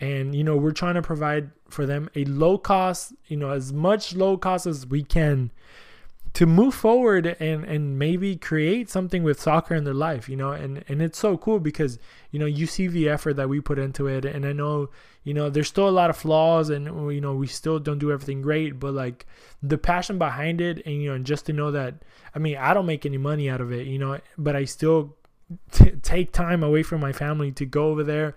And, 0.00 0.34
you 0.34 0.44
know, 0.44 0.56
we're 0.56 0.72
trying 0.72 0.94
to 0.94 1.02
provide 1.02 1.50
for 1.68 1.86
them 1.86 2.10
a 2.14 2.24
low 2.24 2.58
cost, 2.58 3.12
you 3.26 3.36
know, 3.36 3.50
as 3.50 3.72
much 3.72 4.14
low 4.14 4.36
cost 4.36 4.66
as 4.66 4.86
we 4.86 5.02
can 5.02 5.50
to 6.34 6.46
move 6.46 6.74
forward 6.74 7.26
and 7.38 7.64
and 7.64 7.98
maybe 7.98 8.36
create 8.36 8.90
something 8.90 9.22
with 9.22 9.40
soccer 9.40 9.74
in 9.74 9.84
their 9.84 9.94
life 9.94 10.28
you 10.28 10.36
know 10.36 10.50
and 10.50 10.84
and 10.88 11.00
it's 11.00 11.18
so 11.18 11.36
cool 11.36 11.60
because 11.60 11.98
you 12.32 12.38
know 12.38 12.46
you 12.46 12.66
see 12.66 12.88
the 12.88 13.08
effort 13.08 13.34
that 13.34 13.48
we 13.48 13.60
put 13.60 13.78
into 13.78 14.06
it. 14.08 14.24
And 14.24 14.44
i 14.44 14.52
know 14.52 14.90
you 15.22 15.32
know 15.32 15.48
there's 15.48 15.68
still 15.68 15.88
a 15.88 15.90
lot 15.90 16.10
of 16.10 16.16
flaws 16.16 16.70
and 16.70 16.86
you 17.12 17.20
know 17.20 17.34
we 17.34 17.46
still 17.46 17.78
don't 17.78 17.98
do 17.98 18.12
everything 18.12 18.42
great 18.42 18.78
but 18.78 18.92
like 18.92 19.26
the 19.62 19.78
passion 19.78 20.18
behind 20.18 20.60
it 20.60 20.84
and 20.84 21.00
you 21.00 21.10
know 21.10 21.18
just 21.18 21.46
to 21.46 21.52
know 21.52 21.70
that 21.70 21.94
i 22.34 22.38
mean 22.38 22.56
i 22.56 22.74
don't 22.74 22.86
make 22.86 23.06
any 23.06 23.16
money 23.16 23.48
out 23.48 23.60
of 23.60 23.72
it 23.72 23.86
you 23.86 23.98
know 23.98 24.18
but 24.36 24.54
i 24.54 24.64
still 24.64 25.16
t- 25.70 25.92
take 26.02 26.32
time 26.32 26.62
away 26.62 26.82
from 26.82 27.00
my 27.00 27.12
family 27.12 27.52
to 27.52 27.64
go 27.64 27.88
over 27.88 28.02
there 28.02 28.36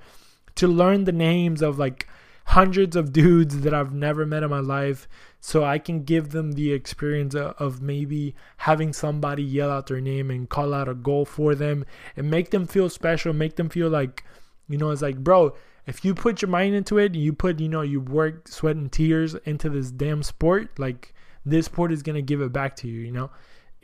to 0.56 0.68
learn 0.68 1.04
the 1.04 1.12
names 1.12 1.62
of 1.62 1.78
like 1.78 2.08
hundreds 2.48 2.96
of 2.96 3.12
dudes 3.12 3.60
that 3.60 3.74
I've 3.74 3.94
never 3.94 4.26
met 4.26 4.42
in 4.42 4.50
my 4.50 4.62
life 4.62 5.08
so 5.42 5.66
I 5.66 5.80
can 5.80 6.04
give 6.04 6.30
them 6.30 6.54
the 6.54 6.72
experience 6.72 7.36
of 7.36 7.82
maybe 7.82 8.36
having 8.56 8.94
somebody 8.94 9.44
yell 9.44 9.70
out 9.70 9.88
their 9.88 10.00
name 10.00 10.32
and 10.32 10.48
call 10.48 10.74
out 10.74 10.88
a 10.88 10.96
goal 10.96 11.26
for 11.26 11.56
them 11.56 11.86
and 12.16 12.32
make 12.32 12.52
them 12.52 12.66
feel 12.66 12.90
special, 12.90 13.34
make 13.34 13.58
them 13.58 13.68
feel 13.68 13.90
like, 13.90 14.24
you 14.70 14.78
know, 14.78 14.92
it's 14.92 15.02
like, 15.02 15.18
bro, 15.18 15.56
if 15.86 16.06
you 16.06 16.16
put 16.16 16.42
your 16.42 16.50
mind 16.50 16.74
into 16.74 16.98
it, 16.98 17.16
you 17.16 17.34
put, 17.34 17.60
you 17.60 17.68
know, 17.68 17.82
you 17.82 18.00
work 18.00 18.48
sweat 18.48 18.78
and 18.78 18.94
tears 18.94 19.36
into 19.44 19.70
this 19.70 19.92
damn 19.92 20.24
sport, 20.24 20.80
like 20.80 21.14
this 21.46 21.66
sport 21.66 21.92
is 21.92 22.02
gonna 22.02 22.22
give 22.22 22.40
it 22.40 22.54
back 22.54 22.78
to 22.78 22.88
you, 22.88 23.02
you 23.02 23.12
know? 23.12 23.30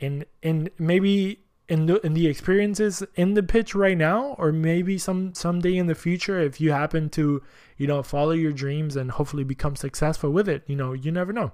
And 0.00 0.24
and 0.42 0.70
maybe 0.78 1.43
in 1.68 1.86
the 1.86 2.04
in 2.04 2.14
the 2.14 2.26
experiences 2.26 3.02
in 3.14 3.34
the 3.34 3.42
pitch 3.42 3.74
right 3.74 3.96
now 3.96 4.34
or 4.38 4.52
maybe 4.52 4.98
some 4.98 5.32
someday 5.34 5.76
in 5.76 5.86
the 5.86 5.94
future 5.94 6.38
if 6.38 6.60
you 6.60 6.72
happen 6.72 7.08
to 7.08 7.42
you 7.78 7.86
know 7.86 8.02
follow 8.02 8.32
your 8.32 8.52
dreams 8.52 8.96
and 8.96 9.12
hopefully 9.12 9.44
become 9.44 9.74
successful 9.74 10.30
with 10.30 10.48
it 10.48 10.62
you 10.66 10.76
know 10.76 10.92
you 10.92 11.10
never 11.10 11.32
know. 11.32 11.52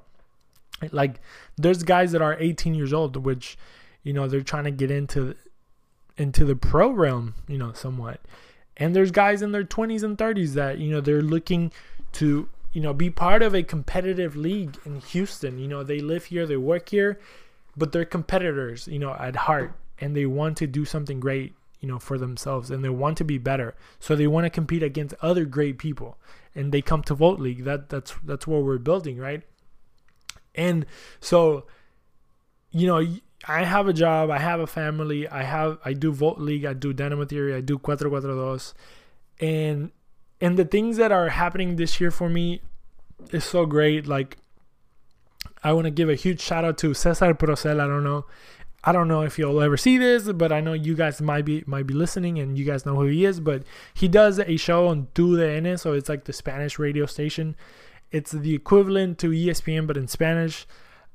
Like 0.92 1.20
there's 1.56 1.82
guys 1.82 2.12
that 2.12 2.22
are 2.22 2.36
18 2.40 2.74
years 2.74 2.92
old 2.92 3.16
which 3.16 3.56
you 4.02 4.12
know 4.12 4.26
they're 4.26 4.40
trying 4.40 4.64
to 4.64 4.70
get 4.70 4.90
into 4.90 5.36
into 6.16 6.44
the 6.44 6.56
pro 6.56 6.90
realm 6.90 7.34
you 7.46 7.58
know 7.58 7.72
somewhat. 7.72 8.20
And 8.76 8.96
there's 8.96 9.10
guys 9.10 9.42
in 9.42 9.52
their 9.52 9.64
20s 9.64 10.02
and 10.02 10.16
30s 10.16 10.54
that 10.54 10.78
you 10.78 10.90
know 10.90 11.00
they're 11.00 11.22
looking 11.22 11.70
to 12.14 12.48
you 12.72 12.80
know 12.80 12.92
be 12.92 13.10
part 13.10 13.42
of 13.42 13.54
a 13.54 13.62
competitive 13.62 14.34
league 14.34 14.76
in 14.84 15.00
Houston. 15.00 15.58
You 15.58 15.68
know 15.68 15.84
they 15.84 16.00
live 16.00 16.24
here 16.26 16.46
they 16.46 16.56
work 16.56 16.88
here 16.88 17.20
but 17.76 17.92
they're 17.92 18.04
competitors 18.04 18.88
you 18.88 18.98
know 18.98 19.12
at 19.12 19.36
heart 19.36 19.72
and 20.00 20.16
they 20.16 20.26
want 20.26 20.56
to 20.58 20.66
do 20.66 20.84
something 20.84 21.20
great 21.20 21.54
you 21.80 21.88
know 21.88 21.98
for 21.98 22.18
themselves 22.18 22.70
and 22.70 22.84
they 22.84 22.88
want 22.88 23.16
to 23.18 23.24
be 23.24 23.38
better. 23.38 23.74
So 23.98 24.14
they 24.14 24.26
want 24.26 24.44
to 24.44 24.50
compete 24.50 24.82
against 24.82 25.14
other 25.20 25.44
great 25.44 25.78
people 25.78 26.18
and 26.54 26.72
they 26.72 26.82
come 26.82 27.02
to 27.04 27.14
vote 27.14 27.40
league. 27.40 27.64
That 27.64 27.88
that's 27.88 28.14
that's 28.24 28.46
what 28.46 28.62
we're 28.62 28.78
building 28.78 29.18
right? 29.18 29.42
And 30.54 30.86
so 31.20 31.66
you 32.70 32.86
know 32.86 33.04
i 33.48 33.64
have 33.64 33.88
a 33.88 33.92
job 33.92 34.30
i 34.30 34.38
have 34.38 34.60
a 34.60 34.66
family 34.66 35.26
i 35.26 35.42
have 35.42 35.76
i 35.84 35.92
do 35.92 36.12
vote 36.12 36.38
league 36.38 36.64
i 36.64 36.72
do 36.72 36.92
dynamo 36.92 37.24
theory 37.24 37.52
i 37.52 37.60
do 37.60 37.78
cuatro 37.78 38.08
cuatro 38.08 38.36
dos. 38.36 38.74
And 39.40 39.90
and 40.40 40.56
the 40.56 40.64
things 40.64 40.96
that 40.98 41.12
are 41.12 41.30
happening 41.30 41.76
this 41.76 42.00
year 42.00 42.10
for 42.10 42.28
me 42.28 42.62
is 43.30 43.44
so 43.44 43.66
great. 43.66 44.06
Like 44.06 44.36
I 45.62 45.72
want 45.72 45.84
to 45.84 45.90
give 45.90 46.08
a 46.08 46.14
huge 46.14 46.40
shout 46.40 46.64
out 46.64 46.78
to 46.78 46.94
Cesar 46.94 47.34
Procel. 47.34 47.80
I 47.80 47.86
don't 47.86 48.04
know 48.04 48.24
I 48.82 48.92
don't 48.92 49.08
know 49.08 49.22
if 49.22 49.38
you'll 49.38 49.60
ever 49.60 49.76
see 49.76 49.98
this, 49.98 50.30
but 50.32 50.52
I 50.52 50.60
know 50.60 50.72
you 50.72 50.94
guys 50.94 51.20
might 51.20 51.44
be 51.44 51.62
might 51.66 51.86
be 51.86 51.94
listening 51.94 52.38
and 52.38 52.56
you 52.56 52.64
guys 52.64 52.86
know 52.86 52.96
who 52.96 53.06
he 53.06 53.24
is. 53.24 53.38
But 53.38 53.64
he 53.92 54.08
does 54.08 54.38
a 54.38 54.56
show 54.56 54.88
on 54.88 55.08
Tu 55.14 55.76
so 55.76 55.92
it's 55.92 56.08
like 56.08 56.24
the 56.24 56.32
Spanish 56.32 56.78
radio 56.78 57.04
station. 57.06 57.56
It's 58.10 58.32
the 58.32 58.54
equivalent 58.54 59.18
to 59.18 59.30
ESPN, 59.30 59.86
but 59.86 59.96
in 59.96 60.08
Spanish. 60.08 60.66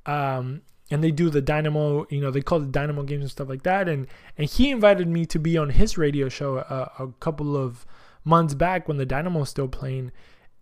Um, 0.05 0.61
and 0.91 1.03
they 1.03 1.09
do 1.09 1.32
the 1.32 1.41
Dynamo, 1.41 2.05
you 2.11 2.22
know, 2.22 2.30
they 2.30 2.41
call 2.41 2.61
it 2.61 2.72
Dynamo 2.72 3.01
games 3.01 3.24
and 3.24 3.32
stuff 3.32 3.49
like 3.49 3.63
that. 3.63 3.89
And 3.89 4.05
and 4.38 4.47
he 4.47 4.70
invited 4.70 5.07
me 5.07 5.26
to 5.26 5.39
be 5.39 5.57
on 5.57 5.72
his 5.72 5.97
radio 5.97 6.30
show 6.30 6.57
a, 6.57 6.91
a 6.99 7.07
couple 7.20 7.57
of 7.57 7.86
months 8.24 8.53
back 8.53 8.88
when 8.88 8.97
the 8.97 9.05
Dynamo 9.05 9.39
was 9.39 9.49
still 9.49 9.68
playing. 9.68 10.11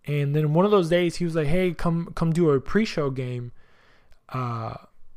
And 0.06 0.34
then 0.34 0.54
one 0.54 0.64
of 0.64 0.70
those 0.70 0.88
days, 0.88 1.16
he 1.16 1.24
was 1.24 1.34
like, 1.34 1.48
"Hey, 1.48 1.72
come 1.72 2.12
come 2.14 2.32
do 2.32 2.50
a 2.50 2.60
pre-show 2.60 3.10
game." 3.10 3.52
Uh, 4.30 4.74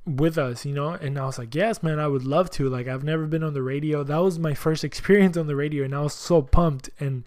with 0.07 0.37
us, 0.37 0.65
you 0.65 0.73
know? 0.73 0.89
And 0.89 1.19
I 1.19 1.25
was 1.25 1.37
like, 1.37 1.53
yes, 1.53 1.83
man, 1.83 1.99
I 1.99 2.07
would 2.07 2.23
love 2.23 2.49
to. 2.51 2.69
Like, 2.69 2.87
I've 2.87 3.03
never 3.03 3.25
been 3.25 3.43
on 3.43 3.53
the 3.53 3.61
radio. 3.61 4.03
That 4.03 4.17
was 4.17 4.39
my 4.39 4.53
first 4.53 4.83
experience 4.89 5.37
on 5.37 5.47
the 5.47 5.55
radio, 5.55 5.83
and 5.83 5.93
I 5.93 6.01
was 6.01 6.13
so 6.13 6.41
pumped. 6.41 6.89
And 6.99 7.23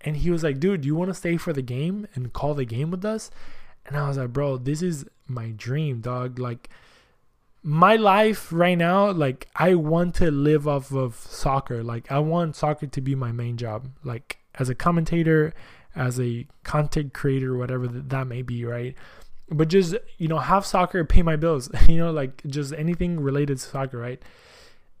and 0.00 0.16
he 0.16 0.30
was 0.30 0.42
like, 0.42 0.60
dude, 0.60 0.82
do 0.82 0.86
you 0.86 0.94
want 0.94 1.08
to 1.08 1.14
stay 1.14 1.38
for 1.38 1.52
the 1.52 1.62
game 1.62 2.06
and 2.14 2.32
call 2.32 2.54
the 2.54 2.66
game 2.66 2.90
with 2.90 3.04
us? 3.04 3.30
And 3.86 3.96
I 3.96 4.08
was 4.08 4.18
like, 4.18 4.32
bro, 4.32 4.58
this 4.58 4.82
is 4.82 5.06
my 5.26 5.52
dream, 5.56 6.00
dog. 6.00 6.38
Like, 6.38 6.68
my 7.62 7.96
life 7.96 8.52
right 8.52 8.76
now, 8.76 9.10
like, 9.10 9.48
I 9.56 9.74
want 9.74 10.14
to 10.16 10.30
live 10.30 10.68
off 10.68 10.92
of 10.92 11.16
soccer. 11.16 11.82
Like, 11.82 12.12
I 12.12 12.18
want 12.18 12.56
soccer 12.56 12.86
to 12.86 13.00
be 13.00 13.14
my 13.14 13.32
main 13.32 13.56
job. 13.56 13.88
Like, 14.04 14.38
as 14.56 14.68
a 14.68 14.74
commentator, 14.74 15.54
as 15.96 16.20
a 16.20 16.46
content 16.62 17.14
creator, 17.14 17.56
whatever 17.56 17.86
that 17.88 18.26
may 18.26 18.42
be, 18.42 18.64
right? 18.64 18.94
But 19.56 19.68
just 19.68 19.94
you 20.18 20.28
know 20.28 20.38
have 20.38 20.64
soccer 20.66 21.04
pay 21.04 21.22
my 21.22 21.36
bills 21.36 21.70
you 21.88 21.98
know 21.98 22.10
like 22.10 22.42
just 22.46 22.72
anything 22.74 23.20
related 23.20 23.58
to 23.58 23.64
soccer 23.64 23.98
right 23.98 24.22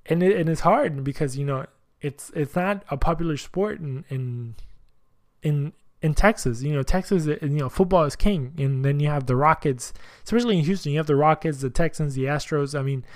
and 0.06 0.22
it, 0.22 0.36
and 0.36 0.48
it's 0.48 0.60
hard 0.60 1.02
because 1.04 1.36
you 1.36 1.44
know 1.44 1.66
it's 2.00 2.30
it's 2.34 2.54
not 2.54 2.84
a 2.90 2.96
popular 2.96 3.36
sport 3.36 3.80
in 3.80 4.04
in 4.08 4.54
in 5.42 5.72
in 6.04 6.12
Texas, 6.12 6.62
you 6.62 6.74
know, 6.74 6.82
Texas, 6.82 7.26
eh, 7.26 7.38
you 7.40 7.48
know, 7.48 7.70
football 7.70 8.04
is 8.04 8.14
king, 8.14 8.52
and 8.58 8.84
then 8.84 9.00
you 9.00 9.08
have 9.08 9.24
the 9.24 9.34
Rockets, 9.34 9.94
especially 10.22 10.58
in 10.58 10.64
Houston. 10.66 10.92
You 10.92 10.98
have 10.98 11.06
the 11.06 11.16
Rockets, 11.16 11.62
the 11.62 11.70
Texans, 11.70 12.14
the 12.14 12.24
Astros. 12.24 12.78
I 12.78 12.82
mean, 12.82 13.06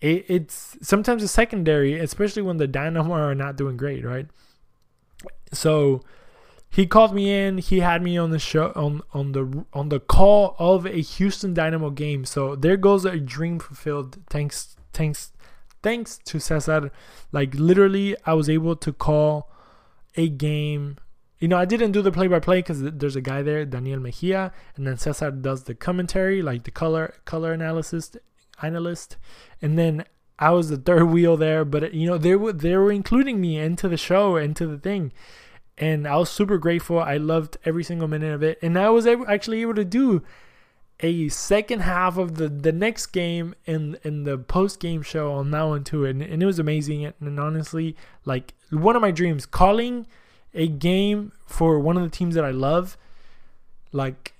it, 0.00 0.24
it's 0.26 0.78
sometimes 0.80 1.22
a 1.22 1.28
secondary, 1.28 1.98
especially 1.98 2.40
when 2.40 2.56
the 2.56 2.66
Dynamo 2.66 3.12
are 3.12 3.34
not 3.34 3.56
doing 3.56 3.76
great, 3.76 4.06
right? 4.06 4.26
So, 5.52 6.00
he 6.74 6.86
called 6.86 7.14
me 7.14 7.32
in. 7.32 7.58
He 7.58 7.80
had 7.80 8.02
me 8.02 8.18
on 8.18 8.30
the 8.30 8.38
show 8.40 8.72
on 8.74 9.00
on 9.12 9.30
the 9.30 9.64
on 9.72 9.90
the 9.90 10.00
call 10.00 10.56
of 10.58 10.86
a 10.86 11.00
Houston 11.02 11.54
Dynamo 11.54 11.90
game. 11.90 12.24
So 12.24 12.56
there 12.56 12.76
goes 12.76 13.04
a 13.04 13.20
dream 13.20 13.60
fulfilled. 13.60 14.18
Thanks 14.28 14.74
thanks 14.92 15.30
thanks 15.84 16.18
to 16.24 16.40
Cesar. 16.40 16.90
Like 17.30 17.54
literally, 17.54 18.16
I 18.26 18.34
was 18.34 18.50
able 18.50 18.74
to 18.74 18.92
call 18.92 19.52
a 20.16 20.28
game. 20.28 20.98
You 21.38 21.46
know, 21.46 21.58
I 21.58 21.64
didn't 21.64 21.92
do 21.92 22.02
the 22.02 22.10
play 22.10 22.26
by 22.26 22.40
play 22.40 22.58
because 22.58 22.82
there's 22.82 23.14
a 23.14 23.20
guy 23.20 23.42
there, 23.42 23.64
Daniel 23.64 24.00
Mejia, 24.00 24.52
and 24.74 24.84
then 24.84 24.98
Cesar 24.98 25.30
does 25.30 25.64
the 25.64 25.76
commentary, 25.76 26.42
like 26.42 26.64
the 26.64 26.72
color 26.72 27.14
color 27.24 27.52
analysis 27.52 28.16
analyst, 28.62 29.16
and 29.62 29.78
then 29.78 30.04
I 30.40 30.50
was 30.50 30.70
the 30.70 30.76
third 30.76 31.04
wheel 31.04 31.36
there. 31.36 31.64
But 31.64 31.94
you 31.94 32.08
know, 32.08 32.18
they 32.18 32.34
were 32.34 32.52
they 32.52 32.76
were 32.76 32.90
including 32.90 33.40
me 33.40 33.60
into 33.60 33.88
the 33.88 33.96
show, 33.96 34.34
into 34.34 34.66
the 34.66 34.78
thing 34.78 35.12
and 35.78 36.06
I 36.06 36.16
was 36.16 36.30
super 36.30 36.58
grateful. 36.58 36.98
I 36.98 37.16
loved 37.16 37.56
every 37.64 37.84
single 37.84 38.08
minute 38.08 38.32
of 38.32 38.42
it, 38.42 38.58
and 38.62 38.78
I 38.78 38.90
was 38.90 39.06
actually 39.06 39.62
able 39.62 39.74
to 39.74 39.84
do 39.84 40.22
a 41.00 41.28
second 41.28 41.80
half 41.80 42.16
of 42.16 42.36
the 42.36 42.48
the 42.48 42.72
next 42.72 43.06
game 43.06 43.54
in 43.66 43.98
in 44.04 44.24
the 44.24 44.38
post 44.38 44.78
game 44.80 45.02
show 45.02 45.32
on 45.32 45.50
that 45.50 45.62
one 45.62 45.84
too, 45.84 46.04
and, 46.04 46.22
and 46.22 46.42
it 46.42 46.46
was 46.46 46.58
amazing. 46.58 47.12
And 47.20 47.40
honestly, 47.40 47.96
like 48.24 48.54
one 48.70 48.96
of 48.96 49.02
my 49.02 49.10
dreams, 49.10 49.46
calling 49.46 50.06
a 50.54 50.68
game 50.68 51.32
for 51.46 51.80
one 51.80 51.96
of 51.96 52.04
the 52.04 52.10
teams 52.10 52.36
that 52.36 52.44
I 52.44 52.52
love, 52.52 52.96
like 53.92 54.34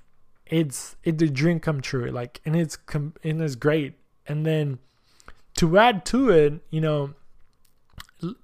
it's 0.46 0.96
it's 1.02 1.22
a 1.22 1.28
dream 1.28 1.58
come 1.58 1.80
true. 1.80 2.10
Like 2.10 2.40
and 2.44 2.54
it's 2.54 2.78
and 2.92 3.42
it's 3.42 3.56
great. 3.56 3.94
And 4.26 4.46
then 4.46 4.78
to 5.56 5.78
add 5.78 6.04
to 6.06 6.30
it, 6.30 6.60
you 6.70 6.80
know, 6.80 7.14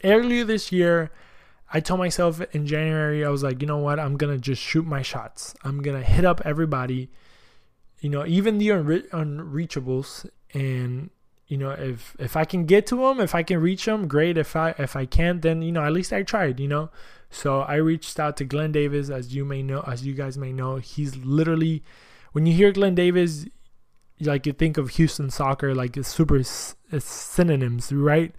earlier 0.05 0.45
this 0.45 0.73
year 0.73 1.11
I 1.73 1.81
told 1.81 2.01
myself 2.01 2.41
in 2.53 2.67
January, 2.67 3.25
I 3.25 3.29
was 3.29 3.43
like, 3.43 3.61
you 3.61 3.67
know 3.69 3.79
what? 3.79 4.01
I'm 4.01 4.17
going 4.17 4.35
to 4.35 4.41
just 4.41 4.61
shoot 4.61 4.85
my 4.85 5.03
shots. 5.03 5.55
I'm 5.63 5.83
going 5.83 5.97
to 5.97 6.05
hit 6.05 6.25
up 6.25 6.41
everybody, 6.45 7.11
you 8.01 8.11
know, 8.11 8.27
even 8.27 8.59
the 8.59 8.69
unre- 8.69 9.09
unreachables. 9.11 10.29
And, 10.53 11.11
you 11.47 11.57
know, 11.57 11.71
if, 11.71 12.17
if 12.19 12.37
I 12.37 12.45
can 12.45 12.65
get 12.65 12.87
to 12.89 12.97
them, 12.97 13.21
if 13.21 13.37
I 13.37 13.45
can 13.45 13.59
reach 13.59 13.85
them, 13.85 14.09
great. 14.09 14.37
If 14.37 14.57
I, 14.57 14.75
if 14.79 14.97
I 14.97 15.07
can't, 15.07 15.43
then, 15.43 15.63
you 15.63 15.71
know, 15.71 15.85
at 15.85 15.93
least 15.93 16.13
I 16.13 16.25
tried, 16.25 16.59
you 16.59 16.67
know? 16.67 16.91
So 17.31 17.61
I 17.61 17.77
reached 17.77 18.19
out 18.19 18.37
to 18.39 18.45
Glenn 18.45 18.73
Davis, 18.73 19.09
as 19.09 19.33
you 19.33 19.45
may 19.45 19.63
know, 19.63 19.85
as 19.87 20.05
you 20.05 20.15
guys 20.15 20.37
may 20.37 20.53
know, 20.53 20.77
he's 20.77 21.17
literally, 21.19 21.85
when 22.33 22.47
you 22.47 22.53
hear 22.53 22.73
Glenn 22.73 22.97
Davis, 22.97 23.47
like 24.21 24.45
you 24.45 24.53
think 24.53 24.77
of 24.77 24.91
Houston 24.91 25.31
soccer, 25.31 25.73
like 25.73 25.97
it's 25.97 26.13
super 26.13 26.37
it's 26.37 27.05
synonyms, 27.05 27.93
right? 27.93 28.35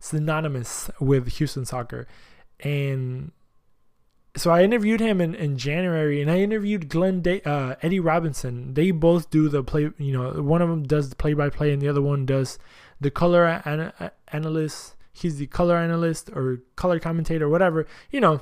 Synonymous 0.00 0.90
with 1.00 1.28
Houston 1.38 1.64
soccer 1.64 2.06
and 2.64 3.30
so 4.36 4.50
I 4.50 4.62
interviewed 4.62 5.00
him 5.00 5.20
in, 5.20 5.34
in 5.34 5.56
January, 5.56 6.20
and 6.20 6.30
I 6.30 6.38
interviewed 6.38 6.88
Glenn 6.88 7.20
Day, 7.20 7.40
uh, 7.42 7.76
Eddie 7.82 8.00
Robinson. 8.00 8.74
They 8.74 8.90
both 8.90 9.30
do 9.30 9.48
the 9.48 9.62
play. 9.62 9.90
You 9.96 10.12
know, 10.12 10.42
one 10.42 10.60
of 10.60 10.68
them 10.68 10.82
does 10.82 11.10
the 11.10 11.16
play 11.16 11.34
by 11.34 11.50
play, 11.50 11.72
and 11.72 11.80
the 11.80 11.88
other 11.88 12.02
one 12.02 12.26
does 12.26 12.58
the 13.00 13.10
color 13.10 13.46
an- 13.46 13.92
analyst. 14.28 14.96
He's 15.12 15.36
the 15.36 15.46
color 15.46 15.76
analyst 15.76 16.30
or 16.30 16.62
color 16.74 16.98
commentator, 16.98 17.48
whatever. 17.48 17.86
You 18.10 18.20
know, 18.20 18.40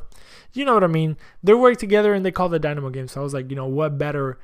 you 0.54 0.64
know 0.64 0.72
what 0.72 0.84
I 0.84 0.86
mean. 0.86 1.18
They 1.42 1.52
work 1.52 1.76
together 1.76 2.14
and 2.14 2.24
they 2.24 2.30
call 2.30 2.48
the 2.48 2.58
Dynamo 2.58 2.88
game. 2.88 3.08
So 3.08 3.20
I 3.20 3.24
was 3.24 3.34
like, 3.34 3.50
you 3.50 3.56
know, 3.56 3.66
what 3.66 3.98
better 3.98 4.38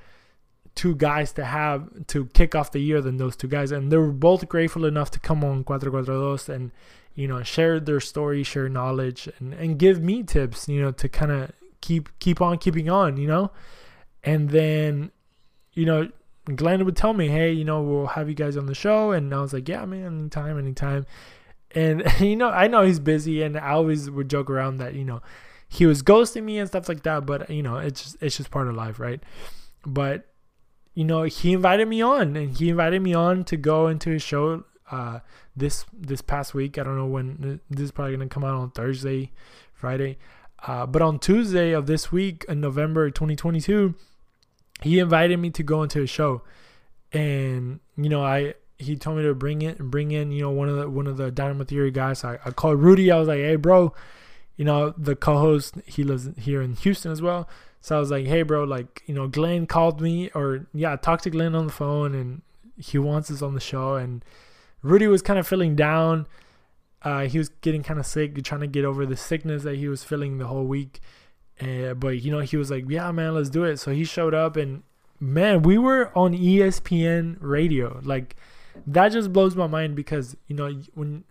two 0.75 0.95
guys 0.95 1.33
to 1.33 1.45
have 1.47 2.07
to 2.09 2.27
kick 2.27 2.55
off 2.55 2.71
the 2.73 2.81
year 2.81 3.01
than 3.01 3.17
those 3.17 3.35
two 3.35 3.49
guys. 3.49 3.73
And 3.73 3.91
they 3.91 3.97
were 3.97 4.13
both 4.13 4.47
grateful 4.47 4.85
enough 4.85 5.11
to 5.13 5.19
come 5.19 5.43
on 5.43 5.65
Cuatro 5.65 5.91
Cuatro 5.91 6.05
Dos 6.05 6.51
and, 6.51 6.71
you 7.19 7.27
know, 7.27 7.43
share 7.43 7.81
their 7.81 7.99
story, 7.99 8.45
share 8.45 8.69
knowledge, 8.69 9.29
and, 9.41 9.53
and 9.53 9.77
give 9.77 10.01
me 10.01 10.23
tips, 10.23 10.69
you 10.69 10.81
know, 10.81 10.93
to 10.93 11.09
kind 11.09 11.33
of 11.33 11.51
keep 11.81 12.17
keep 12.21 12.41
on 12.41 12.59
keeping 12.59 12.89
on, 12.89 13.17
you 13.17 13.27
know. 13.27 13.51
And 14.23 14.51
then, 14.51 15.11
you 15.73 15.85
know, 15.85 16.09
Glenn 16.55 16.85
would 16.85 16.97
tell 16.97 17.15
me, 17.15 17.27
hey, 17.27 17.51
you 17.51 17.65
know, 17.65 17.83
we'll 17.83 18.07
have 18.07 18.29
you 18.29 18.37
guys 18.37 18.57
on 18.57 18.67
the 18.67 18.75
show. 18.75 19.11
And 19.11 19.35
I 19.35 19.41
was 19.41 19.53
like, 19.53 19.69
yeah, 19.69 19.85
man, 19.85 20.05
anytime, 20.07 20.59
anytime. 20.61 21.07
And, 21.73 22.05
you 22.21 22.37
know, 22.37 22.51
I 22.51 22.69
know 22.69 22.83
he's 22.83 23.01
busy 23.01 23.43
and 23.43 23.59
I 23.59 23.71
always 23.71 24.09
would 24.09 24.31
joke 24.31 24.49
around 24.49 24.77
that, 24.77 24.95
you 24.95 25.05
know, 25.05 25.21
he 25.69 25.87
was 25.87 26.05
ghosting 26.05 26.45
me 26.45 26.59
and 26.59 26.69
stuff 26.69 26.89
like 26.89 27.03
that. 27.03 27.27
But, 27.27 27.51
you 27.51 27.65
know, 27.65 27.79
it's 27.79 28.01
just, 28.01 28.23
it's 28.23 28.37
just 28.37 28.53
part 28.53 28.69
of 28.69 28.77
life, 28.77 29.01
right? 29.01 29.21
But 29.85 30.25
you 30.95 31.05
know, 31.05 31.23
he 31.23 31.53
invited 31.53 31.87
me 31.87 32.03
on, 32.03 32.35
and 32.35 32.57
he 32.57 32.71
invited 32.71 33.01
me 33.01 33.15
on 33.15 33.45
to 33.45 33.57
go 33.57 33.87
into 33.87 34.11
his 34.11 34.21
show 34.21 34.65
uh, 34.91 35.21
this 35.57 35.85
this 35.93 36.23
past 36.23 36.55
week. 36.55 36.79
I 36.79 36.83
don't 36.83 36.97
know 36.97 37.07
when 37.07 37.61
this 37.71 37.85
is 37.85 37.91
probably 37.91 38.17
gonna 38.17 38.29
come 38.29 38.45
out 38.45 38.55
on 38.55 38.71
Thursday, 38.71 39.33
Friday, 39.75 40.19
uh, 40.67 40.87
but 40.87 41.03
on 41.03 41.19
Tuesday 41.19 41.73
of 41.73 41.87
this 41.87 42.11
week 42.13 42.45
in 42.49 42.61
November 42.61 43.11
2022, 43.11 43.95
he 44.83 44.99
invited 44.99 45.39
me 45.39 45.51
to 45.51 45.63
go 45.63 45.83
into 45.83 46.01
his 46.01 46.11
show, 46.11 46.43
and 47.13 47.81
you 47.97 48.09
know, 48.09 48.23
I 48.23 48.55
he 48.79 48.97
told 48.97 49.17
me 49.17 49.25
to 49.25 49.35
bring 49.35 49.63
it 49.63 49.81
and 49.81 49.91
bring 49.91 50.13
in 50.13 50.31
you 50.31 50.43
know 50.43 50.51
one 50.51 50.69
of 50.69 50.77
the 50.77 50.89
one 50.89 51.07
of 51.07 51.17
the 51.17 51.31
Dynamo 51.31 51.65
Theory 51.65 51.91
guys. 51.91 52.25
I, 52.25 52.39
I 52.45 52.51
called 52.51 52.81
Rudy. 52.81 53.11
I 53.11 53.19
was 53.19 53.29
like, 53.29 53.39
hey, 53.39 53.57
bro, 53.57 53.93
you 54.57 54.65
know 54.65 54.95
the 54.97 55.17
co-host. 55.17 55.77
He 55.87 56.05
lives 56.05 56.29
here 56.37 56.63
in 56.63 56.75
Houston 56.75 57.13
as 57.13 57.23
well. 57.23 57.49
So 57.81 57.97
I 57.97 58.01
was 58.01 58.11
like, 58.11 58.27
hey, 58.27 58.43
bro, 58.43 58.65
like, 58.65 59.03
you 59.07 59.15
know, 59.15 59.29
Glenn 59.29 59.67
called 59.67 60.01
me, 60.01 60.31
or 60.35 60.67
yeah, 60.75 60.93
I 60.93 60.97
talked 60.97 61.25
to 61.25 61.31
Glenn 61.31 61.55
on 61.55 61.67
the 61.67 61.73
phone 61.73 62.15
and 62.15 62.43
he 62.77 62.99
wants 62.99 63.31
us 63.31 63.43
on 63.43 63.55
the 63.55 63.61
show. 63.61 63.95
And 63.95 64.25
Rudy 64.83 65.07
was 65.07 65.23
kind 65.23 65.39
of 65.39 65.47
feeling 65.47 65.77
down. 65.77 66.27
Uh, 67.03 67.23
he 67.23 67.39
was 67.39 67.49
getting 67.49 67.83
kind 67.83 68.01
of 68.01 68.07
sick, 68.07 68.43
trying 68.43 68.61
to 68.61 68.67
get 68.67 68.85
over 68.85 69.07
the 69.07 69.17
sickness 69.17 69.63
that 69.63 69.77
he 69.77 69.89
was 69.89 70.05
feeling 70.05 70.39
the 70.39 70.47
whole 70.47 70.65
week. 70.65 71.01
Uh, 71.61 71.95
but, 71.95 72.23
you 72.23 72.31
know, 72.31 72.41
he 72.41 72.57
was 72.57 72.71
like, 72.71 72.85
yeah, 72.89 73.11
man, 73.13 73.35
let's 73.35 73.51
do 73.51 73.65
it. 73.65 73.79
So 73.79 73.93
he 73.93 74.05
showed 74.05 74.35
up 74.35 74.57
and, 74.57 74.83
man, 75.21 75.63
we 75.63 75.79
were 75.79 76.17
on 76.17 76.35
ESPN 76.35 77.37
radio. 77.41 78.01
Like, 78.03 78.37
that 78.87 79.11
just 79.11 79.33
blows 79.33 79.57
my 79.57 79.67
mind 79.67 79.97
because, 79.97 80.37
you 80.47 80.55
know, 80.55 80.73
when 80.95 81.25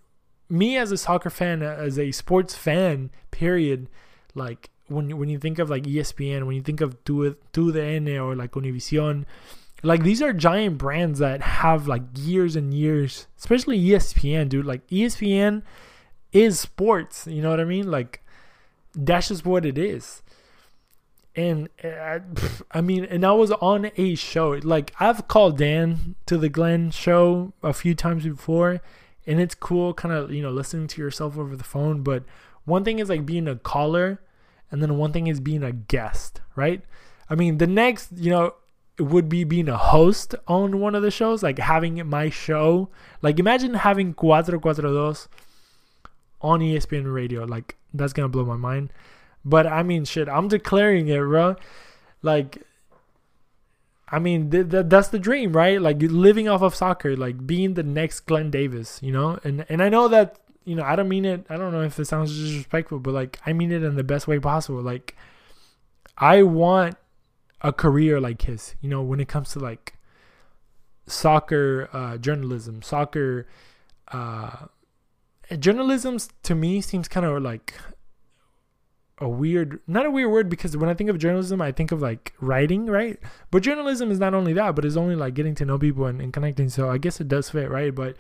me 0.50 0.78
as 0.78 0.92
a 0.92 0.98
soccer 0.98 1.30
fan, 1.30 1.62
as 1.62 1.98
a 1.98 2.12
sports 2.12 2.56
fan, 2.56 3.10
period, 3.32 3.90
like, 4.36 4.70
when 4.88 5.18
when 5.18 5.30
you 5.30 5.38
think 5.38 5.60
of 5.60 5.70
like 5.70 5.84
ESPN, 5.84 6.46
when 6.46 6.56
you 6.56 6.62
think 6.62 6.82
of 6.82 7.04
Tu, 7.04 7.36
TUDN 7.54 8.22
or 8.22 8.36
like 8.36 8.52
Univision, 8.52 9.26
like 9.84 10.04
these 10.04 10.22
are 10.22 10.34
giant 10.34 10.78
brands 10.78 11.20
that 11.20 11.42
have 11.42 11.88
like 11.88 12.04
years 12.16 12.56
and 12.56 12.74
years, 12.74 13.28
especially 13.38 13.80
ESPN, 13.80 14.50
dude. 14.50 14.66
Like 14.66 14.88
ESPN 14.88 15.64
is 16.32 16.60
sports, 16.60 17.28
you 17.28 17.42
know 17.42 17.50
what 17.50 17.60
I 17.60 17.66
mean? 17.66 17.90
Like 17.90 18.24
that's 18.94 19.28
just 19.28 19.46
what 19.46 19.66
it 19.66 19.78
is. 19.78 20.24
And 21.36 21.70
uh, 21.84 22.20
I 22.72 22.82
mean, 22.82 23.06
and 23.06 23.24
I 23.24 23.32
was 23.34 23.52
on 23.52 23.92
a 23.96 24.16
show. 24.16 24.60
Like 24.64 24.94
I've 25.00 25.28
called 25.28 25.58
Dan 25.58 26.16
to 26.26 26.38
the 26.38 26.50
Glenn 26.50 26.90
show 26.90 27.54
a 27.62 27.74
few 27.74 27.94
times 27.94 28.24
before, 28.24 28.82
and 29.28 29.40
it's 29.40 29.54
cool, 29.54 29.94
kind 29.94 30.14
of 30.14 30.32
you 30.32 30.42
know 30.42 30.52
listening 30.52 30.88
to 30.88 31.02
yourself 31.02 31.38
over 31.38 31.56
the 31.56 31.64
phone. 31.64 32.02
But 32.02 32.24
one 32.66 32.84
thing 32.84 32.98
is 32.98 33.10
like 33.10 33.26
being 33.26 33.48
a 33.48 33.56
caller 33.56 34.20
and 34.72 34.82
then 34.82 34.98
one 34.98 35.14
thing 35.14 35.28
is 35.28 35.40
being 35.40 35.64
a 35.64 35.72
guest, 35.72 36.42
right? 36.56 36.82
I 37.30 37.36
mean, 37.36 37.58
the 37.58 37.68
next, 37.68 38.12
you 38.16 38.30
know, 38.30 38.56
would 39.00 39.30
be 39.30 39.44
being 39.44 39.70
a 39.70 39.78
host 39.78 40.36
on 40.48 40.80
one 40.80 40.96
of 40.96 41.02
the 41.02 41.12
shows, 41.12 41.44
like 41.44 41.60
having 41.60 42.06
my 42.08 42.30
show. 42.30 42.90
Like 43.22 43.40
imagine 43.40 43.76
having 43.76 44.14
Cuatro 44.14 44.60
Cuatro 44.60 44.94
Dos 44.94 45.28
on 46.42 46.60
ESPN 46.60 47.12
radio. 47.14 47.44
Like 47.44 47.76
that's 47.94 48.14
gonna 48.14 48.30
blow 48.30 48.46
my 48.46 48.58
mind. 48.58 48.92
But 49.46 49.68
I 49.68 49.84
mean, 49.84 50.06
shit, 50.06 50.28
I'm 50.28 50.48
declaring 50.48 51.08
it, 51.08 51.20
bro. 51.20 51.56
Like, 52.22 52.62
I 54.10 54.20
mean, 54.20 54.50
th- 54.50 54.70
th- 54.70 54.86
that's 54.88 55.10
the 55.10 55.20
dream, 55.20 55.54
right? 55.54 55.82
Like 55.82 55.98
living 56.02 56.50
off 56.50 56.62
of 56.62 56.76
soccer, 56.76 57.16
like 57.16 57.46
being 57.46 57.76
the 57.76 57.84
next 57.84 58.22
Glenn 58.22 58.50
Davis, 58.50 59.00
you 59.02 59.12
know. 59.12 59.40
And 59.44 59.66
and 59.70 59.82
I 59.82 59.90
know 59.90 60.08
that 60.08 60.40
you 60.66 60.76
know, 60.76 60.84
I 60.84 60.98
don't 60.98 61.08
mean 61.08 61.24
it. 61.24 61.46
I 61.50 61.56
don't 61.56 61.72
know 61.72 61.82
if 61.82 61.98
it 61.98 62.06
sounds 62.06 62.38
disrespectful, 62.38 63.00
but 63.00 63.14
like 63.14 63.40
I 63.46 63.54
mean 63.54 63.72
it 63.72 63.84
in 63.84 63.96
the 63.96 64.04
best 64.04 64.28
way 64.28 64.40
possible. 64.40 64.82
Like 64.82 65.16
I 66.18 66.44
want 66.44 66.98
a 67.62 67.74
career 67.74 68.20
like 68.20 68.44
his. 68.44 68.76
You 68.82 68.90
know, 68.90 69.02
when 69.02 69.20
it 69.20 69.28
comes 69.28 69.52
to 69.52 69.60
like 69.60 69.94
soccer 71.06 71.90
uh, 71.94 72.18
journalism, 72.18 72.82
soccer 72.82 73.48
uh, 74.10 74.68
journalism 75.60 76.18
to 76.44 76.56
me 76.56 76.82
seems 76.82 77.08
kind 77.08 77.26
of 77.26 77.42
like 77.42 77.74
a 79.20 79.28
weird 79.28 79.80
not 79.88 80.06
a 80.06 80.12
weird 80.12 80.30
word 80.30 80.50
because 80.50 80.78
when 80.78 80.90
I 80.90 80.94
think 80.94 81.10
of 81.10 81.18
journalism 81.18 81.62
I 81.62 81.72
think 81.72 81.92
of 81.92 82.02
like 82.02 82.34
writing, 82.40 82.86
right? 82.86 83.18
But 83.50 83.64
journalism 83.64 84.12
is 84.12 84.20
not 84.20 84.34
only 84.34 84.54
that, 84.54 84.76
but 84.76 84.86
it's 84.86 84.98
only 84.98 85.16
like 85.16 85.34
getting 85.34 85.56
to 85.56 85.66
know 85.66 85.80
people 85.80 86.06
and, 86.06 86.22
and 86.22 86.32
connecting. 86.32 86.70
So 86.70 86.90
I 86.90 86.98
guess 86.98 87.20
it 87.20 87.28
does 87.28 87.50
fit, 87.50 87.70
right? 87.70 87.94
But 87.94 88.18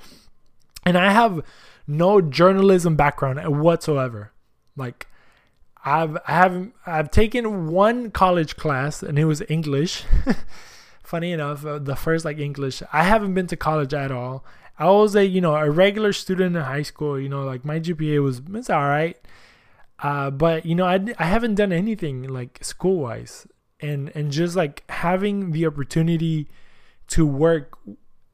and 0.86 0.98
I 0.98 1.12
have 1.12 1.42
no 1.86 2.22
journalism 2.22 2.96
background 2.96 3.60
whatsoever. 3.60 4.32
Like 4.76 5.08
I've 5.88 6.18
I 6.28 6.34
have 6.34 6.68
I've 6.86 7.12
taken 7.12 7.68
one 7.68 8.12
college 8.12 8.58
class 8.58 9.02
and 9.02 9.18
it 9.18 9.24
was 9.24 9.42
English. 9.48 10.04
Funny 11.04 11.32
enough, 11.32 11.66
uh, 11.66 11.80
the 11.80 11.96
first 11.96 12.26
like 12.26 12.40
English. 12.40 12.84
I 12.92 13.04
haven't 13.04 13.34
been 13.34 13.48
to 13.48 13.56
college 13.56 13.94
at 13.94 14.12
all. 14.12 14.44
I 14.78 14.90
was 14.90 15.16
a 15.16 15.26
you 15.26 15.40
know 15.40 15.56
a 15.56 15.72
regular 15.72 16.12
student 16.12 16.58
in 16.58 16.62
high 16.62 16.82
school. 16.82 17.18
You 17.18 17.30
know, 17.30 17.44
like 17.46 17.64
my 17.64 17.80
GPA 17.80 18.22
was 18.22 18.42
it's 18.54 18.70
all 18.70 18.84
right. 18.84 19.18
Uh, 20.00 20.30
but 20.30 20.66
you 20.66 20.76
know, 20.76 20.86
I, 20.86 21.00
I 21.18 21.24
haven't 21.24 21.56
done 21.56 21.72
anything 21.72 22.24
like 22.28 22.60
school 22.64 22.98
wise, 22.98 23.48
and 23.80 24.12
and 24.14 24.30
just 24.30 24.58
like 24.58 24.84
having 24.90 25.52
the 25.52 25.66
opportunity 25.66 26.50
to 27.08 27.26
work 27.26 27.80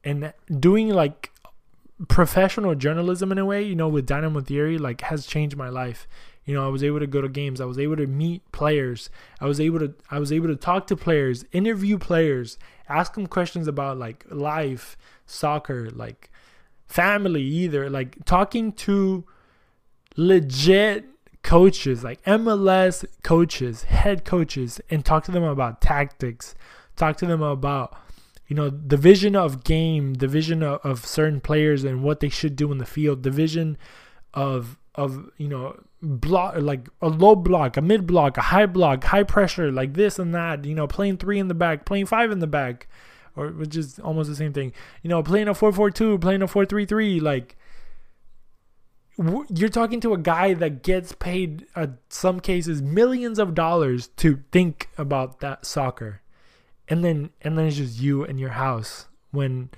and 0.02 0.32
doing 0.58 0.88
like 0.88 1.30
professional 2.08 2.74
journalism 2.74 3.30
in 3.30 3.38
a 3.38 3.44
way, 3.44 3.62
you 3.62 3.76
know, 3.76 3.88
with 3.88 4.06
Dynamo 4.06 4.40
Theory, 4.40 4.76
like 4.76 5.02
has 5.02 5.24
changed 5.24 5.56
my 5.56 5.68
life. 5.68 6.08
You 6.44 6.54
know, 6.54 6.64
I 6.64 6.68
was 6.68 6.84
able 6.84 7.00
to 7.00 7.06
go 7.06 7.20
to 7.20 7.28
games. 7.28 7.60
I 7.60 7.64
was 7.64 7.78
able 7.78 7.96
to 7.96 8.06
meet 8.06 8.50
players. 8.52 9.08
I 9.40 9.46
was 9.46 9.60
able 9.60 9.78
to 9.78 9.94
I 10.10 10.18
was 10.18 10.32
able 10.32 10.48
to 10.48 10.56
talk 10.56 10.86
to 10.88 10.96
players, 10.96 11.44
interview 11.52 11.98
players, 11.98 12.58
ask 12.88 13.14
them 13.14 13.26
questions 13.26 13.66
about 13.66 13.98
like 13.98 14.24
life, 14.30 14.96
soccer, 15.26 15.90
like 15.90 16.30
family 16.86 17.42
either, 17.42 17.88
like 17.88 18.24
talking 18.24 18.72
to 18.72 19.24
legit 20.16 21.06
coaches, 21.42 22.04
like 22.04 22.22
MLS 22.24 23.04
coaches, 23.22 23.84
head 23.84 24.24
coaches 24.24 24.80
and 24.90 25.04
talk 25.04 25.24
to 25.24 25.32
them 25.32 25.44
about 25.44 25.80
tactics, 25.80 26.54
talk 26.96 27.16
to 27.18 27.26
them 27.26 27.42
about 27.42 27.96
you 28.48 28.56
know 28.56 28.68
the 28.68 28.96
vision 28.96 29.34
of 29.34 29.64
game 29.64 30.14
the 30.14 30.28
vision 30.28 30.62
of, 30.62 30.78
of 30.84 31.06
certain 31.06 31.40
players 31.40 31.82
and 31.82 32.02
what 32.02 32.20
they 32.20 32.28
should 32.28 32.56
do 32.56 32.70
in 32.70 32.76
the 32.76 32.84
field 32.84 33.22
the 33.22 33.30
vision 33.30 33.78
of 34.34 34.78
of 34.94 35.30
you 35.38 35.48
know 35.48 35.76
block 36.04 36.54
like 36.58 36.88
a 37.00 37.08
low 37.08 37.34
block 37.34 37.76
a 37.76 37.82
mid 37.82 38.06
block 38.06 38.36
a 38.36 38.42
high 38.42 38.66
block 38.66 39.04
high 39.04 39.22
pressure 39.22 39.72
like 39.72 39.94
this 39.94 40.18
and 40.18 40.34
that 40.34 40.64
you 40.64 40.74
know 40.74 40.86
playing 40.86 41.16
three 41.16 41.38
in 41.38 41.48
the 41.48 41.54
back 41.54 41.84
playing 41.84 42.06
five 42.06 42.30
in 42.30 42.38
the 42.40 42.46
back 42.46 42.86
or 43.36 43.48
which 43.48 43.76
is 43.76 43.98
almost 43.98 44.28
the 44.28 44.36
same 44.36 44.52
thing. 44.52 44.72
You 45.02 45.10
know 45.10 45.22
playing 45.22 45.48
a 45.48 45.54
4-4-2 45.54 46.20
playing 46.20 46.42
a 46.42 46.46
4-3-3 46.46 47.20
like 47.20 47.56
you're 49.48 49.68
talking 49.68 50.00
to 50.00 50.12
a 50.12 50.18
guy 50.18 50.54
that 50.54 50.82
gets 50.82 51.12
paid 51.12 51.66
uh, 51.76 51.86
some 52.08 52.40
cases 52.40 52.82
millions 52.82 53.38
of 53.38 53.54
dollars 53.54 54.08
to 54.16 54.42
think 54.50 54.88
about 54.98 55.40
that 55.40 55.64
soccer. 55.64 56.20
And 56.88 57.04
then 57.04 57.30
and 57.40 57.56
then 57.56 57.66
it's 57.66 57.76
just 57.76 58.00
you 58.00 58.24
and 58.24 58.38
your 58.38 58.50
house. 58.50 59.06
When 59.30 59.70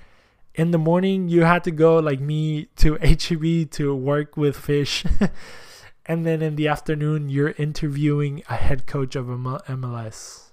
in 0.55 0.71
the 0.71 0.79
morning 0.79 1.29
you 1.29 1.43
had 1.43 1.65
to 1.65 1.71
go 1.71 1.99
like 1.99 2.21
me 2.21 2.67
to 2.77 2.95
HEB 3.03 3.71
to 3.73 3.95
work 3.95 4.37
with 4.37 4.57
fish 4.57 5.05
and 6.07 6.25
then 6.25 6.41
in 6.41 6.57
the 6.57 6.69
afternoon 6.69 7.29
you're 7.29 7.55
interviewing 7.59 8.43
a 8.49 8.55
head 8.55 8.87
coach 8.87 9.15
of 9.17 9.29
a 9.29 9.37
MLS 9.37 10.51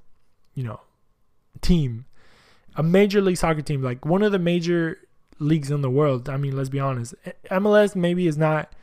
you 0.54 0.64
know 0.64 0.82
team 1.62 2.06
a 2.76 2.84
major 2.84 3.22
league 3.22 3.38
soccer 3.38 3.62
team 3.62 3.82
like 3.82 4.06
one 4.06 4.24
of 4.24 4.32
the 4.32 4.40
major 4.40 5.00
leagues 5.40 5.72
in 5.72 5.82
the 5.82 5.90
world. 5.90 6.30
I 6.30 6.38
mean 6.38 6.56
let's 6.56 6.70
be 6.70 6.80
honest. 6.80 7.16
MLS 7.52 7.96
maybe 7.96 8.28
is 8.28 8.38
not 8.38 8.74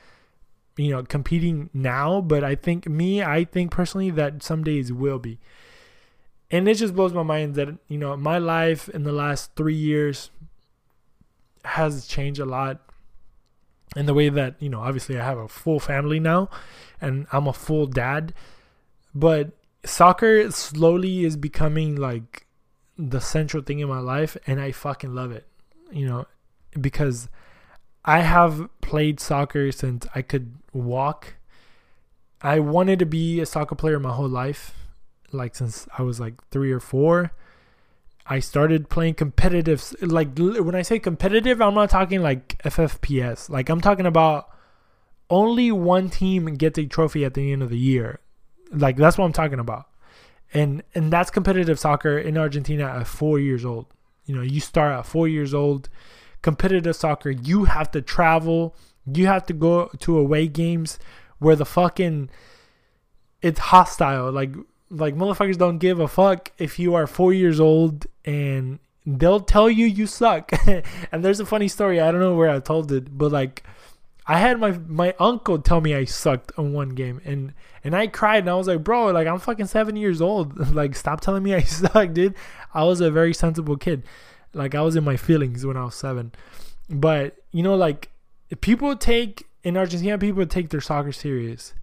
you 0.77 0.91
know 0.91 1.03
competing 1.03 1.71
now 1.75 2.21
but 2.21 2.45
I 2.45 2.55
think 2.55 2.89
me 2.89 3.23
I 3.23 3.45
think 3.45 3.71
personally 3.71 4.11
that 4.11 4.43
some 4.43 4.63
days 4.65 4.93
will 4.93 5.19
be. 5.19 5.39
And 6.53 6.69
it 6.69 6.75
just 6.75 6.97
blows 6.97 7.13
my 7.13 7.23
mind 7.23 7.55
that 7.55 7.69
you 7.89 7.99
know 7.99 8.17
my 8.17 8.39
life 8.39 8.89
in 8.89 9.05
the 9.05 9.13
last 9.13 9.55
three 9.57 9.75
years 9.75 10.31
has 11.65 12.07
changed 12.07 12.41
a 12.41 12.47
lot 12.47 12.81
in 13.97 14.07
the 14.07 14.15
way 14.15 14.29
that 14.29 14.55
you 14.61 14.69
know 14.69 14.81
obviously 14.81 15.19
i 15.19 15.25
have 15.25 15.39
a 15.39 15.49
full 15.49 15.81
family 15.81 16.21
now 16.21 16.49
and 17.01 17.27
i'm 17.33 17.47
a 17.47 17.53
full 17.53 17.87
dad 17.87 18.33
but 19.15 19.51
soccer 19.85 20.51
slowly 20.51 21.25
is 21.25 21.37
becoming 21.37 21.97
like 21.97 22.47
the 22.97 23.21
central 23.21 23.63
thing 23.63 23.79
in 23.79 23.89
my 23.89 23.99
life 23.99 24.37
and 24.47 24.61
I 24.61 24.73
fucking 24.73 25.15
love 25.15 25.33
it. 25.33 25.47
You 25.91 26.07
know, 26.07 26.27
because 26.81 27.29
I 28.05 28.21
have 28.21 28.69
played 28.81 29.19
soccer 29.19 29.73
since 29.73 30.07
I 30.15 30.23
could 30.23 30.55
walk. 30.73 31.35
I 32.43 32.61
wanted 32.61 32.99
to 33.01 33.07
be 33.07 33.41
a 33.41 33.47
soccer 33.47 33.75
player 33.75 33.99
my 33.99 34.13
whole 34.13 34.29
life, 34.29 34.75
like 35.33 35.55
since 35.55 35.89
I 35.99 36.03
was 36.03 36.21
like 36.21 36.35
3 36.51 36.71
or 36.73 36.81
4. 36.81 37.33
I 38.31 38.39
started 38.39 38.89
playing 38.89 39.15
competitive 39.15 39.93
like 40.01 40.39
when 40.39 40.77
I 40.77 40.83
say 40.83 41.01
competitive, 41.01 41.61
I'm 41.61 41.75
not 41.75 41.91
talking 41.91 42.23
like 42.23 42.63
FFPS. 42.63 43.51
Like 43.51 43.69
I'm 43.69 43.81
talking 43.81 44.07
about 44.07 44.49
only 45.29 45.73
one 45.73 46.11
team 46.11 46.45
gets 46.55 46.79
a 46.79 46.87
trophy 46.87 47.25
at 47.25 47.35
the 47.35 47.53
end 47.53 47.65
of 47.65 47.71
the 47.71 47.79
year. 47.79 48.21
Like 48.71 48.97
that's 48.97 49.19
what 49.19 49.25
I'm 49.25 49.33
talking 49.33 49.59
about. 49.59 49.87
And 50.55 50.85
and 50.95 51.13
that's 51.13 51.29
competitive 51.29 51.81
soccer 51.81 52.17
in 52.17 52.39
Argentina 52.39 52.85
at 52.85 53.09
4 53.09 53.41
years 53.41 53.65
old. 53.65 53.87
You 54.27 54.37
know, 54.37 54.43
you 54.43 54.61
start 54.61 54.97
at 54.97 55.07
4 55.07 55.27
years 55.27 55.53
old. 55.53 55.89
Competitive 56.41 56.95
soccer, 56.95 57.31
you 57.31 57.65
have 57.65 57.91
to 57.91 58.01
travel, 58.01 58.77
you 59.13 59.27
have 59.27 59.45
to 59.47 59.53
go 59.53 59.91
to 59.99 60.17
away 60.17 60.47
games 60.47 61.01
where 61.41 61.57
the 61.57 61.67
fucking 61.67 62.31
it's 63.43 63.59
hostile. 63.59 64.31
Like 64.31 64.55
like 64.91 65.15
motherfuckers 65.15 65.57
don't 65.57 65.79
give 65.79 66.01
a 66.01 66.09
fuck 66.09 66.51
if 66.59 66.79
you 66.79 66.95
are 66.95 67.07
4 67.07 67.33
years 67.33 67.61
old 67.61 68.07
and 68.25 68.79
they'll 69.07 69.41
tell 69.41 69.71
you 69.71 69.87
you 69.87 70.07
suck. 70.07 70.51
and 71.13 71.25
there's 71.25 71.41
a 71.41 71.47
funny 71.47 71.69
story, 71.69 72.01
I 72.01 72.11
don't 72.11 72.21
know 72.21 72.35
where 72.35 72.51
I 72.51 72.61
told 72.61 72.93
it, 72.93 73.17
but 73.17 73.33
like 73.33 73.63
I 74.27 74.39
had 74.39 74.61
my 74.61 74.73
my 74.87 75.15
uncle 75.19 75.59
tell 75.59 75.81
me 75.81 75.95
I 75.95 76.05
sucked 76.05 76.53
on 76.57 76.73
one 76.73 76.91
game 76.91 77.21
and 77.25 77.53
and 77.83 77.97
I 77.97 78.07
cried 78.07 78.45
and 78.45 78.51
I 78.51 78.55
was 78.55 78.69
like, 78.69 78.85
bro, 78.85 79.07
like 79.07 79.27
I'm 79.27 79.39
fucking 79.39 79.67
seven 79.67 79.97
years 79.97 80.21
old. 80.21 80.75
like 80.75 80.95
stop 80.95 81.21
telling 81.21 81.43
me 81.43 81.55
I 81.55 81.61
suck, 81.63 82.13
dude. 82.13 82.35
I 82.75 82.85
was 82.85 83.01
a 83.01 83.11
very 83.11 83.35
sensible 83.35 83.77
kid. 83.77 84.03
Like 84.53 84.75
I 84.75 84.83
was 84.83 84.97
in 84.97 85.05
my 85.05 85.17
feelings 85.17 85.65
when 85.65 85.77
I 85.77 85.85
was 85.85 85.95
seven. 85.95 86.33
But 86.89 87.37
you 87.53 87.63
know, 87.63 87.75
like 87.75 88.11
people 88.61 88.97
take 88.97 89.47
in 89.63 89.77
Argentina, 89.77 90.19
people 90.19 90.47
take 90.47 90.71
their 90.71 90.81
soccer 90.81 91.13
serious. 91.13 91.75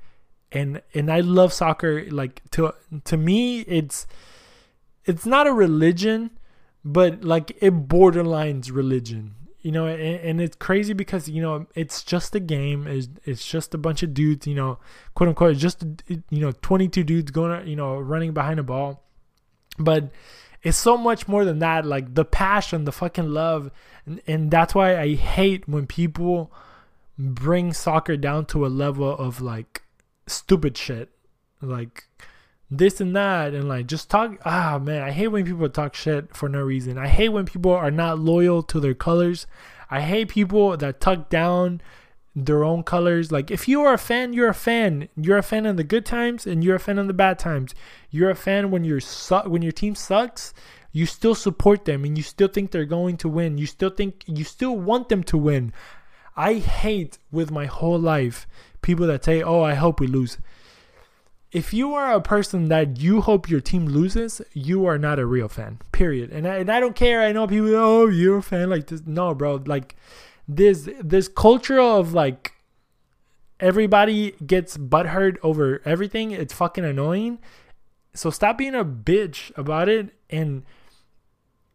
And 0.51 0.81
and 0.93 1.11
I 1.11 1.19
love 1.19 1.51
soccer. 1.53 2.05
Like 2.09 2.41
to 2.51 2.73
to 3.05 3.17
me, 3.17 3.61
it's 3.61 4.07
it's 5.05 5.25
not 5.25 5.47
a 5.47 5.53
religion, 5.53 6.31
but 6.85 7.23
like 7.23 7.51
it 7.61 7.87
borderlines 7.87 8.71
religion 8.73 9.35
you 9.67 9.73
know, 9.73 9.85
and, 9.85 9.99
and, 10.01 10.41
it's 10.41 10.55
crazy 10.55 10.93
because 10.93 11.27
you 11.27 11.41
know 11.41 11.67
it's 11.75 12.01
just 12.01 12.33
a 12.33 12.39
game. 12.39 12.87
It's, 12.87 13.09
it's 13.25 13.45
just 13.45 13.73
a 13.73 13.77
bunch 13.77 14.01
of 14.01 14.13
dudes, 14.13 14.47
you 14.47 14.55
know, 14.55 14.79
quote 15.13 15.27
unquote, 15.27 15.57
just 15.57 15.83
you 16.07 16.23
know, 16.31 16.53
22 16.61 17.03
dudes 17.03 17.31
going, 17.31 17.67
you 17.67 17.75
know, 17.75 17.97
running 17.97 18.33
behind 18.33 18.61
a 18.61 18.63
ball. 18.63 19.03
But 19.77 20.09
it's 20.63 20.77
so 20.77 20.95
much 20.95 21.27
more 21.27 21.43
than 21.43 21.59
that. 21.59 21.85
Like 21.85 22.15
the 22.15 22.23
passion, 22.23 22.85
the 22.85 22.93
fucking 22.93 23.29
love, 23.29 23.69
and, 24.05 24.21
and 24.25 24.51
that's 24.51 24.73
why 24.73 24.97
I 24.97 25.15
hate 25.15 25.67
when 25.67 25.85
people 25.85 26.49
bring 27.19 27.73
soccer 27.73 28.15
down 28.15 28.45
to 28.45 28.65
a 28.65 28.69
level 28.69 29.09
of 29.09 29.41
like 29.41 29.81
stupid 30.27 30.77
shit, 30.77 31.09
like 31.61 32.07
this 32.69 32.99
and 32.99 33.15
that 33.15 33.53
and 33.53 33.69
like 33.69 33.87
just 33.87 34.09
talk 34.09 34.37
ah 34.43 34.77
man 34.77 35.01
i 35.01 35.09
hate 35.09 35.29
when 35.29 35.45
people 35.45 35.69
talk 35.69 35.95
shit 35.95 36.35
for 36.35 36.49
no 36.49 36.61
reason. 36.61 36.97
I 36.97 37.07
hate 37.07 37.29
when 37.29 37.45
people 37.45 37.71
are 37.71 37.91
not 37.91 38.19
loyal 38.19 38.61
to 38.63 38.79
their 38.79 38.93
colors. 38.93 39.47
I 39.89 40.01
hate 40.01 40.27
people 40.27 40.75
that 40.75 40.99
tuck 40.99 41.29
down 41.29 41.81
their 42.35 42.65
own 42.65 42.83
colors. 42.83 43.31
Like 43.31 43.49
if 43.49 43.69
you 43.69 43.83
are 43.83 43.93
a 43.93 43.97
fan 43.97 44.33
you're 44.33 44.49
a 44.49 44.53
fan. 44.53 45.07
You're 45.15 45.37
a 45.37 45.43
fan 45.43 45.65
in 45.65 45.77
the 45.77 45.83
good 45.83 46.05
times 46.05 46.45
and 46.45 46.61
you're 46.63 46.75
a 46.75 46.79
fan 46.79 46.99
in 46.99 47.07
the 47.07 47.13
bad 47.13 47.39
times. 47.39 47.73
You're 48.11 48.29
a 48.29 48.35
fan 48.35 48.69
when 48.69 48.83
you're 48.83 48.99
su- 48.99 49.49
when 49.49 49.61
your 49.61 49.71
team 49.71 49.95
sucks 49.95 50.53
you 50.91 51.05
still 51.05 51.35
support 51.35 51.85
them 51.85 52.03
and 52.03 52.17
you 52.17 52.23
still 52.23 52.47
think 52.47 52.71
they're 52.71 52.85
going 52.85 53.17
to 53.17 53.29
win. 53.29 53.57
You 53.57 53.67
still 53.67 53.91
think 53.91 54.23
you 54.25 54.43
still 54.43 54.75
want 54.75 55.09
them 55.09 55.23
to 55.25 55.37
win. 55.37 55.71
I 56.35 56.55
hate 56.55 57.17
with 57.31 57.51
my 57.51 57.65
whole 57.65 57.99
life 57.99 58.47
people 58.87 59.05
that 59.05 59.23
say 59.23 59.43
oh 59.43 59.61
i 59.61 59.75
hope 59.75 59.99
we 59.99 60.07
lose 60.07 60.37
if 61.51 61.73
you 61.73 61.93
are 61.93 62.13
a 62.13 62.21
person 62.21 62.67
that 62.69 62.99
you 62.99 63.21
hope 63.21 63.49
your 63.49 63.61
team 63.61 63.85
loses, 63.85 64.41
you 64.53 64.85
are 64.85 64.97
not 64.97 65.17
a 65.17 65.25
real 65.25 65.47
fan. 65.47 65.79
Period. 65.91 66.31
And 66.31 66.47
I, 66.47 66.57
and 66.57 66.69
I 66.69 66.79
don't 66.79 66.95
care. 66.95 67.21
I 67.21 67.31
know 67.31 67.47
people. 67.47 67.73
Oh, 67.73 68.07
you're 68.07 68.39
a 68.39 68.43
fan 68.43 68.69
like 68.69 68.87
this. 68.87 69.03
No, 69.05 69.33
bro. 69.33 69.63
Like 69.65 69.95
this 70.47 70.89
this 71.01 71.27
culture 71.27 71.79
of 71.79 72.13
like 72.13 72.53
everybody 73.59 74.31
gets 74.45 74.77
butthurt 74.77 75.37
over 75.41 75.81
everything. 75.85 76.31
It's 76.31 76.53
fucking 76.53 76.83
annoying. 76.83 77.39
So 78.13 78.29
stop 78.29 78.57
being 78.57 78.75
a 78.75 78.83
bitch 78.83 79.57
about 79.57 79.87
it 79.89 80.09
and 80.29 80.63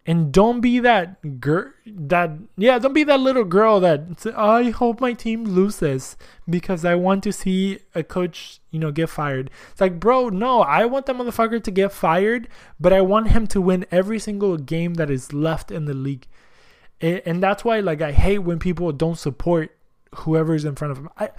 and 0.04 0.32
don't 0.32 0.60
be 0.60 0.80
that 0.80 1.40
girl 1.40 1.70
that 1.86 2.30
yeah 2.56 2.78
don't 2.78 2.92
be 2.92 3.04
that 3.04 3.20
little 3.20 3.44
girl 3.44 3.78
that 3.78 4.26
i 4.36 4.70
hope 4.70 5.00
my 5.00 5.12
team 5.12 5.44
loses 5.44 6.16
because 6.48 6.84
i 6.84 6.94
want 6.94 7.22
to 7.22 7.32
see 7.32 7.78
a 7.94 8.02
coach 8.02 8.60
you 8.70 8.78
know 8.78 8.90
get 8.90 9.08
fired. 9.08 9.50
It's 9.70 9.80
like 9.80 10.00
bro 10.00 10.28
no 10.28 10.62
i 10.62 10.84
want 10.86 11.06
that 11.06 11.16
motherfucker 11.16 11.62
to 11.62 11.70
get 11.70 11.92
fired 11.92 12.48
but 12.80 12.92
i 12.92 13.00
want 13.00 13.28
him 13.28 13.46
to 13.48 13.60
win 13.60 13.86
every 13.90 14.18
single 14.18 14.56
game 14.56 14.94
that 14.94 15.10
is 15.10 15.32
left 15.32 15.70
in 15.70 15.84
the 15.84 15.94
league. 15.94 16.26
And 17.00 17.42
that's 17.42 17.64
why 17.64 17.80
like 17.80 18.02
i 18.02 18.12
hate 18.12 18.38
when 18.38 18.58
people 18.58 18.90
don't 18.92 19.18
support 19.18 19.76
whoever's 20.16 20.64
in 20.64 20.74
front 20.74 20.92
of 20.92 20.98
them 20.98 21.08
i 21.18 21.30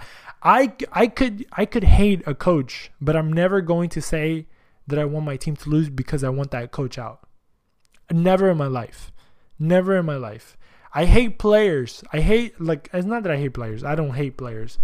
i 0.42 0.72
i 0.92 1.06
could 1.06 1.46
i 1.52 1.64
could 1.64 1.84
hate 1.84 2.22
a 2.26 2.34
coach 2.34 2.90
but 3.00 3.14
i'm 3.14 3.32
never 3.32 3.60
going 3.60 3.88
to 3.88 4.02
say 4.02 4.46
that 4.88 4.98
i 4.98 5.04
want 5.04 5.24
my 5.24 5.36
team 5.36 5.54
to 5.54 5.70
lose 5.70 5.88
because 5.88 6.24
i 6.24 6.28
want 6.28 6.50
that 6.50 6.72
coach 6.72 6.98
out 6.98 7.24
Never 8.10 8.50
in 8.50 8.56
my 8.56 8.66
life. 8.66 9.12
Never 9.58 9.96
in 9.98 10.06
my 10.06 10.16
life. 10.16 10.56
I 10.94 11.06
hate 11.06 11.38
players. 11.38 12.04
I 12.12 12.20
hate 12.20 12.60
like 12.60 12.88
it's 12.92 13.06
not 13.06 13.24
that 13.24 13.32
I 13.32 13.36
hate 13.36 13.54
players. 13.54 13.82
I 13.82 13.94
don't 13.94 14.14
hate 14.14 14.36
players. 14.36 14.78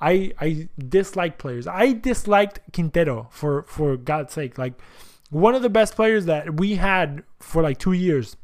I 0.00 0.32
I 0.40 0.68
dislike 0.76 1.38
players. 1.38 1.66
I 1.66 1.92
disliked 1.92 2.60
Quintero 2.72 3.28
for 3.30 3.62
for 3.64 3.96
God's 3.96 4.32
sake. 4.32 4.58
Like 4.58 4.74
one 5.30 5.54
of 5.54 5.62
the 5.62 5.70
best 5.70 5.94
players 5.94 6.26
that 6.26 6.58
we 6.58 6.74
had 6.74 7.22
for 7.38 7.62
like 7.62 7.78
2 7.78 7.92
years. 7.92 8.36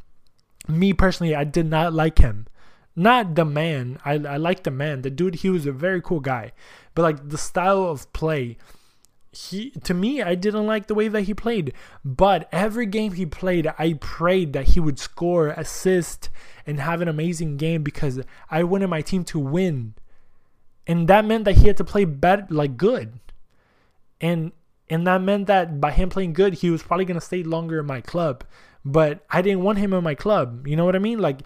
Me 0.68 0.92
personally, 0.92 1.34
I 1.34 1.44
did 1.44 1.66
not 1.66 1.92
like 1.92 2.18
him. 2.18 2.46
Not 2.94 3.34
the 3.34 3.44
man. 3.44 3.98
I 4.04 4.14
I 4.14 4.36
like 4.36 4.62
the 4.62 4.70
man. 4.70 5.02
The 5.02 5.10
dude 5.10 5.36
he 5.36 5.50
was 5.50 5.66
a 5.66 5.72
very 5.72 6.00
cool 6.00 6.20
guy. 6.20 6.52
But 6.94 7.02
like 7.02 7.28
the 7.28 7.38
style 7.38 7.84
of 7.84 8.12
play 8.12 8.58
he 9.38 9.70
to 9.70 9.94
me 9.94 10.20
I 10.20 10.34
didn't 10.34 10.66
like 10.66 10.86
the 10.86 10.94
way 10.94 11.08
that 11.08 11.22
he 11.22 11.34
played. 11.34 11.72
But 12.04 12.48
every 12.50 12.86
game 12.86 13.12
he 13.12 13.24
played, 13.24 13.70
I 13.78 13.94
prayed 13.94 14.52
that 14.52 14.70
he 14.70 14.80
would 14.80 14.98
score, 14.98 15.48
assist, 15.48 16.28
and 16.66 16.80
have 16.80 17.00
an 17.00 17.08
amazing 17.08 17.56
game 17.56 17.82
because 17.82 18.20
I 18.50 18.64
wanted 18.64 18.88
my 18.88 19.00
team 19.00 19.24
to 19.24 19.38
win. 19.38 19.94
And 20.86 21.06
that 21.08 21.24
meant 21.24 21.44
that 21.44 21.58
he 21.58 21.68
had 21.68 21.76
to 21.76 21.84
play 21.84 22.04
bad, 22.04 22.50
like 22.50 22.76
good. 22.76 23.20
And 24.20 24.52
and 24.90 25.06
that 25.06 25.22
meant 25.22 25.46
that 25.46 25.80
by 25.80 25.92
him 25.92 26.08
playing 26.08 26.32
good, 26.32 26.54
he 26.54 26.70
was 26.70 26.82
probably 26.82 27.04
gonna 27.04 27.20
stay 27.20 27.42
longer 27.42 27.78
in 27.78 27.86
my 27.86 28.00
club. 28.00 28.42
But 28.84 29.24
I 29.30 29.42
didn't 29.42 29.62
want 29.62 29.78
him 29.78 29.92
in 29.92 30.02
my 30.02 30.14
club. 30.14 30.66
You 30.66 30.74
know 30.74 30.84
what 30.84 30.96
I 30.96 31.00
mean? 31.00 31.20
Like 31.20 31.42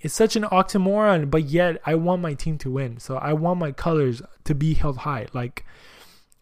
it's 0.00 0.14
such 0.14 0.36
an 0.36 0.44
oxymoron, 0.44 1.30
but 1.30 1.44
yet 1.44 1.80
I 1.84 1.96
want 1.96 2.22
my 2.22 2.34
team 2.34 2.58
to 2.58 2.70
win. 2.70 3.00
So 3.00 3.16
I 3.16 3.32
want 3.32 3.58
my 3.58 3.72
colors 3.72 4.22
to 4.44 4.54
be 4.54 4.74
held 4.74 4.98
high. 4.98 5.26
Like 5.32 5.64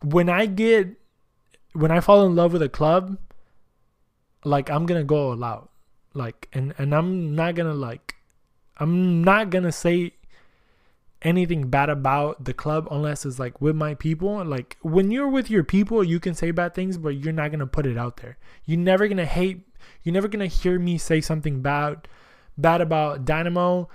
when 0.03 0.29
I 0.29 0.47
get 0.47 0.89
when 1.73 1.91
I 1.91 2.01
fall 2.01 2.27
in 2.27 2.37
love 2.37 2.53
with 2.53 2.63
a 2.63 2.69
club, 2.69 3.19
like 4.45 4.71
I'm 4.71 4.87
gonna 4.87 5.05
go 5.05 5.31
all 5.31 5.45
out. 5.45 5.71
Like 6.15 6.49
and 6.53 6.75
and 6.79 6.95
I'm 6.95 7.35
not 7.35 7.55
gonna 7.55 7.75
like 7.75 8.17
I'm 8.79 9.23
not 9.23 9.51
gonna 9.51 9.73
say 9.73 10.15
anything 11.23 11.69
bad 11.69 11.89
about 11.89 12.45
the 12.45 12.53
club 12.53 12.89
unless 12.91 13.25
it's 13.25 13.39
like 13.39 13.61
with 13.61 13.77
my 13.77 13.95
people. 13.95 14.45
Like 14.45 14.77
when 14.83 15.11
you're 15.11 15.29
with 15.29 15.51
your 15.51 15.65
people, 15.65 16.03
you 16.05 16.21
can 16.21 16.35
say 16.35 16.51
bad 16.51 16.75
things, 16.75 16.99
but 16.99 17.11
you're 17.11 17.33
not 17.33 17.51
gonna 17.51 17.67
put 17.67 17.87
it 17.87 17.97
out 17.97 18.19
there. 18.19 18.39
You're 18.65 18.79
never 18.79 19.09
gonna 19.09 19.27
hate. 19.27 19.67
You're 20.03 20.13
never 20.13 20.29
gonna 20.29 20.47
hear 20.47 20.79
me 20.79 20.99
say 20.99 21.21
something 21.21 21.63
bad, 21.63 22.09
bad 22.59 22.81
about 22.81 23.25
Dynamo, 23.25 23.89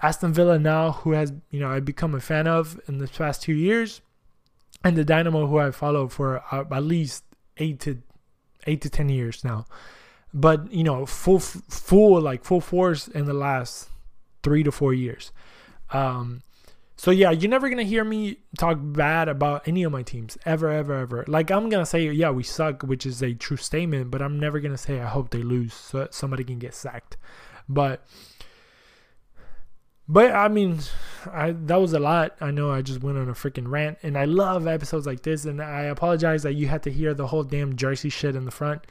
Aston 0.00 0.32
Villa 0.32 0.58
now, 0.58 0.92
who 0.92 1.12
has 1.12 1.32
you 1.50 1.58
know 1.58 1.70
I've 1.70 1.84
become 1.84 2.14
a 2.14 2.20
fan 2.20 2.46
of 2.46 2.80
in 2.86 2.98
the 2.98 3.08
past 3.08 3.42
two 3.42 3.54
years 3.54 4.00
and 4.84 4.96
the 4.96 5.04
Dynamo 5.04 5.46
who 5.46 5.58
I 5.58 5.70
follow 5.70 6.08
for 6.08 6.42
uh, 6.52 6.64
at 6.70 6.82
least 6.82 7.24
eight 7.56 7.80
to 7.80 8.02
eight 8.66 8.80
to 8.82 8.90
ten 8.90 9.08
years 9.08 9.44
now. 9.44 9.66
But 10.32 10.72
you 10.72 10.84
know, 10.84 11.06
full 11.06 11.40
full 11.40 12.20
like 12.20 12.44
full 12.44 12.60
force 12.60 13.08
in 13.08 13.24
the 13.24 13.34
last 13.34 13.88
three 14.42 14.62
to 14.62 14.72
four 14.72 14.94
years. 14.94 15.32
Um, 15.90 16.42
so 16.96 17.10
yeah, 17.12 17.30
you're 17.30 17.50
never 17.50 17.68
gonna 17.68 17.84
hear 17.84 18.04
me 18.04 18.38
talk 18.58 18.78
bad 18.80 19.28
about 19.28 19.66
any 19.68 19.84
of 19.84 19.92
my 19.92 20.02
teams 20.02 20.36
ever, 20.44 20.68
ever, 20.68 20.94
ever. 20.94 21.24
Like 21.28 21.50
I'm 21.50 21.68
gonna 21.68 21.86
say, 21.86 22.10
yeah, 22.10 22.30
we 22.30 22.42
suck, 22.42 22.82
which 22.82 23.06
is 23.06 23.22
a 23.22 23.34
true 23.34 23.56
statement, 23.56 24.10
but 24.10 24.20
I'm 24.20 24.38
never 24.38 24.60
gonna 24.60 24.76
say 24.76 25.00
I 25.00 25.06
hope 25.06 25.30
they 25.30 25.42
lose 25.42 25.74
so 25.74 26.08
somebody 26.10 26.44
can 26.44 26.58
get 26.58 26.74
sacked. 26.74 27.16
But 27.68 28.04
but 30.08 30.32
I 30.32 30.48
mean, 30.48 30.78
I 31.30 31.52
that 31.52 31.76
was 31.76 31.92
a 31.92 31.98
lot. 31.98 32.36
I 32.40 32.50
know 32.50 32.70
I 32.70 32.82
just 32.82 33.02
went 33.02 33.18
on 33.18 33.28
a 33.28 33.34
freaking 33.34 33.68
rant, 33.68 33.98
and 34.02 34.16
I 34.16 34.24
love 34.24 34.66
episodes 34.66 35.06
like 35.06 35.22
this. 35.22 35.44
And 35.44 35.60
I 35.62 35.82
apologize 35.82 36.42
that 36.44 36.54
you 36.54 36.68
had 36.68 36.82
to 36.84 36.90
hear 36.90 37.14
the 37.14 37.26
whole 37.26 37.44
damn 37.44 37.76
Jersey 37.76 38.08
shit 38.08 38.34
in 38.34 38.44
the 38.44 38.50
front. 38.50 38.86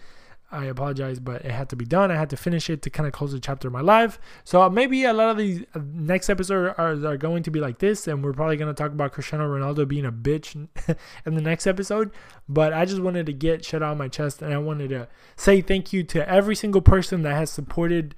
I 0.50 0.66
apologize, 0.66 1.20
but 1.20 1.44
it 1.44 1.52
had 1.52 1.68
to 1.70 1.76
be 1.76 1.84
done. 1.84 2.10
I 2.10 2.16
had 2.16 2.30
to 2.30 2.38
finish 2.38 2.70
it 2.70 2.82
to 2.84 2.90
kind 2.90 3.06
of 3.06 3.12
close 3.12 3.34
the 3.34 3.40
chapter 3.40 3.68
of 3.68 3.74
my 3.74 3.82
life. 3.82 4.18
So 4.46 4.70
maybe 4.70 5.04
a 5.04 5.12
lot 5.12 5.30
of 5.30 5.38
these 5.38 5.66
uh, 5.76 5.80
next 5.94 6.30
episodes 6.30 6.52
are, 6.80 7.06
are 7.06 7.18
going 7.18 7.44
to 7.44 7.52
be 7.52 7.60
like 7.60 7.80
this, 7.80 8.08
and 8.08 8.24
we're 8.24 8.32
probably 8.32 8.56
going 8.56 8.74
to 8.74 8.82
talk 8.82 8.94
about 8.94 9.12
Cristiano 9.12 9.46
Ronaldo 9.46 9.86
being 9.86 10.06
a 10.06 10.12
bitch 10.12 10.56
in 11.26 11.36
the 11.36 11.42
next 11.42 11.68
episode. 11.68 12.12
But 12.48 12.72
I 12.72 12.86
just 12.86 13.02
wanted 13.02 13.26
to 13.26 13.34
get 13.34 13.66
shit 13.66 13.84
out 13.84 13.92
of 13.92 13.98
my 13.98 14.08
chest, 14.08 14.42
and 14.42 14.54
I 14.54 14.58
wanted 14.58 14.90
to 14.90 15.10
say 15.36 15.60
thank 15.60 15.92
you 15.92 16.04
to 16.06 16.28
every 16.30 16.56
single 16.56 16.82
person 16.82 17.24
that 17.24 17.34
has 17.34 17.50
supported, 17.50 18.16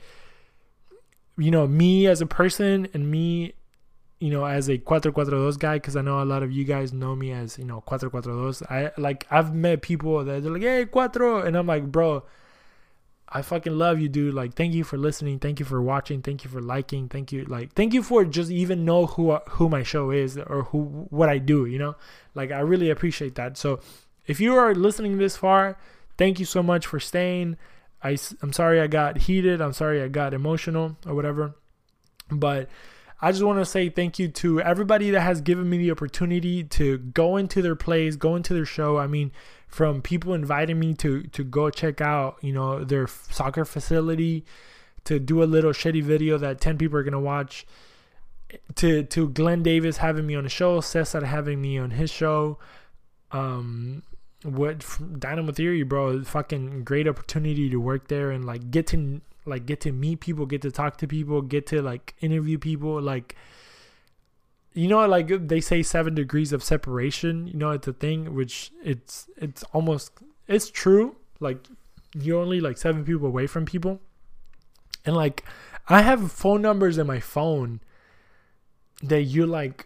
you 1.40 1.52
know, 1.52 1.66
me 1.68 2.06
as 2.08 2.22
a 2.22 2.26
person 2.26 2.88
and 2.94 3.10
me 3.10 3.54
you 4.20 4.30
know, 4.30 4.46
as 4.46 4.70
a 4.70 4.78
442 4.80 5.58
guy, 5.60 5.76
because 5.76 5.96
I 5.96 6.02
know 6.02 6.22
a 6.22 6.26
lot 6.26 6.44
of 6.44 6.52
you 6.52 6.66
guys 6.66 6.92
know 6.92 7.16
me 7.16 7.32
as, 7.32 7.58
you 7.58 7.64
know, 7.64 7.82
442. 7.88 8.66
I 8.70 8.92
like, 8.98 9.26
I've 9.32 9.56
met 9.56 9.82
people 9.82 10.24
that 10.26 10.44
they're 10.44 10.52
like, 10.52 10.62
hey, 10.62 10.86
Cuatro. 10.86 11.46
And 11.46 11.56
I'm 11.56 11.68
like, 11.68 11.90
bro, 11.90 12.24
I 13.30 13.42
fucking 13.42 13.78
love 13.78 14.02
you, 14.02 14.10
dude. 14.10 14.34
Like, 14.34 14.56
thank 14.56 14.74
you 14.74 14.84
for 14.84 14.98
listening. 14.98 15.40
Thank 15.40 15.60
you 15.60 15.66
for 15.66 15.82
watching. 15.82 16.22
Thank 16.22 16.44
you 16.44 16.50
for 16.50 16.62
liking. 16.62 17.08
Thank 17.08 17.32
you, 17.32 17.46
like, 17.46 17.74
thank 17.74 17.94
you 17.94 18.04
for 18.04 18.26
just 18.26 18.52
even 18.52 18.84
know 18.84 19.06
who 19.06 19.36
who 19.52 19.70
my 19.70 19.84
show 19.84 20.12
is 20.12 20.38
or 20.38 20.64
who 20.64 21.08
what 21.10 21.30
I 21.30 21.38
do. 21.38 21.66
You 21.66 21.80
know, 21.80 21.96
like, 22.36 22.52
I 22.52 22.60
really 22.60 22.90
appreciate 22.90 23.36
that. 23.36 23.58
So, 23.58 23.80
if 24.26 24.42
you 24.42 24.56
are 24.56 24.76
listening 24.76 25.18
this 25.18 25.38
far, 25.38 25.78
thank 26.18 26.40
you 26.40 26.46
so 26.46 26.62
much 26.62 26.88
for 26.88 27.00
staying. 27.00 27.56
I 28.04 28.18
I'm 28.42 28.54
sorry 28.54 28.80
I 28.82 28.88
got 28.88 29.18
heated. 29.18 29.62
I'm 29.62 29.74
sorry 29.74 30.02
I 30.02 30.08
got 30.08 30.34
emotional 30.34 30.98
or 31.06 31.16
whatever, 31.16 31.56
but 32.32 32.70
I 33.22 33.32
just 33.32 33.44
want 33.44 33.60
to 33.60 33.66
say 33.66 33.90
thank 33.90 34.18
you 34.18 34.30
to 34.30 34.62
everybody 34.62 35.12
that 35.12 35.22
has 35.22 35.42
given 35.42 35.70
me 35.70 35.78
the 35.78 35.92
opportunity 35.92 36.64
to 36.64 36.98
go 36.98 37.36
into 37.36 37.62
their 37.62 37.76
plays, 37.76 38.16
go 38.16 38.36
into 38.36 38.54
their 38.54 38.66
show. 38.66 38.98
I 38.98 39.08
mean, 39.08 39.32
from 39.68 40.02
people 40.02 40.34
inviting 40.34 40.80
me 40.80 40.94
to 40.96 41.24
to 41.24 41.44
go 41.44 41.70
check 41.70 42.00
out, 42.00 42.38
you 42.42 42.54
know, 42.54 42.84
their 42.84 43.08
soccer 43.08 43.66
facility, 43.66 44.46
to 45.04 45.20
do 45.20 45.44
a 45.44 45.46
little 45.46 45.72
shitty 45.72 46.04
video 46.04 46.38
that 46.38 46.62
10 46.62 46.78
people 46.78 46.98
are 46.98 47.04
going 47.04 47.12
to 47.12 47.20
watch, 47.20 47.66
to 48.76 49.04
to 49.04 49.28
Glenn 49.30 49.64
Davis 49.64 49.98
having 49.98 50.26
me 50.26 50.36
on 50.36 50.44
the 50.46 50.50
show, 50.50 50.80
Cesar 50.80 51.26
having 51.26 51.62
me 51.62 51.78
on 51.78 51.92
his 51.92 52.10
show. 52.10 52.58
Um 53.32 54.04
what 54.44 54.86
Dynamo 55.20 55.52
Theory, 55.52 55.84
bro, 55.84 56.24
fucking 56.24 56.84
great 56.84 57.08
opportunity 57.08 57.70
to 57.70 57.78
work 57.78 58.08
there 58.08 58.32
and 58.32 58.46
like 58.46 58.72
get 58.72 58.88
to 58.88 59.22
like 59.46 59.66
get 59.66 59.82
to 59.82 59.92
meet 59.92 60.22
people, 60.22 60.46
get 60.46 60.62
to 60.62 60.72
talk 60.72 60.98
to 60.98 61.08
people, 61.08 61.42
get 61.42 61.68
to 61.68 61.82
like 61.82 62.16
interview 62.22 62.58
people, 62.58 63.02
like 63.02 63.36
you 64.74 64.88
know 64.88 65.06
like 65.08 65.32
uh, 65.32 65.38
they 65.42 65.60
say 65.60 65.82
7 65.84 66.16
degrees 66.16 66.54
of 66.54 66.64
separation, 66.64 67.48
you 67.48 67.58
know, 67.58 67.72
it's 67.72 67.88
a 67.88 67.94
thing 67.94 68.34
which 68.34 68.72
it's 68.84 69.28
it's 69.38 69.64
almost 69.74 70.12
it's 70.48 70.70
true. 70.70 71.16
Like 71.40 71.68
you're 72.16 72.42
only 72.42 72.62
like 72.62 72.78
7 72.78 73.04
people 73.04 73.28
away 73.28 73.48
from 73.48 73.66
people. 73.66 74.00
And 75.06 75.16
like 75.16 75.44
I 75.88 76.02
have 76.02 76.32
phone 76.32 76.62
numbers 76.62 76.98
in 76.98 77.08
my 77.08 77.20
phone 77.20 77.82
that 79.02 79.24
you 79.24 79.46
like 79.46 79.86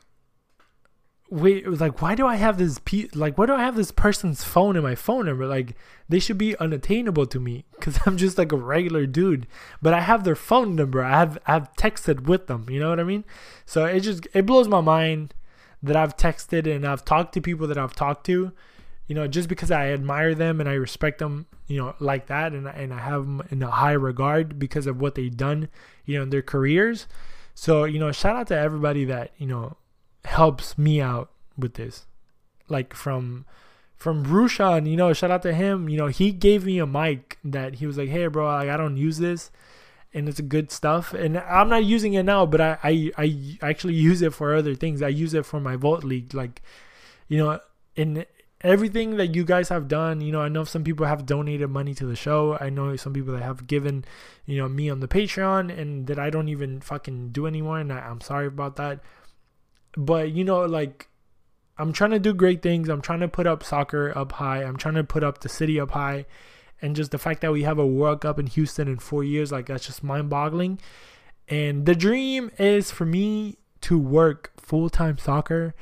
wait, 1.33 1.63
it 1.63 1.69
was 1.69 1.81
like, 1.81 1.99
why 1.99 2.13
do 2.13 2.27
I 2.27 2.35
have 2.35 2.59
this 2.59 2.79
pe- 2.85 3.09
like 3.15 3.37
why 3.37 3.47
do 3.47 3.53
I 3.53 3.63
have 3.63 3.75
this 3.75 3.91
person's 3.91 4.43
phone 4.43 4.75
in 4.75 4.83
my 4.83 4.93
phone 4.93 5.25
number? 5.25 5.47
Like 5.47 5.75
they 6.07 6.19
should 6.19 6.37
be 6.37 6.55
unattainable 6.57 7.25
to 7.25 7.39
me 7.39 7.65
because 7.71 7.97
I'm 8.05 8.17
just 8.17 8.37
like 8.37 8.51
a 8.51 8.57
regular 8.57 9.07
dude. 9.07 9.47
But 9.81 9.93
I 9.93 10.01
have 10.01 10.23
their 10.23 10.35
phone 10.35 10.75
number. 10.75 11.03
I 11.03 11.17
have 11.17 11.39
I've 11.47 11.73
texted 11.73 12.21
with 12.27 12.45
them. 12.45 12.67
You 12.69 12.79
know 12.79 12.89
what 12.89 12.99
I 12.99 13.03
mean? 13.03 13.25
So 13.65 13.85
it 13.85 14.01
just 14.01 14.27
it 14.33 14.45
blows 14.45 14.67
my 14.67 14.81
mind 14.81 15.33
that 15.81 15.95
I've 15.95 16.15
texted 16.15 16.73
and 16.73 16.85
I've 16.85 17.03
talked 17.03 17.33
to 17.33 17.41
people 17.41 17.67
that 17.67 17.77
I've 17.77 17.95
talked 17.95 18.25
to. 18.27 18.51
You 19.07 19.15
know, 19.15 19.27
just 19.27 19.49
because 19.49 19.71
I 19.71 19.87
admire 19.87 20.35
them 20.35 20.59
and 20.59 20.69
I 20.69 20.73
respect 20.73 21.19
them, 21.19 21.47
you 21.67 21.77
know, 21.77 21.95
like 21.99 22.27
that, 22.27 22.53
and 22.53 22.67
and 22.67 22.93
I 22.93 22.99
have 22.99 23.25
them 23.25 23.41
in 23.49 23.61
a 23.63 23.71
high 23.71 23.91
regard 23.91 24.59
because 24.59 24.87
of 24.87 25.01
what 25.01 25.15
they've 25.15 25.35
done, 25.35 25.67
you 26.05 26.17
know, 26.17 26.23
in 26.23 26.29
their 26.29 26.41
careers. 26.43 27.07
So 27.55 27.83
you 27.85 27.99
know, 27.99 28.11
shout 28.11 28.35
out 28.35 28.47
to 28.47 28.57
everybody 28.57 29.05
that 29.05 29.31
you 29.37 29.47
know 29.47 29.77
helps 30.25 30.77
me 30.77 31.01
out 31.01 31.29
with 31.57 31.75
this. 31.75 32.05
Like 32.69 32.93
from 32.93 33.45
from 33.95 34.25
Rushan, 34.25 34.89
you 34.89 34.97
know, 34.97 35.13
shout 35.13 35.31
out 35.31 35.43
to 35.43 35.53
him. 35.53 35.87
You 35.87 35.97
know, 35.97 36.07
he 36.07 36.31
gave 36.31 36.65
me 36.65 36.79
a 36.79 36.85
mic 36.85 37.37
that 37.43 37.75
he 37.75 37.87
was 37.87 37.97
like, 37.97 38.09
"Hey, 38.09 38.27
bro, 38.27 38.45
like 38.45 38.69
I 38.69 38.77
don't 38.77 38.97
use 38.97 39.17
this, 39.17 39.51
and 40.13 40.27
it's 40.27 40.41
good 40.41 40.71
stuff." 40.71 41.13
And 41.13 41.37
I'm 41.37 41.69
not 41.69 41.85
using 41.85 42.13
it 42.13 42.23
now, 42.23 42.45
but 42.45 42.61
I 42.61 42.77
I 42.83 43.11
I 43.61 43.69
actually 43.69 43.95
use 43.95 44.21
it 44.21 44.33
for 44.33 44.55
other 44.55 44.75
things. 44.75 45.01
I 45.01 45.09
use 45.09 45.33
it 45.33 45.45
for 45.45 45.59
my 45.59 45.75
Vault 45.75 46.03
League, 46.03 46.33
like, 46.33 46.61
you 47.27 47.37
know, 47.37 47.59
in 47.95 48.25
everything 48.61 49.17
that 49.17 49.35
you 49.35 49.43
guys 49.43 49.69
have 49.69 49.87
done. 49.89 50.21
You 50.21 50.31
know, 50.31 50.41
I 50.41 50.49
know 50.49 50.63
some 50.63 50.83
people 50.83 51.05
have 51.05 51.25
donated 51.25 51.69
money 51.69 51.93
to 51.95 52.05
the 52.05 52.15
show. 52.15 52.57
I 52.59 52.69
know 52.69 52.95
some 52.95 53.13
people 53.13 53.33
that 53.33 53.43
have 53.43 53.67
given, 53.67 54.05
you 54.45 54.57
know, 54.57 54.69
me 54.69 54.89
on 54.89 55.01
the 55.01 55.07
Patreon, 55.07 55.77
and 55.77 56.07
that 56.07 56.17
I 56.17 56.29
don't 56.29 56.49
even 56.49 56.81
fucking 56.81 57.29
do 57.29 57.45
anymore, 57.45 57.79
and 57.79 57.91
I, 57.91 57.99
I'm 57.99 58.21
sorry 58.21 58.47
about 58.47 58.77
that 58.77 58.99
but 59.95 60.31
you 60.31 60.43
know 60.43 60.61
like 60.61 61.07
i'm 61.77 61.93
trying 61.93 62.11
to 62.11 62.19
do 62.19 62.33
great 62.33 62.61
things. 62.61 62.89
I'm 62.89 63.01
trying 63.01 63.21
to 63.21 63.27
put 63.27 63.47
up 63.47 63.63
soccer 63.63 64.15
up 64.17 64.33
high. 64.33 64.63
I'm 64.63 64.77
trying 64.77 64.95
to 64.95 65.03
put 65.03 65.23
up 65.23 65.39
the 65.39 65.49
city 65.49 65.79
up 65.79 65.91
high. 65.91 66.25
And 66.81 66.95
just 66.95 67.11
the 67.11 67.17
fact 67.17 67.41
that 67.41 67.51
we 67.51 67.63
have 67.63 67.79
a 67.79 67.87
world 67.87 68.21
cup 68.21 68.39
in 68.39 68.47
houston 68.47 68.87
in 68.89 68.99
four 68.99 69.23
years 69.23 69.51
like 69.51 69.67
that's 69.67 69.85
just 69.85 70.03
mind-boggling. 70.03 70.79
And 71.47 71.85
the 71.85 71.95
dream 71.95 72.51
is 72.59 72.91
for 72.91 73.05
me 73.05 73.57
to 73.81 73.97
work 73.97 74.51
full-time 74.57 75.17
soccer 75.17 75.73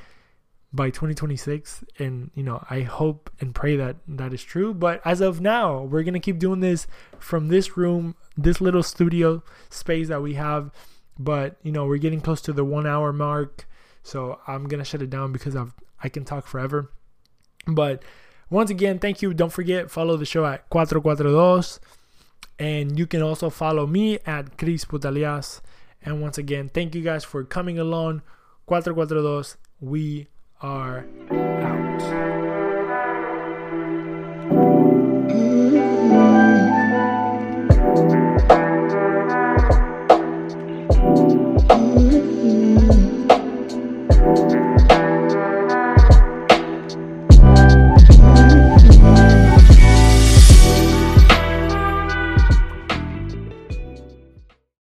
by 0.73 0.89
2026 0.89 1.83
and 1.99 2.31
you 2.33 2.41
know 2.41 2.63
i 2.69 2.79
hope 2.79 3.29
and 3.41 3.53
pray 3.53 3.75
that 3.75 3.97
that 4.07 4.33
is 4.33 4.43
true. 4.43 4.73
But 4.73 5.01
as 5.03 5.19
of 5.19 5.41
now 5.41 5.81
we're 5.81 6.03
gonna 6.03 6.19
keep 6.19 6.39
doing 6.39 6.61
this 6.61 6.87
from 7.19 7.49
this 7.49 7.75
room 7.75 8.15
this 8.37 8.61
little 8.61 8.83
studio 8.83 9.43
space 9.69 10.07
that 10.07 10.21
we 10.21 10.35
have. 10.35 10.71
But 11.19 11.57
you 11.63 11.71
know 11.71 11.85
we're 11.85 11.97
getting 11.97 12.21
close 12.21 12.41
to 12.41 12.53
the 12.53 12.63
one 12.63 12.87
hour 12.87 13.11
mark 13.11 13.67
so 14.03 14.39
I'm 14.47 14.67
gonna 14.67 14.85
shut 14.85 15.01
it 15.01 15.09
down 15.09 15.31
because 15.31 15.55
I've 15.55 15.73
I 16.03 16.09
can 16.09 16.25
talk 16.25 16.47
forever. 16.47 16.91
But 17.67 18.03
once 18.49 18.69
again, 18.69 18.99
thank 18.99 19.21
you. 19.21 19.33
Don't 19.33 19.51
forget 19.51 19.91
follow 19.91 20.17
the 20.17 20.25
show 20.25 20.45
at 20.45 20.67
442. 20.71 21.79
And 22.59 22.97
you 22.99 23.07
can 23.07 23.21
also 23.21 23.49
follow 23.49 23.87
me 23.87 24.19
at 24.25 24.57
Chris 24.57 24.85
Putalias. 24.85 25.61
And 26.03 26.21
once 26.21 26.37
again, 26.37 26.69
thank 26.69 26.95
you 26.95 27.01
guys 27.01 27.23
for 27.23 27.43
coming 27.43 27.79
along. 27.79 28.21
442. 28.67 29.57
We 29.79 30.27
are 30.61 31.05